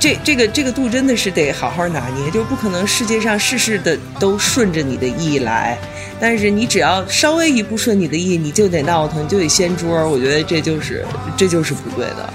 [0.04, 5.78] 这这个这个度真的是得好好拿捏，就不可能世界上事事的都顺着你的意来。
[6.20, 10.06] 但是你只要稍微一不顺你的意，你就得闹腾，你就得掀桌。
[10.10, 11.06] 我觉得这就是
[11.38, 12.34] 这就是不对的。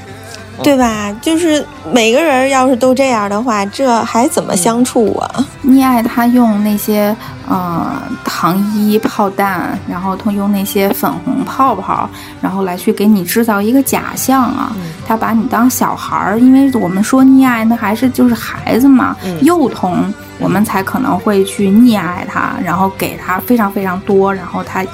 [0.63, 1.13] 对吧？
[1.21, 5.47] 就是每个人要是都这样的话，这还怎么相处啊？
[5.65, 7.15] 溺爱他用那些
[7.49, 12.09] 呃糖衣炮弹，然后他用那些粉红泡泡，
[12.41, 14.73] 然后来去给你制造一个假象啊。
[15.07, 24.85] 他把你当小孩儿，因为我们说溺爱，那还是就是孩子嘛，幼童，我们才可能会去溺爱他，然后给他非常非常多，然后他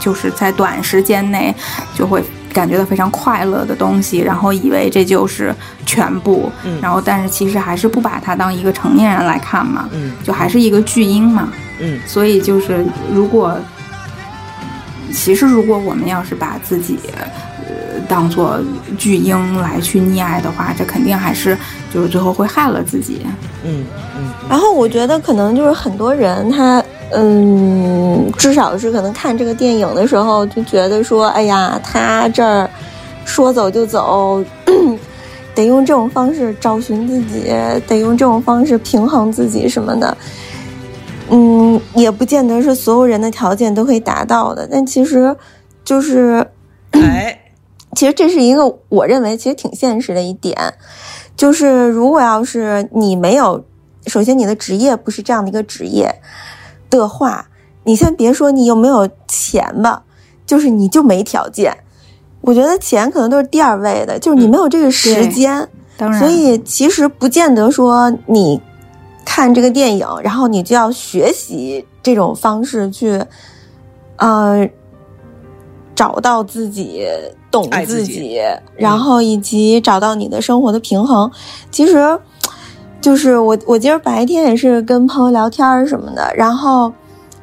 [0.00, 1.54] 就是在短时间内
[1.96, 2.22] 就会。
[2.52, 5.54] 感觉到非常快乐的东西，然后以为这就是
[5.86, 6.50] 全部，
[6.80, 9.88] 然后但是其实还是不把它当一个成年人来看嘛，
[10.22, 13.56] 就还是一个巨婴嘛，嗯，所以就是如果，
[15.12, 18.60] 其实如果我们要是把自己呃当做
[18.98, 21.56] 巨婴来去溺爱的话，这肯定还是
[21.92, 23.26] 就是最后会害了自己，
[23.64, 23.84] 嗯
[24.18, 26.82] 嗯，然后我觉得可能就是很多人他。
[27.14, 32.68] 嗯，至少是可能看这个电影的时候就觉得说，哎呀，他这儿
[33.24, 34.42] 说走就走，
[35.54, 37.52] 得用这种方式找寻自己，
[37.86, 40.16] 得用这种方式平衡自己什么的。
[41.30, 44.66] 嗯，也不见得是所有人的条件都可以达到的。
[44.70, 45.36] 但其实，
[45.84, 46.46] 就是，
[46.92, 47.38] 哎，
[47.94, 50.56] 其实这是一个我认为其实挺现实的一点，
[51.36, 53.64] 就是如果要是你没有，
[54.06, 56.14] 首先你的职业不是这样的一个职业。
[56.98, 57.48] 的话，
[57.84, 60.02] 你先别说你有没有钱吧，
[60.46, 61.76] 就是你就没条件。
[62.40, 65.68] 我觉得钱可能都是第二位的，就是你没有这个时间。
[65.96, 68.60] 当然，所以其实不见得说你
[69.24, 73.22] 看这个电影，然后你就要学习这种方式去，
[74.16, 74.68] 呃，
[75.94, 77.06] 找到自己，
[77.50, 78.40] 懂自己，
[78.76, 81.30] 然后以及找到你的生活的平衡。
[81.70, 82.18] 其实，
[83.02, 86.90] 就是我我今儿白天也是跟朋友聊天什么的，然后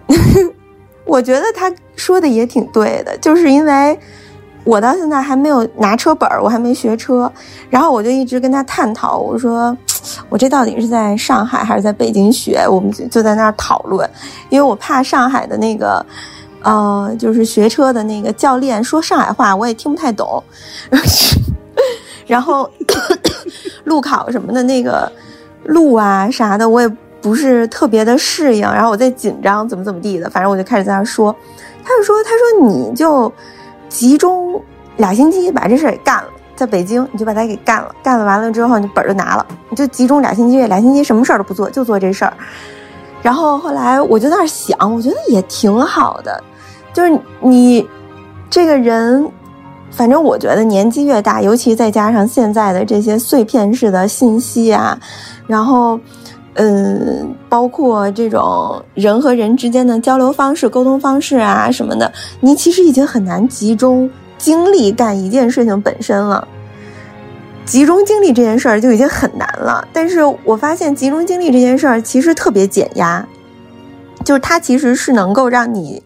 [1.05, 3.99] 我觉得他说的也挺对的，就是因为。
[4.65, 7.31] 我到现在还没有拿车本儿，我还没学车，
[7.71, 9.75] 然后我就一直跟他探讨，我说
[10.27, 12.67] 我这到底是在上海还是在北京学？
[12.69, 14.07] 我们就在那儿讨论，
[14.49, 16.05] 因为我怕上海的那个，
[16.61, 20.43] 呃，就是学车的那个教练说上海话，我也听不太懂，
[22.27, 22.69] 然后
[23.85, 25.11] 路考什么的那个
[25.65, 26.87] 路啊啥的，我也
[27.21, 31.35] 不是特别的适应，然后我在紧张怎么怎么地的，反正我就开始在那说，
[31.83, 33.31] 他就说，他说你就。
[33.89, 34.61] 集中
[34.97, 42.31] 俩星期把这事给干了，在北京你就把它给干了，干了完了之后你本就拿了，你就集中俩星期，俩星期什么事儿都不做，就做这事儿。
[43.23, 46.39] 然后后来我就在那想，我觉得也挺好的，
[46.93, 47.89] 就是你
[48.47, 49.27] 这个人，
[49.91, 54.99] 反正我觉得年纪越大，尤其再加上现在的这些碎片式的信息啊，
[55.47, 55.99] 然后。
[56.55, 62.11] 嗯，包括这种人和人之间的交流方式、沟通方式啊什么的，
[62.41, 66.45] 你其实已经很难集中精力干一件事情本身了。
[67.65, 69.87] 集中精力这件事儿就已经很难了。
[69.93, 73.25] 但是我发现集中精力这件事儿其实特别减压，
[74.25, 76.03] 就是它其实是能够让你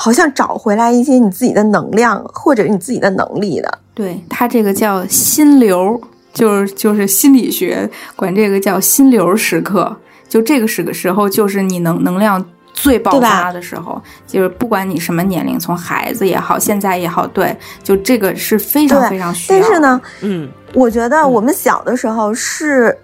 [0.00, 3.78] 好像找回来一些你自己的能量或者你自己的能力的。
[3.94, 6.00] 对，它这个叫心流。
[6.32, 9.96] 就是就是心理学管这个叫心流时刻，
[10.28, 12.42] 就这个时个时候就是你能能量
[12.72, 19.60] 最爆发的时候，就是不管你什么年龄，从孩子也好，现在也好，对，就这个是非常非常需要。
[19.60, 22.96] 但是呢，嗯，我觉得我们小的时候是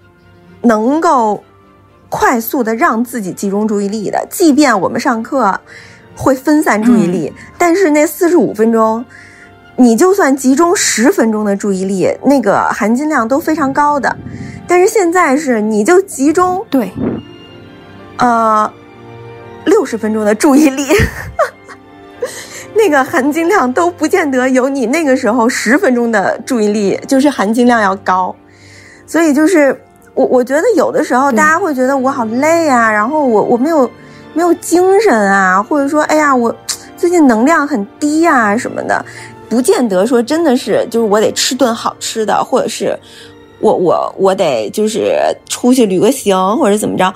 [0.61, 1.43] 能够
[2.07, 5.59] 快速的让自己集中注意力的，即便我们上课
[6.17, 9.05] 会分散注意力，但是那四十五分钟。
[9.79, 14.17] 你就算集中十分钟的注意力，那个含金量都非常高的。
[14.67, 16.91] 但是现在是，你就集中对，
[18.17, 18.73] 呃，
[19.65, 20.87] 六十分钟的注意力，
[22.73, 28.35] 那个含金量都不见得有你那个时候十分钟的注意力就是含金量要高。
[29.05, 29.79] 所以就是
[30.15, 33.87] 我我觉得有的时候大家会觉得我好累啊，然后我我没有
[34.37, 36.55] 没有精神啊，或者说哎呀我
[36.95, 39.03] 最近能量很低啊什么的。
[39.49, 42.95] 不见得说真的是，就是我得吃顿好吃的，或者是
[43.59, 45.17] 我我我得就是
[45.49, 47.11] 出去旅个行，或者怎么着。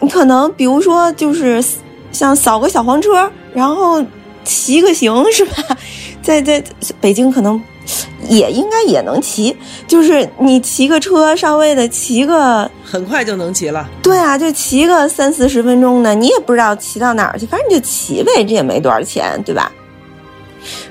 [0.00, 1.64] 你可能比如说就是
[2.12, 4.04] 像扫个小黄车，然后
[4.44, 5.54] 骑个行是吧？
[6.22, 6.62] 在在
[7.00, 7.58] 北京可能
[8.28, 9.56] 也应该也能骑，
[9.86, 13.88] 就是你骑个车，稍微的骑个很快就能骑了。
[14.02, 19.70] 对啊，就骑个三四十分钟的，你也不知道骑到哪儿去，反正你就骑呗，这也没多少钱，对吧？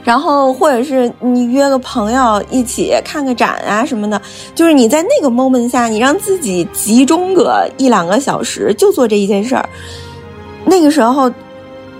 [0.04, 4.20] 然后，或者是你约个朋友一起看个展啊什么的，
[4.56, 9.70] 就是你在那个 moment 下，你让自己集中个一两个小时，就做这一件事儿。
[10.66, 11.32] 那个时候，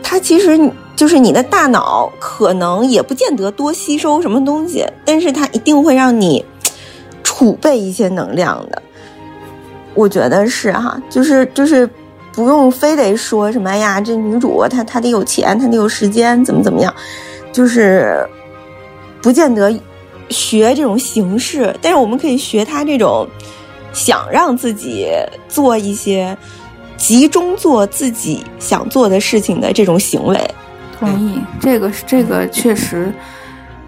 [0.02, 0.58] 他其实
[1.00, 6.44] 就是你的大脑可能也不见得多吸收什么东西，但是它一定会让你
[7.24, 8.82] 储备一些能量的。
[9.94, 11.90] 我觉得是哈，就是就是
[12.34, 16.94] 不用非得说什么呀，这女主她她得有钱，她得有时间，怎么怎么样。
[17.54, 18.28] 就是
[19.22, 19.74] 不见得
[20.30, 23.26] 学这种形式，但是我们可以学他这种
[23.94, 25.08] 想让自己
[25.48, 26.38] 做一些
[26.98, 30.38] 集中做自己想做的事情的这种行为。
[31.00, 33.12] 同意，这个是这个确实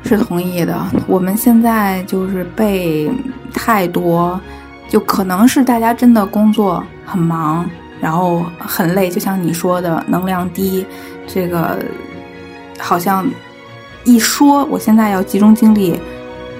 [0.04, 0.82] 是同意的。
[1.08, 3.12] 我们现在就是被
[3.54, 4.40] 太多，
[4.88, 10.86] 就可能是大家真的工作很忙，然后很累，就像你说的，能量低，
[11.28, 11.78] 这个
[12.80, 13.30] 好像。
[14.04, 16.02] 一说我现在要集中精力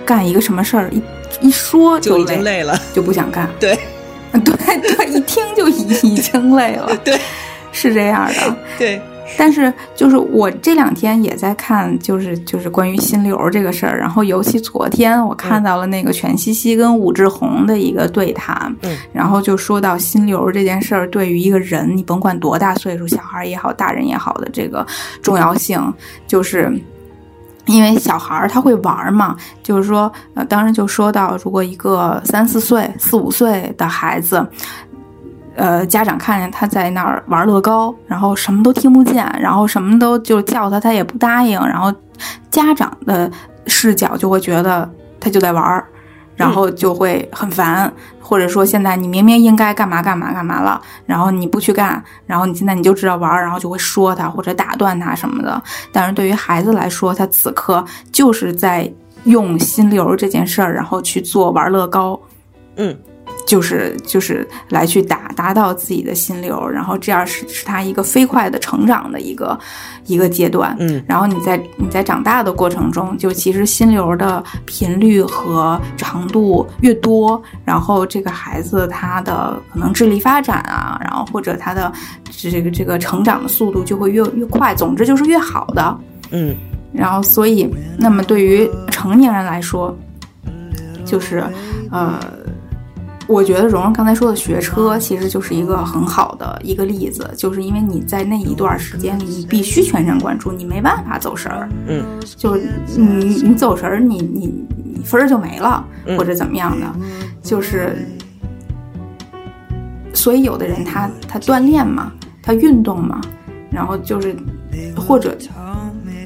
[0.06, 1.02] 干一个什么事儿，一
[1.48, 3.50] 一说就已经累了，就不想干。
[3.60, 3.76] 对，
[4.32, 6.96] 对对，一听就已已经累了。
[7.04, 7.20] 对，
[7.72, 8.56] 是这样的。
[8.78, 9.02] 对，
[9.38, 13.98] 但是就是我这两天也在看，就是就是关于心流这个事儿。
[13.98, 24.86] 然后尤其昨天我看到了那个全西西跟武志红的一个对谈，嗯，然后就说到心流这件事儿对于一个人，你甭管多大岁数，小孩也好，大人也好的这个
[25.22, 25.82] 重要性，
[26.28, 26.72] 就是。
[27.68, 34.44] 因为小孩儿他会玩嘛，就是说，呃，当时就说到，如果一个三四岁、四五岁的孩子，
[35.56, 41.94] 呃，家长看见他在那儿玩乐高，然后什么都听不见，然后什么都就叫他，他也不答应，然后
[42.50, 43.30] 家长的
[43.68, 44.90] 视角就会觉得
[45.20, 45.86] 他就在玩儿。
[46.38, 47.92] 然后就会很烦。
[48.20, 55.62] 或者说现在你明明应该干嘛干嘛干嘛了，然后你不去干，然后你现在你就知道玩儿，然后就会说他或者打断他什么的。
[55.92, 58.92] 但是对于孩子来说，他此刻就是在
[59.26, 62.20] 用心流这件事儿，然后去做玩乐高，
[62.78, 62.98] 嗯。
[63.52, 69.60] 就是就是来去达达到自己的心流，然后这样是是他一个飞快的成长的一个
[70.06, 70.74] 一个阶段。
[70.80, 81.92] 嗯，然后你在你在长大的过程中，就其实心流的频率和长度越多，然后这个孩子他的可能智力发展啊，然后或者他的
[82.32, 84.74] 这个这个成长的速度就会越越快。
[84.74, 86.00] 总之就是越好的。
[86.30, 86.56] 嗯，
[86.94, 89.94] 然后所以那么对于成年人来说，
[91.04, 91.44] 就是
[91.92, 92.18] 呃。
[93.28, 102.04] 我觉得蓉蓉刚才说的学车，其实就是一个很好的一个例子，就是因为你在那一段时间里，你必须全神贯注，你没办法走神儿，嗯，
[102.36, 102.62] 就是
[102.98, 105.86] 你你走神儿，你你你分儿就没了，
[106.18, 106.86] 或者怎么样的，
[107.42, 107.96] 就是，
[110.14, 112.12] 所以有的人他他锻炼嘛，
[112.42, 113.22] 他运动嘛，
[113.72, 114.36] 然后就是
[114.98, 115.38] 或者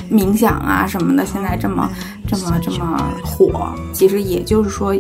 [0.10, 1.88] 冥想啊什么的，现在这么
[2.26, 4.96] 这么这么火，其实也就是说。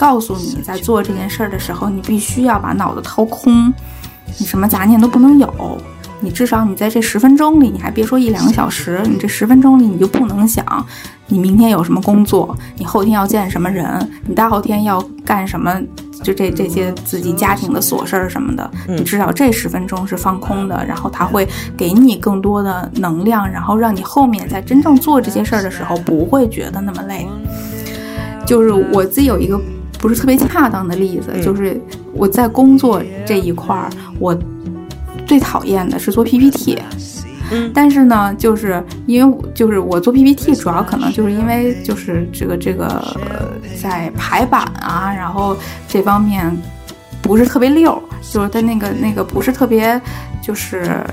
[0.00, 3.70] 告诉你，在做这件事儿的时候，你必须要把脑子掏空，
[4.38, 5.78] 你什么杂念都不能有。
[6.22, 10.64] 你至少你在这十分钟里，你还别说一两个小时，你这十分钟里你就不能想
[11.26, 15.78] 你明天有什么工作，你后天要见什么人，你大后天要干什么，
[16.22, 18.70] 就这这些自己家庭的琐事儿什么的。
[18.88, 21.46] 你至少这十分钟是放空的，然后他会
[21.76, 27.28] 给你更多的能量，然后让你后面在真正做这些事儿的时候不会觉得那么累。
[28.46, 29.60] 就是我自己有一个。
[30.00, 31.78] 不是特别恰当的例子，就是
[32.14, 34.36] 我在工作这一块儿，我
[35.26, 36.78] 最讨厌的是做 PPT。
[37.52, 43.02] 嗯，但是呢，就是因为就是我做 PPT，主要可能就是因为就是这个这个
[43.82, 46.56] 在排版啊，然后这方面
[47.20, 50.00] 不是特别溜，就是它那个那个不是特别
[50.42, 51.04] 就是。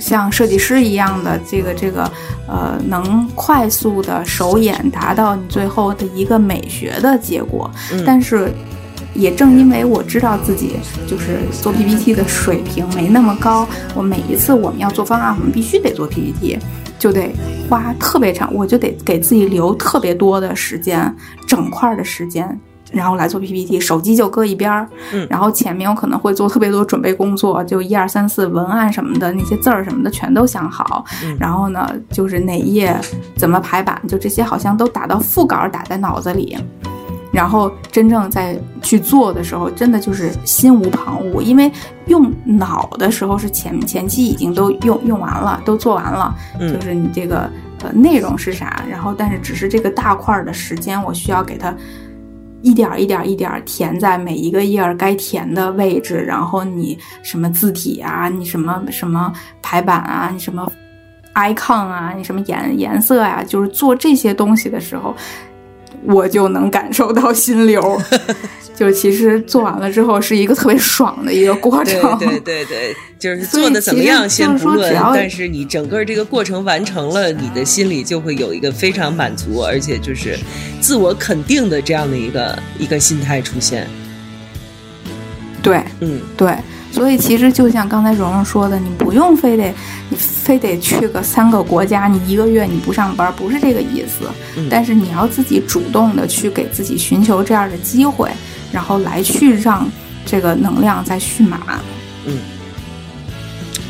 [0.00, 2.10] 像设计师一样的这个这个，
[2.48, 7.70] 呃，能快速的手眼达到你最后的一个美学的结果。
[8.04, 8.52] 但是，
[9.14, 10.76] 也正因为我知道自己
[11.06, 16.58] 就是做 PPT 的水平没那么高，我每一次我们要做方案，我们必须得做 PPT，
[16.98, 17.32] 就得
[17.68, 21.14] 花特别长，我就得给自己留特别多的时间，
[21.46, 22.60] 整块的时间。
[22.94, 31.04] 然后来做 PPT，手机就搁一边儿，嗯，然后前面我可能会做特别多准备工作，就一二三四文案什么的，那些字儿什么的全都想好，
[31.38, 32.96] 然后呢，就是哪页
[33.36, 36.56] 怎么排版，就这些好像都打到副稿打在脑子里，
[37.32, 41.70] 然后真正在去做的时候，真的就是心无旁骛，因为
[42.06, 47.50] 用脑的时候是前前期已经都用用完了，都做完了，就是你这个
[47.82, 51.74] 呃内容是啥，然后但是只是这个大块的时间，我需要给它。
[52.64, 60.66] 一点一点一点填在每一个页儿该填的位置，然后你什么字体啊，你什么什么排版啊，你什么
[61.34, 65.14] icon 啊，你什么颜颜色呀，就是做这些东西的时候，
[66.06, 68.00] 我就能感受到心流。
[68.74, 80.36] 就是其实做完了之后是一个特别爽的一个过程，对对对，就是做的怎么样先不论，但是你整个这个过程完成了，你的心里就会有一个非常满足，而且就是
[80.80, 83.86] 自我肯定的这样的一个一个心态出现。
[85.62, 86.52] 对，嗯，对，
[86.90, 89.72] 所以其实就像刚才蓉蓉说的，你不用非得
[90.10, 94.28] 你非得去个三个国家，你一个月你不上班，不是这个意思，
[94.68, 98.28] 但是你要自己主动的去给自己寻求这样的机会。
[98.74, 99.88] 然后来去让
[100.26, 101.60] 这个能量再蓄满，
[102.26, 102.36] 嗯，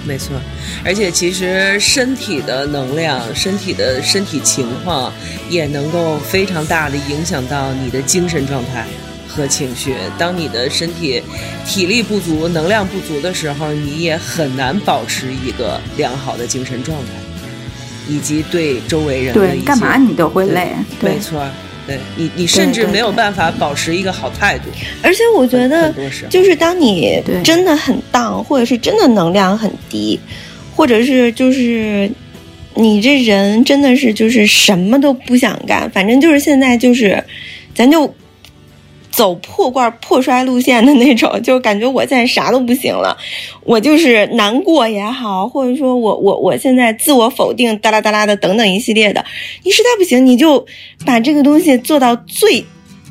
[0.07, 0.37] 没错，
[0.85, 5.11] 而且其实身体的能量、身体的身体情况
[5.49, 8.85] 也能够非常大的影响到你的精神状态
[9.27, 9.95] 和情绪。
[10.19, 11.23] 当你的身体
[11.65, 17.13] 体力不足、能量不足的时候，你也很难保持一个良好的精神状态，
[18.07, 21.43] 以及对周围人对干嘛你都会累，没错。
[21.87, 24.65] 对你，你甚至没有办法保持一个好态度。
[25.03, 25.93] 而且我觉得，
[26.29, 30.19] 就是当你真的很荡，或者是真的能量很低，
[30.75, 32.11] 或者是就是
[32.75, 37.23] 你这人真的是就是什么都不想干，反正就是现在就是，
[37.75, 38.15] 咱就。
[39.17, 43.17] 走破罐破摔路线的那种， 就感觉我现在啥都不行了，
[43.63, 49.25] 我就是难过也好，或者说我我我现在自我否定哒啦哒啦的等等一系列的，
[49.63, 50.67] 你实在不行，你就
[51.07, 52.65] 把这个东西做到最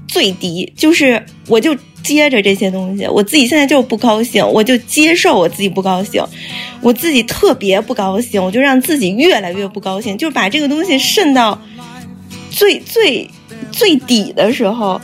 [0.07, 1.73] 最低，就是我就
[2.03, 6.21] 接着这些东西，我自己现在就不高兴，我就接受我自己不高兴，
[6.81, 11.61] 我自己特别不高兴，我就让自己越来越不高兴，就是把这个东西渗到
[12.49, 13.29] 最最
[13.71, 14.99] 最底的时候。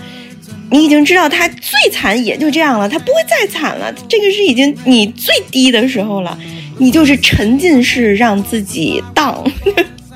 [0.72, 3.91] 你已经知道他最惨也就这样了，他不会再惨了。
[4.08, 6.38] 这个是已经你最低的时候了，
[6.78, 9.44] 你就是沉浸式让自己荡，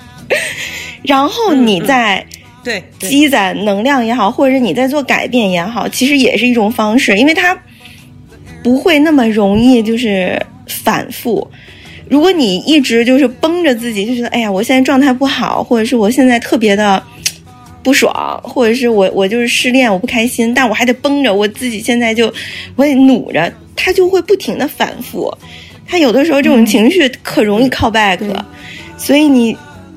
[1.02, 2.24] 然后你再
[2.64, 7.58] 对积攒能量也好，或者你在做改变也好，其实也是一种方式，因为它
[8.64, 11.50] 不会那么容易就是反复。
[12.10, 17.02] 如果你一直就是绷着自己，就觉得哎呀，我现在状态不好，或者是我现在特别的。
[17.84, 22.34] 不爽，或者是我我就是失恋，我不开心，但我还得绷着我自己，现在就
[22.76, 25.32] 我得努着，他就会不停的反复，
[25.86, 28.20] 他有的时候这种情绪可容易 call back，
[28.98, 29.56] 所以你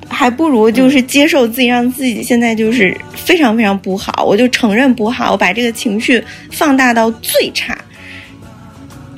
[0.09, 7.79] 还不如就是接受自己，让自己现在就是非常非常不好，我就承认不好，我把这个情绪放大到最差，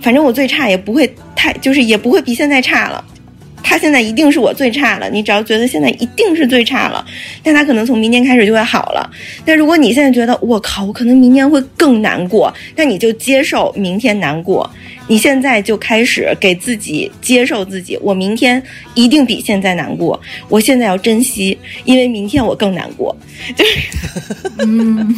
[0.02, 3.04] 反正我最差也不会太，就是也不会比现在差了。
[3.62, 7.04] 他现在一定是我最差了，你只要觉得现在一定是最差了，
[7.42, 9.10] 但他可能从明天开始就会好了。
[9.44, 14.68] 但如果你现在觉得我靠，我可能明天会更难过，那你就接受明天难过。
[15.10, 18.62] 你现在就开始给自己接受自己，我明天
[18.94, 20.20] 一定比现在难过。
[20.50, 23.16] 我现在要珍惜，因为明天我更难过。
[23.56, 23.78] 就是，
[24.58, 25.16] 嗯嗯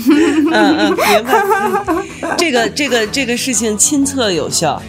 [0.52, 2.36] 嗯，明白。
[2.38, 4.80] 这个这个这个事情亲测有效。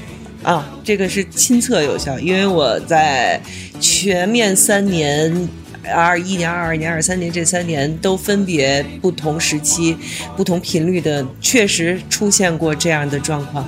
[0.43, 3.39] 啊，这个是亲测有效，因为我在
[3.79, 5.47] 全面三年，
[5.93, 9.95] 二一年、二二年、二三年这三年都分别不同时期、
[10.35, 13.63] 不同频率的，确实出现过这样的状况，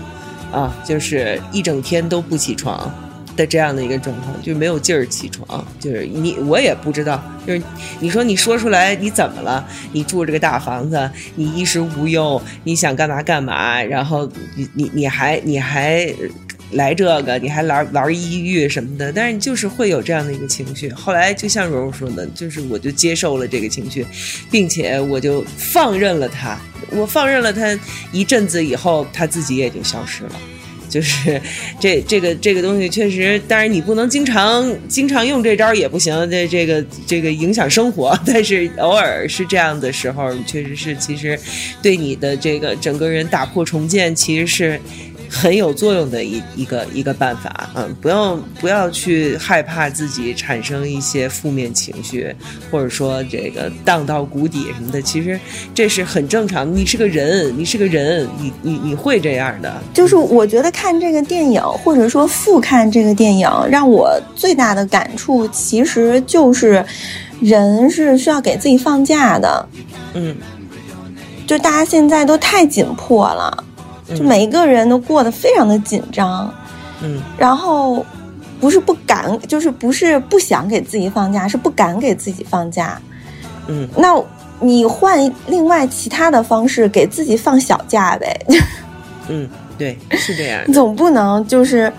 [0.51, 2.91] 啊，就是一整天都不起床
[3.35, 7.61] 的这样的一个状况，就没有劲儿起床，就是你我也不知道，就是
[7.99, 9.63] 你说你说出来你怎么了？
[9.91, 16.11] 你住这个大房子，你衣食无忧，你想干嘛干嘛，然后你你你还你还。
[16.73, 20.89] 来这个，你还玩玩抑郁什么的，但是你就是会有这样的一个情绪。
[20.91, 24.05] 后来就像蓉蓉说的，就是我就接受了这个情绪，
[24.51, 26.59] 并且我就放任了他。
[26.91, 27.79] 我放任了他
[28.11, 30.31] 一阵子以后，他自己也就消失了。
[30.89, 31.41] 就是
[31.79, 38.15] 这这个这个东西确实，当然你不能经常经常用这招也不行，这这个这个影响生活。
[38.27, 41.39] 但是偶尔是这样的时候，确实是其实
[41.81, 44.79] 对你的这个整个人打破重建，其实是。
[45.33, 52.33] 很有作用的一一个一个办法，嗯，不要不要去害怕自己产生一些负面情绪，
[52.69, 55.37] 或者说这个荡到谷底什么的，其实
[55.73, 56.71] 这是很正常。
[56.73, 59.73] 你是个人，你是个人，你你你会这样的。
[59.91, 66.85] 就是我觉得看这个电影，或者说复看这个电影，让我最大的感触，其实就是
[67.41, 69.67] 人是需要给自己放假的。
[70.13, 70.35] 嗯，
[71.47, 73.63] 就大家现在都太紧迫了。
[74.07, 76.53] 就每一个人都过得非常的紧张，
[77.01, 78.05] 嗯，然后
[78.59, 82.99] 不是不敢，就是不是不想给自己放假，是不敢给自己放假，
[83.67, 84.13] 嗯，那
[84.59, 88.45] 你换另外其他的方式给自己放小假呗，
[89.29, 89.47] 嗯，
[89.77, 91.91] 对，是这样，总不能就是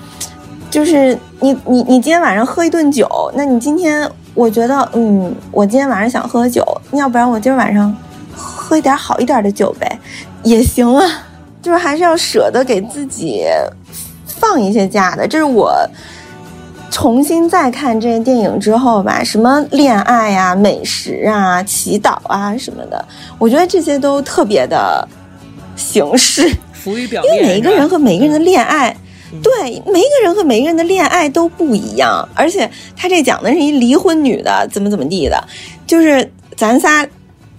[0.71, 6.63] 就是你你你今天晚上喝一顿酒，那你今天我觉得嗯，我今天晚上想喝酒，
[6.93, 7.95] 要不然我今儿晚上
[8.35, 9.99] 喝一点好一点的酒呗，
[10.43, 11.05] 也行啊。
[11.65, 13.47] 就是还是要舍得给自己
[14.27, 15.75] 放一些假的，这是我
[16.91, 23.03] 重新再看这个电影之后吧，什么恋爱呀、美食啊、祈祷啊什么的，
[23.39, 25.09] 我觉得这些都特别的
[25.75, 27.35] 形式，浮于表面。
[27.35, 28.95] 因为每一个人和每一个人的恋爱，
[29.43, 35.43] 对每一个人和每一个人的恋爱都不一样，而且他这讲的是一离婚女的怎么怎么地的，
[35.87, 37.07] 就是咱仨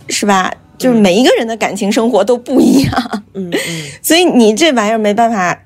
[0.10, 0.54] 是吧？
[0.78, 5.58] 就是每一个人的感情生活都不一样，嗯嗯， 所以你这玩意儿没办法，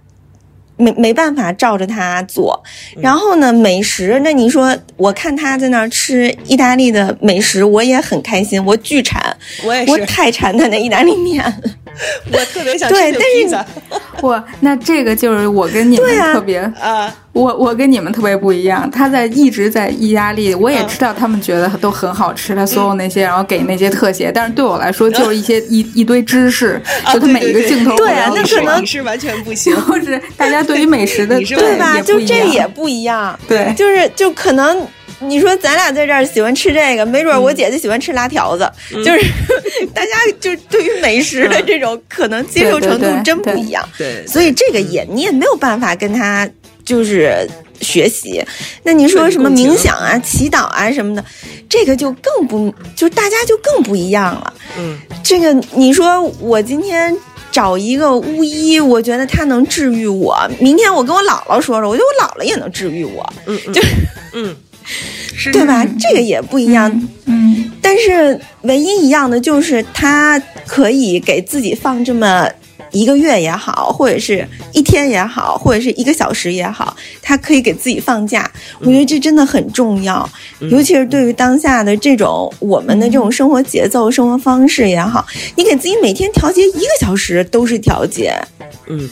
[0.77, 2.61] 没没办法照着他做。
[3.01, 11.43] 然后呢，美食，那你说我看他在那儿吃意大利的美食，我也很开心，我巨馋，我也是，我太馋他那意大利面，
[12.31, 13.65] 我特别想吃披萨。
[14.21, 17.13] 我那这个就是我跟你们特别啊。
[17.31, 26.81] 我我跟你们特别不一样，他在一直在意大利，我也知道他们觉得都很好吃，他所有那些，然后给那些特写，但是对我来说就是一些 一一堆知识，
[27.13, 32.01] 就他每一个镜头，对啊，那可能你是完全不行，或 者大家对于美食的 对吧？
[32.01, 34.85] 就这也不一样，对，就是就可能
[35.19, 39.19] 你说咱俩在这儿喜欢吃这个，没准我姐姐喜欢吃拉条子，就是
[39.93, 46.49] 大家就对于美食的这种可能接受程度真不一样，对，所以这个也你也没有办法跟他。
[46.89, 47.47] 就是
[47.81, 48.43] 学习，
[48.81, 51.23] 那你说什么冥想啊、祈祷啊什么的，
[51.69, 54.51] 这个就更不，就大家就更不一样了。
[54.75, 57.15] 嗯，这个你说我今天
[57.51, 63.31] 找一个巫医，我觉得他能治愈我；明天我跟我姥姥说说，我觉得我姥姥也能治愈我。
[63.45, 63.79] 嗯， 就
[64.33, 64.55] 嗯。
[65.35, 65.85] 是对吧？
[65.99, 66.91] 这个也不一样。
[67.25, 72.49] 嗯，但是唯一一样的就是他可以给自己放这么
[72.91, 78.49] 一个月也好，或者是一天也好，或者是一个小时也好，他可以给自己放假。
[78.79, 80.27] 我觉得这真的很重要，
[80.71, 85.25] 尤其是对于当下的这种我们的这种生活节奏、生活方式也好，
[85.55, 88.33] 你给自己每天调节一个小时都是调节。
[88.87, 89.09] 嗯，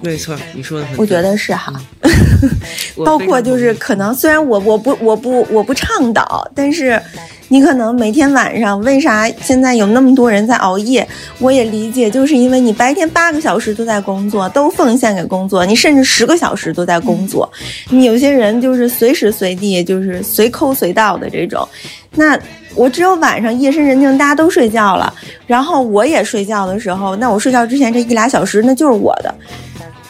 [0.00, 1.00] 没错，你说的很对。
[1.00, 1.72] 我觉得是哈，
[2.96, 7.00] 我包括就是可能虽然我我不我不我不倡导，但是
[7.48, 11.06] 你可能每天晚上为啥现在有那么多人在熬夜？
[11.38, 17.50] 我也理解，就是因为你白天八个小时都在工作，都奉献给工作，你甚至十个小时都在工作。
[17.90, 21.66] 你有些人就是随时随地就是随抠随到的这种，
[22.14, 22.38] 那。
[22.74, 25.10] 我只有晚上夜深人静，大家都睡觉了，
[25.46, 29.34] 然后我也睡觉的时候，那我睡觉之前这一俩小时那就是我的，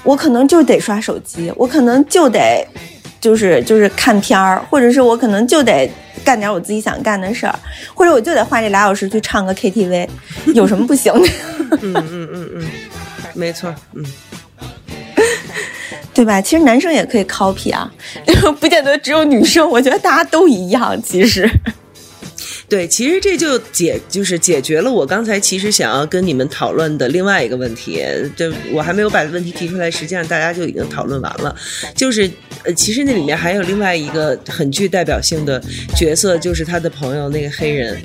[0.06, 2.66] 我可能就得刷手机，我可能就得
[3.20, 5.90] 就是就是看片儿，或者是我可能就得
[6.24, 7.54] 干点我自己想干的事儿，
[7.92, 10.08] 或者我就得花这俩小时去唱个 KTV，
[10.54, 11.28] 有什么不行的？
[11.82, 12.66] 嗯嗯嗯嗯，
[13.34, 14.04] 没错，嗯。
[16.14, 16.40] 对吧？
[16.40, 17.92] 其实男生也可以 copy 啊，
[18.58, 20.96] 不见得只有女生，我觉得大家都一样。
[21.02, 21.46] 其实，
[22.68, 28.02] 对，其实这就解就是解决了我刚才其实想要跟你们讨论的另外一个问题，
[28.34, 31.54] 就我还没有把问题提出来，实际上大家就已经讨论完了。
[31.94, 32.28] 就是
[32.64, 35.62] 呃，其实那里面还有另外一个很具代表性的
[35.96, 38.02] 角色，就是他的朋友那个黑人。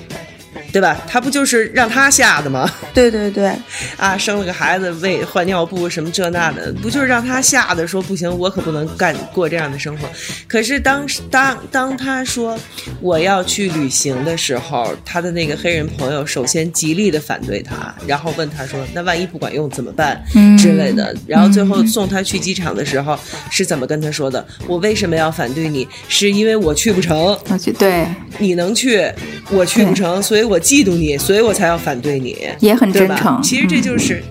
[0.71, 0.99] 对吧？
[1.07, 2.69] 他不就是让他下的吗？
[2.93, 3.53] 对对对，
[3.97, 10.07] 啊，生了个孩子，喂换尿布什么这那的，不就是让他下的说不行，我可不能干过这样的生活。
[10.47, 12.57] 可是当当当他说
[13.01, 20.23] 我要去旅行的时候，他的那个黑人朋友首先极力的反对他，然后问他说：“那万一不管用怎么办？”
[20.57, 21.15] 之类的。
[21.27, 23.17] 然后最后送他去机场的时候
[23.49, 24.45] 是怎么跟他说的？
[24.67, 25.87] 我为什么要反对你？
[26.07, 27.37] 是因为我去不成，
[27.73, 28.05] 对，
[28.37, 29.11] 你能去，
[29.49, 32.37] 我去不成，所以我嫉妒你，所以我才要反对你。
[32.59, 33.41] 也很真诚。
[33.41, 34.23] 其实这嗯就是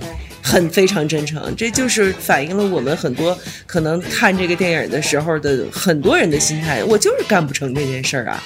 [0.43, 3.37] 很非常真诚，这就是反映了我们很多
[3.67, 6.83] 可能看这个电影的时候的很多人的心态。
[6.85, 8.43] 我就是干不成这件事儿啊。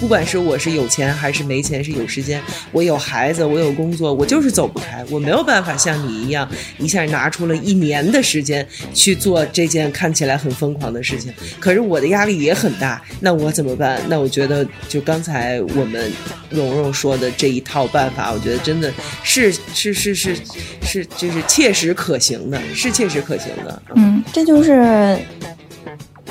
[0.00, 2.42] 不管是我是有钱还是没钱，是有时间，
[2.72, 6.48] 我有孩子，我有工作，我就是走不开，我没有办法像你一样
[6.78, 11.32] 一下拿出了一年的时间去做这件看起来很疯狂的事情。
[11.58, 14.00] 可是我的压力也很大，那我怎么办？
[14.08, 16.12] 那我觉得就刚才我们
[16.50, 18.92] 蓉蓉说的这一套办法，我觉得真的
[19.22, 20.36] 是是是是
[20.82, 23.82] 是就是切实可行的，是切实可行的。
[23.94, 25.16] 嗯，这就是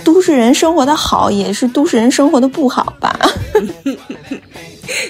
[0.03, 3.17] 都市人生活的好，也是都市人生活的不好吧？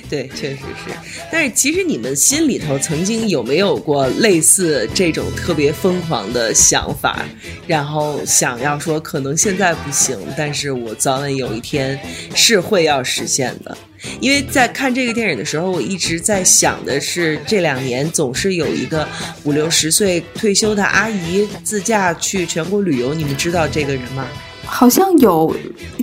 [0.09, 0.93] 对，确实是。
[1.31, 7.25] 但是其实你们心里头曾经有没有过类似这种特别疯狂的想法，
[7.65, 11.99] 然后想要说可能现在不行，但是我早晚有一天
[12.35, 13.75] 是会要实现的。
[14.19, 19.07] 因为在看这个电影的时候，我一直在想的是，这两年总是有一个
[19.43, 24.27] 五六十岁退休的阿姨自驾去全国旅游，你们知道这个人吗？
[24.73, 25.55] 好像有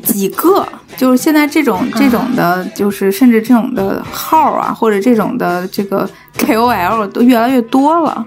[0.04, 0.64] 几个，
[0.96, 8.24] 就是现在这种这种的，就是甚至这种的号啊，或者这种的这个 KOL 都越来越多了。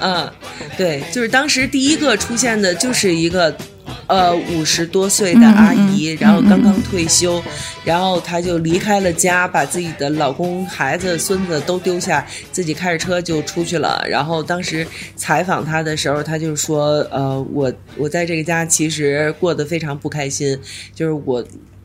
[0.00, 0.30] 嗯，
[0.76, 3.56] 对，就是当时第一个出现的就是一个，
[4.06, 7.42] 呃，五十多岁的阿姨，然后刚刚退休，
[7.84, 14.04] 然后她就离开了家，把自己的老公、孩子、孙子都丢下，自己开着车就出去了。
[14.08, 14.86] 然后当时
[15.16, 20.58] 采访她的时候，她就说：“呃，我我在这个家其实过得非常不开心，
[20.94, 21.44] 就是我。”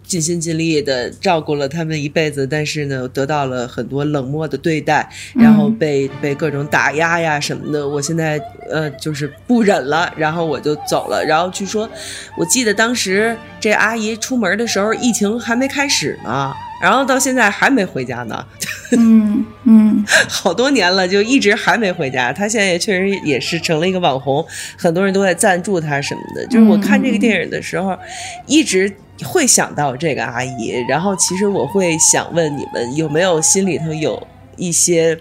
[0.10, 7.88] 尽心尽力的照顾了他们一辈子，但是呢，得到了很多冷漠的对待，然后被被各种打压呀什么的。
[7.88, 8.42] 我现在
[8.72, 11.24] 呃就是不忍了，然后我就走了。
[11.24, 11.88] 然后据说，
[12.36, 18.46] 我记得当时这阿姨出门的时候，疫情还没开始呢，然后到现在还没回家呢，
[18.92, 22.32] 嗯嗯 好多年了，就一直还没回家。
[22.32, 24.46] 他现在也确实也是成了一个网红，
[24.78, 26.46] 很多人都在赞助他什么的。
[26.48, 27.98] 就是我看这个电影的时候，
[28.46, 28.92] 一直。
[29.26, 34.26] 会想到这个阿姨，然后其实我会想问你们有没有心里头有
[34.56, 35.20] 一些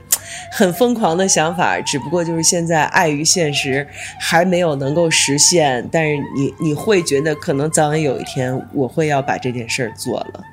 [0.52, 3.84] 很疯狂的想法，只不过就是现在碍于现实
[4.20, 10.44] 还没有能够实现，但是你你会觉得可能早晚有一天我会要把这件事儿做了。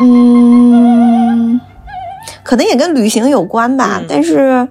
[0.00, 1.60] 嗯，
[2.42, 4.66] 可能也跟旅行有关吧，嗯但是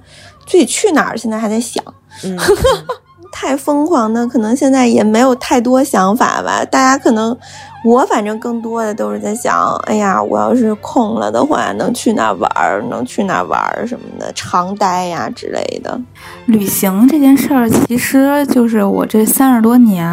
[0.45, 1.83] 具体去哪儿现在还在想。
[2.23, 2.37] 嗯，
[3.31, 6.63] 太疯狂的，可能现在也没有太多想法吧。
[6.65, 7.35] 大家可能，
[7.83, 12.81] 我反正更多的都是在想，哎呀，我要是空了的话，能去哪玩儿？
[12.89, 15.99] 能去哪玩儿什么的，长待呀之类的。
[16.45, 20.07] 旅行这件事儿，其实就是我这三十多年，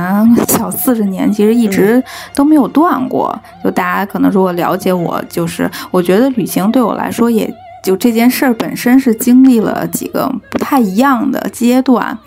[0.48, 2.02] 小四十年，其实一直
[2.34, 3.36] 都没有断过。
[3.62, 7.52] 就大家可能如果了解我，就是我觉得旅行对我来说也。
[7.82, 12.18] 就这件事儿本身是经历了几个不太一样的阶段，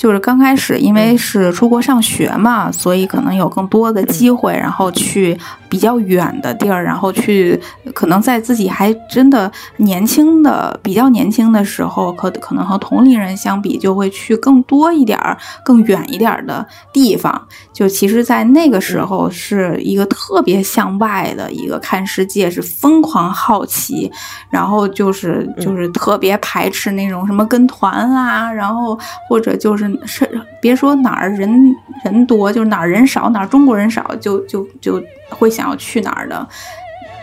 [0.00, 7.60] 就是刚开始因为是出国上学嘛，所以可能有更多的机会，然后去比较远的地儿，然后去
[7.92, 17.46] 可能在自己还真的年轻的比较年轻的时候，可可能和同龄人相比，就会去更多一点儿、更远一点的地方。
[17.70, 24.10] 就其实，在那个时候是一个特别向外的一个看世界，是疯狂好奇，
[24.48, 24.88] 然后。
[24.88, 28.98] 就是就是特别排斥那种什么跟团啊，然后
[29.28, 30.28] 或者就是是
[30.60, 36.46] 别说哪儿人人多，就是哪儿人少，哪儿中国人少，就就就会想要去哪儿的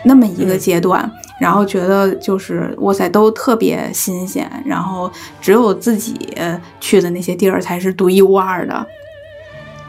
[0.04, 6.16] 那么一个阶段，然后觉得就是哇塞都特别新鲜，然后只有自己
[6.80, 8.86] 去的那些地儿才是独一无二的。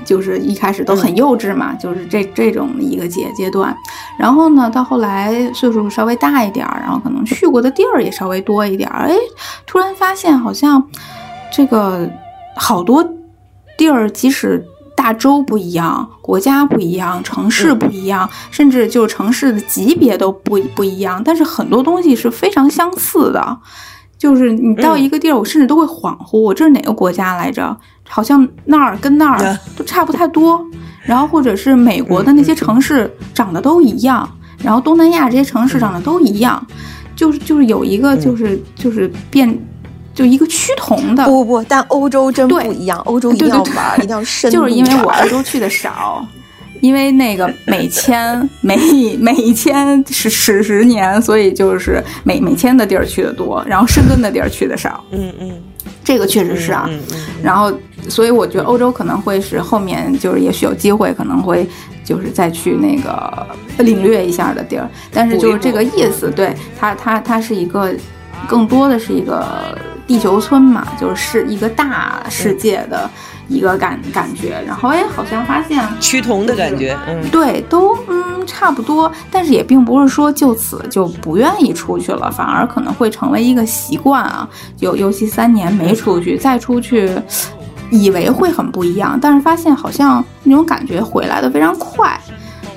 [0.05, 3.75] 就是一开始都很幼稚嘛，就是这这种一个阶阶段，
[4.17, 9.15] 然后呢，到后来岁数稍微大一点儿，然后可能去过的地儿也稍微多一点儿，哎，
[9.67, 10.81] 突然发现好像
[11.51, 12.09] 这个
[12.59, 13.03] 好多
[13.77, 14.63] 地儿，即使
[14.95, 23.57] 大洲不一样，国家不一样，城市不一样，甚至就城市的级别都不不一样，但是很多东西是非常相似的。
[24.17, 27.75] 就是你到一个地儿，我甚至都会恍惚，我这是哪个国家来着？
[28.09, 30.61] 好像那儿跟那儿都差不太多。
[31.03, 34.29] 然后或者是美国的那些城市长得都一样，
[34.61, 36.61] 然后东南亚这些城市长得都一样，
[37.15, 39.57] 就是就是有一个就是就是变
[40.19, 41.23] 就一个趋同的。
[41.23, 44.51] 不不不，但欧洲真不一样，欧洲一定要玩，一定要深。
[44.51, 46.27] 就是因为我欧洲去的少。
[46.81, 48.77] 因为那个每千每
[49.17, 55.03] 每千是十十年，所以就是每每迁的地儿去的多，然后深蹲的地儿去的少。
[55.11, 55.51] 嗯嗯，
[56.05, 56.89] 这个确实是啊。
[57.43, 57.71] 然后，
[58.07, 61.67] 所以我觉得欧洲可能会是后面就是也许有机会可能会
[62.05, 63.45] 就是再去那个
[63.83, 64.89] 领略一下的地儿。
[65.11, 67.93] 但是就是这个意思，对它它它是一个
[68.47, 69.45] 更多的是一个
[70.07, 73.09] 地球村嘛，就是是一个大世界的。
[73.51, 84.47] 一个感感觉，然后哎，好像发现趋同的感觉，嗯，对，都嗯差不多，但是也并不是说就此就不愿意出去了，反而可能会成为一个习惯啊。
[84.81, 87.11] 尤尤其三年没出去，再出去，
[87.89, 92.21] 以为会很不一样，但是发现好像那种感觉回来的非常快，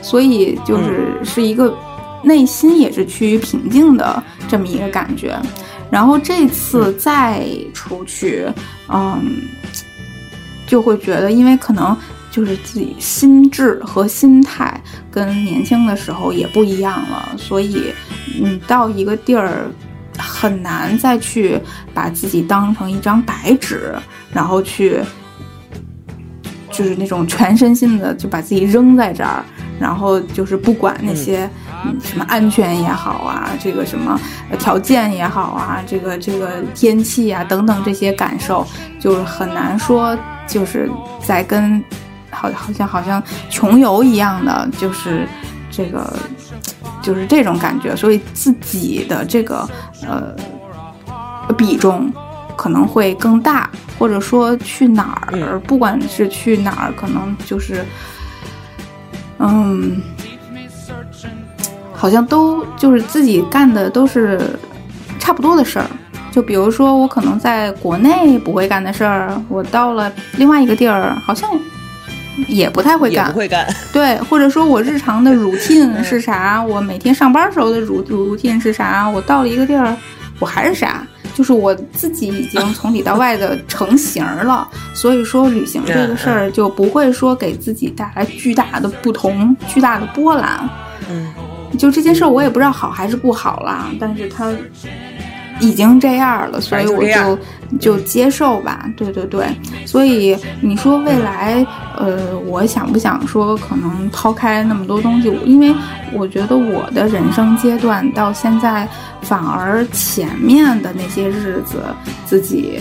[0.00, 1.70] 所以就是是一个
[2.22, 5.36] 内心也是趋于平静的这么一个感觉。
[5.90, 8.46] 然后这次再出去，
[8.88, 9.42] 嗯。
[10.64, 11.94] 就会觉得，因为可能
[12.30, 14.80] 就是自己心智和心态
[15.10, 17.92] 跟年轻的时候也不一样了，所以
[18.40, 19.66] 你到一个地儿
[20.16, 21.60] 很难再去
[21.92, 23.94] 把自己当成一张白纸，
[24.32, 24.98] 然后去
[26.70, 29.44] 就是那种全身心的就把自己扔在这儿，
[29.78, 31.46] 然后就是不管那些
[32.02, 34.20] 什么安全也好啊，这个什么
[34.58, 38.66] 条件也好啊，这个这个天气啊等等这些感受，
[39.00, 40.16] 就是很难说。
[40.44, 40.90] 就是
[41.24, 41.82] 在跟，
[42.28, 45.26] 好好像好像穷游一样的，就是
[45.70, 46.14] 这个，
[47.00, 49.66] 就是这种感觉，所以自己的这个
[50.02, 50.34] 呃
[51.56, 52.12] 比重
[52.56, 57.86] 可能会更大，或者说去哪儿，不管是去哪儿，可能就是
[59.38, 60.02] 嗯，
[62.02, 64.40] 好像都就是自己干的都是
[65.20, 65.86] 差不多的事儿。
[66.32, 71.48] 就比如说，我可能在国内不会干的事儿，我到了另外一个地儿，好像
[72.48, 73.30] 也不太会干。
[73.30, 73.64] 不会干。
[73.92, 76.60] 对， 或者说我日常的 routine 是啥？
[76.60, 79.08] 我每天上班时候的 routine 是啥？
[79.08, 79.96] 我到了一个地儿，
[80.40, 81.06] 我还是啥？
[81.36, 84.66] 就是我自己已经从里到外的成型了。
[84.92, 90.68] 所以说，旅行这个事儿就不会说给自己带来巨大的不同、巨大的波澜。
[91.08, 91.32] 嗯。
[91.78, 94.52] 就这件事儿，我也不知道好还是不好啦，但是他。
[95.60, 97.38] 已经这样了，所以我就
[97.78, 98.90] 就接受吧。
[98.96, 99.46] 对对对，
[99.86, 101.64] 所以你说未来，
[101.96, 105.32] 呃，我想不想说可能抛开那么多东西？
[105.44, 105.72] 因为
[106.12, 108.88] 我觉得我的人生阶段到现在，
[109.20, 111.80] 反而前面的那些日子
[112.26, 112.80] 自己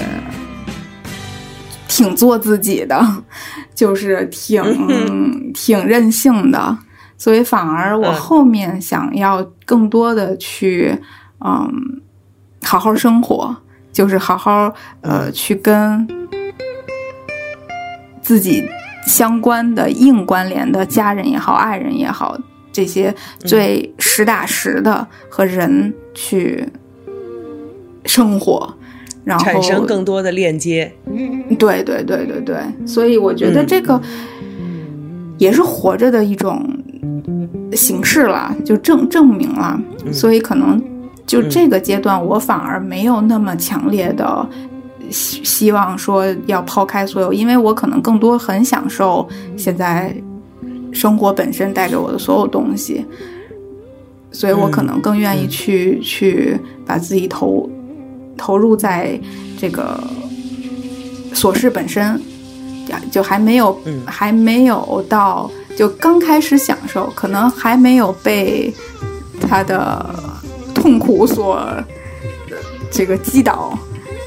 [1.88, 3.06] 挺做自己的，
[3.76, 4.64] 就是挺
[5.54, 6.76] 挺任性的，
[7.22, 10.98] 所以反而我后面想要更多的去，
[11.46, 12.02] 嗯。
[12.64, 13.58] 好好生活，
[13.92, 14.72] 就是好好
[15.02, 16.08] 呃去跟
[18.22, 18.64] 自己
[19.08, 22.38] 相关的硬关联的家人也好，爱人也好，
[22.72, 26.70] 这些最实打实的和人去
[28.06, 28.76] 生活，
[29.26, 30.94] 然后产生更多的链接。
[31.58, 34.00] 对对对对对，所以我觉得这个
[35.40, 36.64] 也是活着的一种
[37.74, 39.80] 形式了，就证证明了。
[40.12, 40.82] 所以可能
[41.26, 44.48] 就这个阶段，我反而没有那么强烈的
[45.10, 50.16] 希希望说要抛开所有，因为我可能更多很享受现在
[50.92, 53.06] 生活本身带给我的所有东西，
[54.32, 57.70] 所以我可能更愿意去、去把自己投
[58.38, 59.20] 投入在
[59.58, 60.02] 这个
[61.34, 62.20] 琐事本身，
[63.10, 68.74] 就还没有、嗯还没有到就刚开始享受，可能还没有被
[69.42, 70.06] 他的
[70.74, 71.84] 痛苦所呃
[72.92, 73.78] 这个击倒。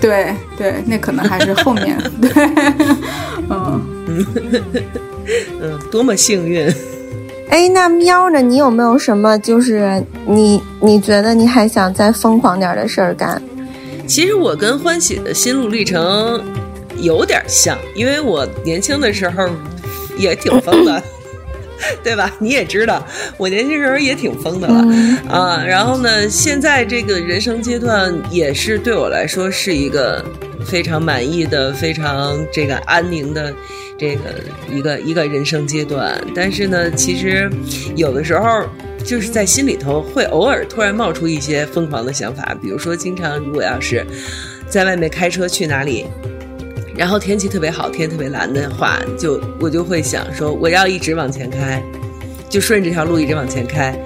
[0.00, 2.30] 对对，那可能还是后面 对，
[3.48, 3.80] 嗯。
[5.60, 6.70] 嗯，多么幸运！
[7.48, 8.42] 哎，那喵呢？
[8.42, 13.40] 你有没有什么就是你你觉得你还想再疯狂点的事儿干？
[14.06, 16.42] 其实我跟欢喜的心路历程
[16.98, 19.48] 有点像，因为我年轻的时候
[20.18, 21.02] 也挺疯的，
[22.02, 22.32] 对吧？
[22.39, 23.06] 你也知道，
[23.36, 25.65] 我年轻时候也挺疯的了、嗯啊。
[25.65, 30.24] 然后呢，现在这个人生阶段也是对我来说是一个
[30.66, 33.52] 非常满意的、非常这个安宁的
[33.98, 34.20] 这个
[34.70, 36.20] 一个一个人生阶段。
[36.35, 37.51] 但是呢，其实
[37.97, 38.65] 有的时候。
[39.05, 44.02] 就是在心里头会偶尔突然冒出一些疯狂的想法，比如说，经常如果要是
[44.66, 46.06] 在外面开车去哪里，
[46.96, 51.82] 然后天气特别好，天特别蓝的话，就我就会想说，我要一直往前开，
[52.48, 53.98] 就顺着这条路一直往前开，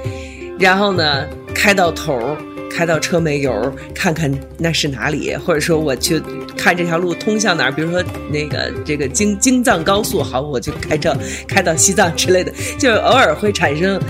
[0.58, 2.36] 然后呢，开到头儿，
[2.70, 6.20] 开到车没油，看看那是哪里，或者说我去
[6.56, 11.14] 看这条路通向哪儿，比如说那个这个京京藏高速，好，我就开车
[11.46, 14.00] 开到西藏之类的，就偶尔会产生。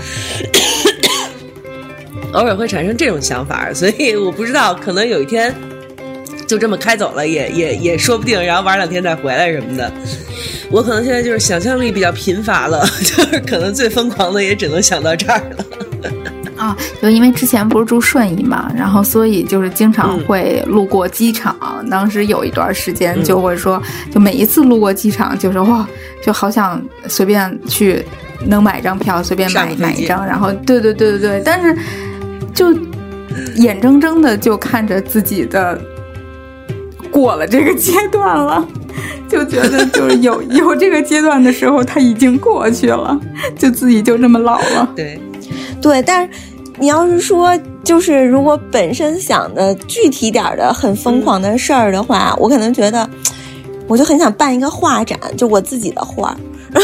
[2.33, 5.51] 偶尔会产生这种想法，所以我不知道，可能有一天
[6.49, 9.91] 就这么开走了，也也也说不定，然后玩两天再回来什么的。
[10.71, 15.65] 我可能现在就是想象力比较贫乏了， 就是可能最疯狂的也只能想到这儿了。
[16.57, 21.55] 啊，就因为之前不是住顺义嘛，然后所以就是经常会路过机场。
[21.89, 23.81] 当时有一段时间就会说，
[24.11, 25.87] 就每一次路过机场，就说哇，
[26.23, 28.03] 就好想随便去
[28.45, 30.25] 能买一张票，随便买买一张。
[30.25, 31.77] 然后对对对对对，但是
[32.55, 32.73] 就
[33.55, 35.79] 眼睁睁的就看着自己的
[37.11, 38.65] 过了这个阶段了。
[39.29, 43.17] 就觉得就是有有这个阶段的时候，他已经过去了，
[43.57, 44.89] 就自己就这么老了。
[44.95, 45.21] 对，
[45.79, 46.29] 对，但是
[46.79, 53.07] 你要是说，就是如果本身想的具体点儿的很疯狂的事儿的话，我可能觉得，
[53.87, 56.35] 我就很想办一个画展，就我自己的画
[56.73, 56.81] 儿，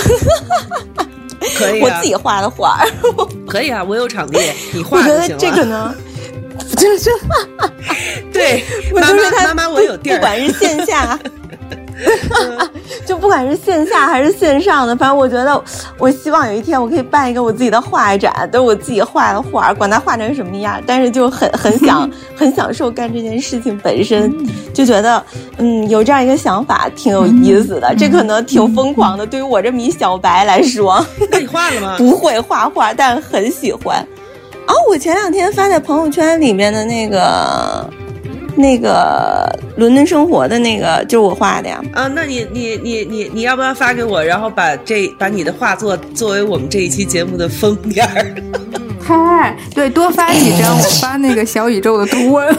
[1.57, 2.87] 可以、啊， 我自己画的画儿。
[3.49, 4.39] 可以啊，我有场地，
[4.71, 5.39] 你画我觉得就行了。
[5.39, 5.95] 这个呢，
[6.77, 7.09] 就是
[8.31, 8.63] 对，
[8.93, 10.15] 我妈就是他妈妈妈，我有地儿。
[10.15, 11.17] 不管是线下。
[13.07, 15.63] 就不管是线下还是线上的，反正我觉得，
[15.97, 24.29] 我希望有一天我可以办一个我自己的画展，都是我自己画的画，管它画成什么样，但是就很很想很享受干这件事情本身，
[24.73, 25.23] 就觉得
[25.57, 31.95] 嗯有这样一个想法挺有意思的，这可能挺疯狂的，对于我这么一小白来说，那你画了吗？
[31.97, 34.05] 不会画画，但很喜欢。
[34.67, 37.89] 哦，我前两天发在朋友圈里面的那个。
[38.57, 41.83] 那个伦敦生活的那个就是我画的呀。
[41.93, 48.33] 啊，那你你你你你要不要发给我，然后把这把你的画作作为我们这一期节目的封面儿？
[49.01, 52.57] 嗨，对，多发几张，我发那个小宇宙的图文。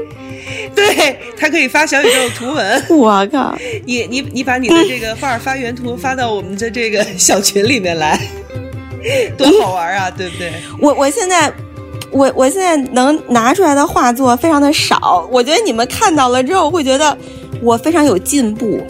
[0.74, 2.84] 对他可以发小宇宙的图文。
[2.88, 3.54] 我靠！
[3.84, 8.18] 你你你把你的这个画发原图发到我们的这个小群里面来，
[9.38, 10.52] 多好玩啊，对不对？
[10.80, 11.52] 我我现在。
[12.10, 17.14] 我我现在能拿出来的画作非常的少，我觉得你们看到了之后会觉得
[17.60, 18.80] 我非常有进步，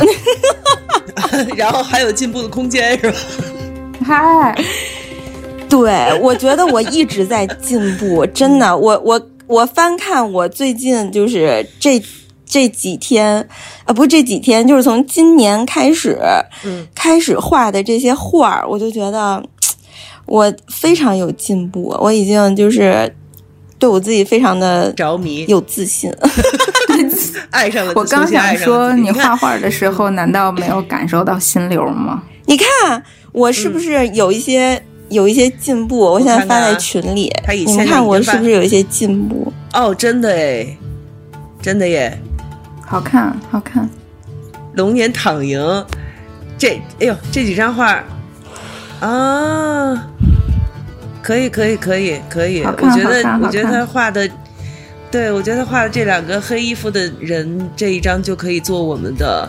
[1.57, 3.19] 然后还有进步的空间是吧？
[4.07, 4.57] 嗨，
[5.69, 12.01] 对，我觉得我一直在进步，真的，我我我翻看我最近就是这
[12.47, 13.45] 这几天
[13.85, 16.17] 啊，不是这几天，就是从今年开始，
[16.65, 19.43] 嗯，开始画的这些画儿，我就觉得。
[20.29, 23.13] 我非常有进步，我已经就是
[23.79, 26.13] 对我自己非常的着迷，有自信，
[27.51, 27.93] 爱上了。
[27.97, 32.23] 我刚想说，你画画的时候难道没有感受到心流吗？
[32.47, 33.03] 你看
[33.33, 35.99] 我是不是有一些、嗯、有一些进步？
[35.99, 39.53] 我现在发在群里，他以你们看我是不是有一些进步？
[39.73, 40.77] 哦，真的哎，
[41.63, 42.19] 真的耶，
[42.85, 43.89] 好看，好看。
[44.75, 45.59] 龙年躺赢。
[46.57, 48.03] 这哎呦这几张画
[49.01, 50.09] 啊，
[51.23, 54.29] 可以可以可以可以，我觉得我觉得他画的，
[55.11, 59.49] 对我觉得他画的这两个黑衣服的人这一张就可以做我们的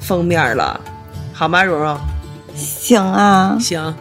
[0.00, 0.80] 封面了，
[1.32, 1.98] 好吗，蓉蓉？
[2.54, 3.94] 行啊，行，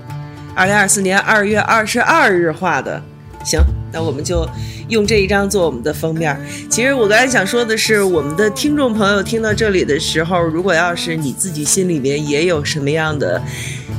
[0.56, 3.00] 二零二四年二月二十二日画的，
[3.44, 3.62] 行，
[3.92, 4.50] 那我们就
[4.90, 6.36] 用这一张做我们的封面。
[6.72, 13.40] 其实我刚才想说的是，我们的听众朋友听到这里的时候，如果要是你自己心里面也有什么样的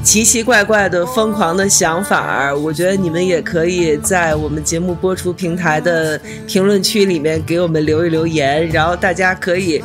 [0.03, 9.85] 奇奇怪怪的疯狂的想法，我觉得你们也可以在我们节目播出平台的评论区里面给我们留一留言，然后大家可以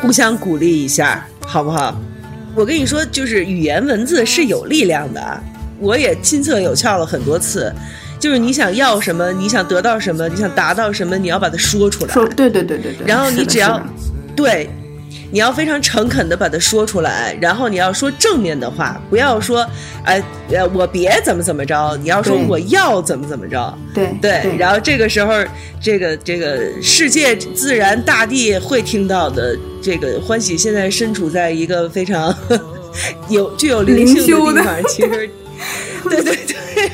[0.00, 2.00] 互相鼓励一下，好不好？
[2.54, 5.42] 我跟你说，就是语言文字是有力量的啊，
[5.80, 7.72] 我也亲测有效了很多次。
[8.20, 12.14] 就是你想要什么，你想得到什么，你想达到什么，你要把它说出来。
[12.14, 13.06] 说对对对对对。
[13.06, 13.84] 然后你只要
[14.36, 14.70] 对，
[15.34, 19.66] 你要非常诚恳的把它说出来，然后你要说正面的话，不要说，
[20.04, 23.76] 哎，呃，我别怎么怎么着，你要说我要怎么怎么着。
[23.92, 25.34] 对对，然后这个时候，
[25.82, 29.58] 这个这个世界、自然、大地会听到的。
[29.82, 32.34] 这个欢喜现在身处在一个非常
[33.28, 35.30] 有具有灵性的地方，其实，
[36.08, 36.88] 对对对，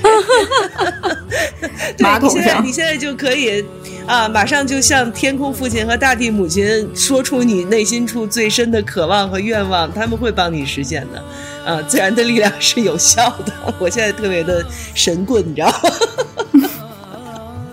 [1.97, 3.65] 对 马桶你现在上你现在就可以
[4.11, 11.23] 啊，马上就向天空父亲和大地母亲说出你内心处最深的渴望和愿望，他们会帮你实现的。
[11.65, 13.53] 啊，自然的力量是有效的。
[13.79, 16.69] 我现在特别的神棍，你知道吗？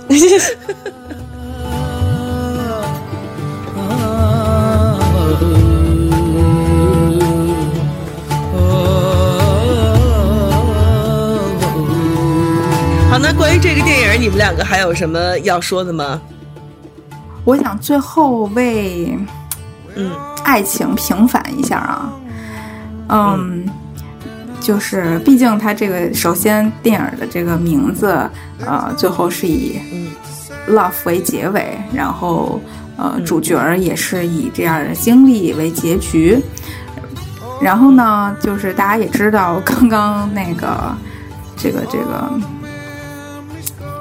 [13.18, 16.22] 好，那关于这个电影，你们两个还有什么要说的吗？
[17.46, 19.18] 我想最后为
[19.96, 20.12] 嗯
[20.44, 22.14] 爱情平反一下啊，
[23.10, 23.68] 嗯，
[24.62, 28.30] 就是毕竟它这个首先电影的这个名字，
[28.64, 32.62] 呃，最后是以嗯 love 为结尾，然后
[32.98, 36.40] 呃嗯主角也是以这样的经历为结局。
[37.60, 40.96] 然后呢，就是大家也知道，刚刚那个
[41.56, 42.32] 这个这个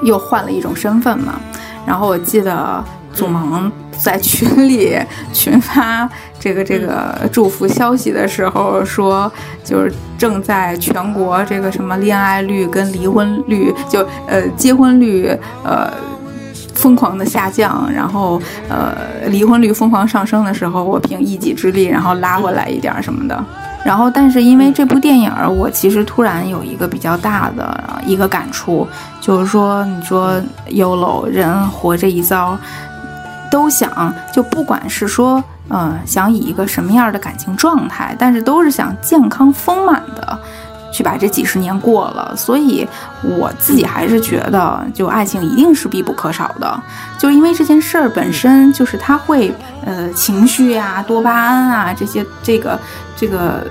[0.03, 1.39] 又换了一种身份嘛。
[1.85, 2.83] 然后我记得
[3.13, 3.71] 祖萌
[4.03, 4.97] 在群里
[5.33, 6.09] 群发
[6.39, 9.31] 这个这个祝福消息的时候说，
[9.63, 15.91] 就是正在全国这个什么恋爱率跟离婚率，就呃结婚率呃。
[16.77, 18.95] 疯狂的下降，然后呃
[19.29, 23.43] 离婚率疯狂上升的时候，我凭一己之力，然后拉回来一点儿什么的。
[23.87, 28.85] 然后，但是因为这部电影儿，我其实突然有一个比较大的一个感触，
[29.21, 30.33] 就是说，你说
[30.69, 32.57] YOLO 人活这一遭，
[33.49, 40.37] 都想就不管是说，嗯，想以一个什么样的感情状态，但是都是想健康丰满的。
[40.97, 42.87] 去把这几十年过了，所以
[43.21, 46.83] 我自己还是觉得，就爱情一定是必不可少的，
[47.19, 49.53] 就因为这件事儿本身就是它会，
[49.85, 52.79] 呃，情绪啊、多巴胺啊这些，这个
[53.15, 53.63] 这个，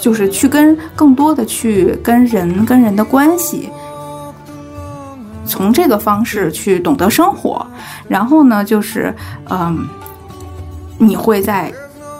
[0.00, 3.68] 就是去跟更多的去跟人跟人的关系，
[5.44, 7.66] 从这个方式去懂得生活，
[8.08, 9.14] 然后呢，就是
[9.50, 9.86] 嗯，
[10.96, 11.70] 你会在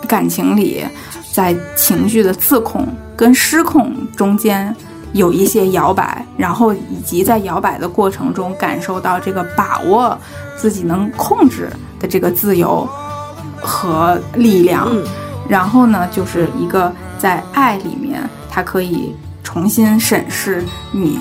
[0.06, 0.84] 感情里。
[1.32, 2.86] 在情绪的自控
[3.16, 4.74] 跟失控中间
[5.14, 10.16] 有一些摇摆，然后以及在摇摆的过程中感受到这个把握
[10.56, 12.86] 自己能控制的这个自由
[13.60, 14.86] 和力量。
[14.90, 15.02] 嗯
[15.48, 21.18] 然后呢，就是一个在爱里面，它可以重新审视你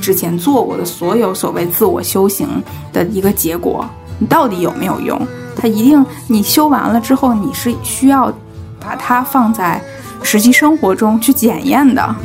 [0.00, 2.48] 之前做过的所有所谓自我修行
[2.90, 3.84] 的一个结果，
[4.18, 5.20] 你到底有没有用？
[5.54, 8.32] 它一定你修完了之后，你是需要。
[8.80, 9.80] 把它放在
[10.22, 12.16] 实际生活中去检验的，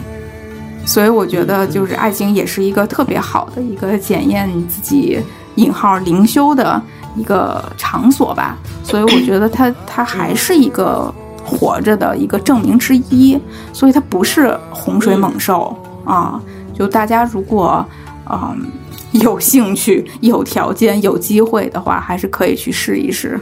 [0.85, 5.19] 所以我觉得就是爱情也是一个特别好的一个检验你自己
[5.55, 6.81] 引号灵修的
[7.15, 8.57] 一个场所吧。
[8.83, 11.13] 所以我觉得它它还是一个
[11.43, 13.39] 活着的一个证明之一，
[13.73, 16.41] 所以它不是洪水猛兽啊。
[16.73, 17.85] 就大家如果
[18.29, 18.67] 嗯
[19.11, 23.39] 有兴趣、有条件、有机会的话，还是可以去试一试。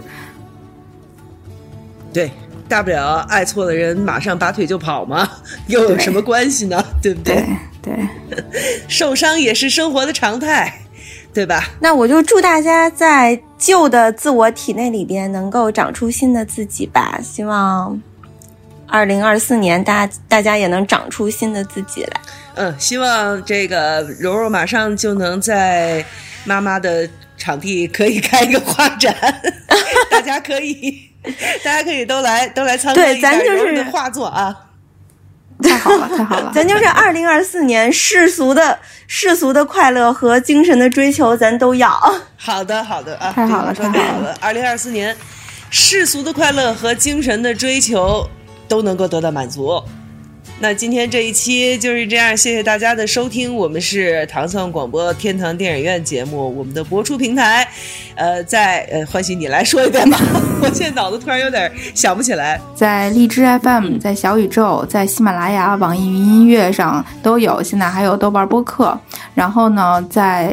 [2.13, 2.31] 对。
[2.67, 5.29] 大不了爱错的人马上拔腿就跑嘛，
[5.67, 6.83] 又有什么关系呢？
[7.01, 7.45] 对不对？
[7.81, 7.93] 对，
[8.87, 10.73] 受伤也是生活的常态，
[11.33, 11.69] 对吧？
[11.79, 17.19] 那我就祝大家在旧的自我体内里边能够长出新的自己吧。
[17.21, 18.01] 希望
[18.87, 22.21] 二零二四年大家大家也能长出新的自己来。
[22.55, 26.05] 嗯，希望这个柔柔马上就能在
[26.45, 29.13] 妈妈的场地可以开一个画展，
[30.09, 31.09] 大家可以。
[31.63, 34.55] 大家可以都来都来参观对一下咱就是画作啊。
[35.61, 36.51] 太好了，太好了！
[36.53, 38.77] 咱就是二零二四年世俗的
[39.07, 41.89] 世俗的快乐和精神的追求，咱都要。
[42.35, 44.35] 好的，好的啊，太好了太好了。
[44.41, 45.15] 二零二四年，
[45.69, 48.27] 世俗的快乐和精神的追求
[48.67, 49.81] 都能够得到满足。
[50.63, 53.53] 那今天这一期就是这样，谢谢大家的收听。
[53.53, 57.67] 我们是糖蒜广播天堂电影院节目，我们的播出平台，
[58.15, 60.17] 呃，在呃，欢喜你来说一遍吧，
[60.63, 62.57] 我现在脑子突然有点想不起来。
[62.73, 68.97] 在荔枝 FM、在小宇宙、在喜马拉雅、网易云音乐上都有，现在还有豆瓣播客。
[69.35, 70.51] 然后呢，在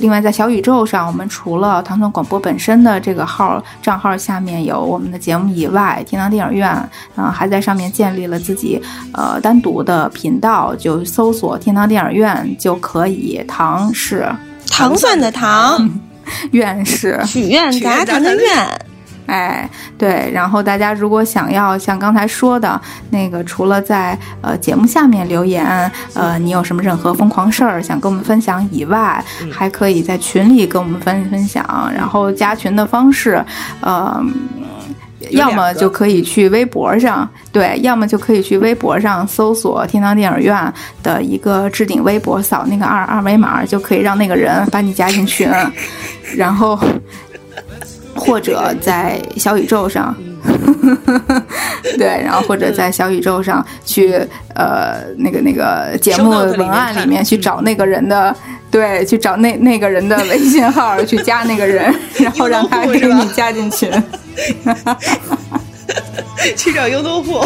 [0.00, 6.68] 另外在小宇宙上，我们除了糖蒜广播本身的这个号账号下面有我们的节目以外，天堂电影院
[7.14, 8.78] 啊、还在上面建立了自己
[9.14, 13.40] 呃单独的频道，就搜索天堂电影院就可以。
[13.46, 14.28] 糖是
[14.68, 15.88] 糖蒜的糖，
[16.50, 18.80] 院是许愿许愿杂谈的杂谈的愿。
[19.26, 25.64] 哎，对，然后大家如果想要像刚才说的那个，除了在呃节目下面留言，
[26.14, 31.64] 呃，你有什么任何疯狂事儿想跟我们分享以外，还可以在群里跟我们分分享。
[31.94, 33.44] 然后加群的方式，
[33.80, 34.20] 呃。
[35.30, 40.72] 要么就可以去微博上，对，要么就可以去微博上搜索“天堂电影院”
[41.02, 45.50] 的一个置顶微博，扫那个二二维码，就可以让那个人把你加进群，
[46.36, 46.78] 然后
[48.14, 50.14] 或者在小宇宙上，
[51.98, 54.14] 对，然后或者在小宇宙上去
[54.54, 58.34] 呃那个那个节目文案里面去找那个人的，
[58.70, 63.90] 对，去找那那个人的微信号，去加那个人， 然后让他给你加进群。
[66.56, 67.44] 去找优豆户。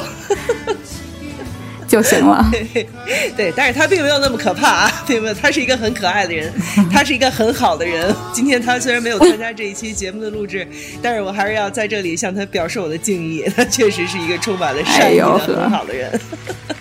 [1.90, 2.48] 就行了。
[3.36, 6.52] 对，但是他并没有那么可怕啊，并没有，他是一个很可爱的人，
[6.92, 8.14] 他是一个很好的人。
[8.32, 10.64] 今天他虽然没有参加这一期节目的录制，
[11.02, 13.44] 但是我还是要在这里向他表示我的敬意。
[13.56, 16.08] 他确实是一个充满了善意的、哎很好的人。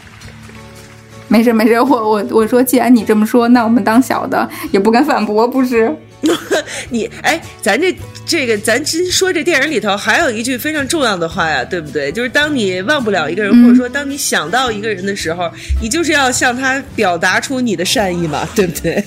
[1.28, 5.92] 没事没事，我我我说，既然你这么说，那我们当小的也不敢反驳，不是？
[6.90, 12.12] 你哎，咱这这个，咱今说这电影里头还有一句非常重要的话呀，对不对？
[12.12, 15.50] 就是当你忘不了一个人，嗯或者说当你想到一个人的时候，
[15.82, 19.04] 你就是要向他表达出你的善意嘛，对不对？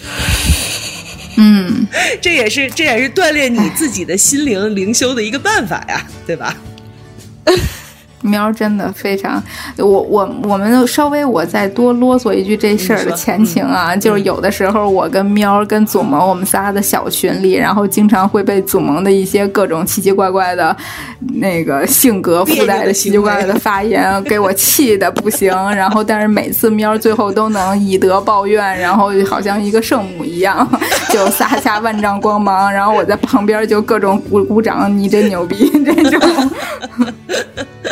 [1.36, 1.86] 嗯，
[2.20, 6.56] 这也是这也是锻炼你自己的心灵灵修的一个办法呀，对吧？
[8.22, 9.42] 喵儿真的非常，
[9.76, 20.74] 我我我们稍微我再多啰嗦一句这事儿的前情啊，就是有的时候我跟喵儿跟祖萌我们仨的小群里，然后经常会被祖萌的一些各种奇奇怪怪的
[21.34, 30.66] 那个性格附带的奇奇怪怪的发言给我气的不行， 然后但是每次喵儿最后都能以德报怨，然后好像一个圣母一样，
[31.10, 36.50] 就撒下万丈光芒，然后我在旁边就各种鼓鼓掌，你真牛逼这种。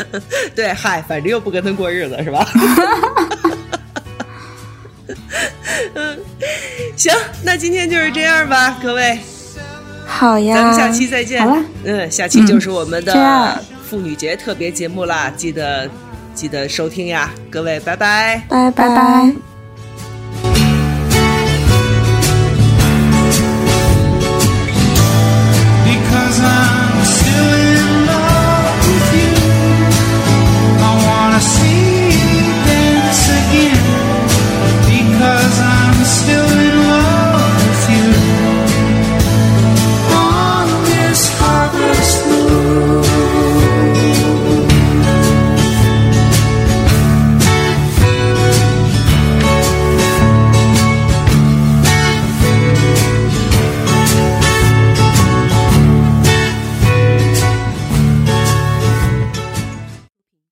[0.54, 2.46] 对，嗨，反正又不跟他过日子，是吧？
[5.94, 6.18] 嗯，
[6.96, 7.12] 行，
[7.42, 9.18] 那今天就是这样吧，各位，
[10.06, 11.42] 好呀，咱们下期再见。
[11.42, 15.88] 好了嗯，下期就是我们的妇女节特别节目啦，记得
[16.34, 18.42] 记得收听呀，各位，拜拜。
[18.48, 19.49] 拜拜拜。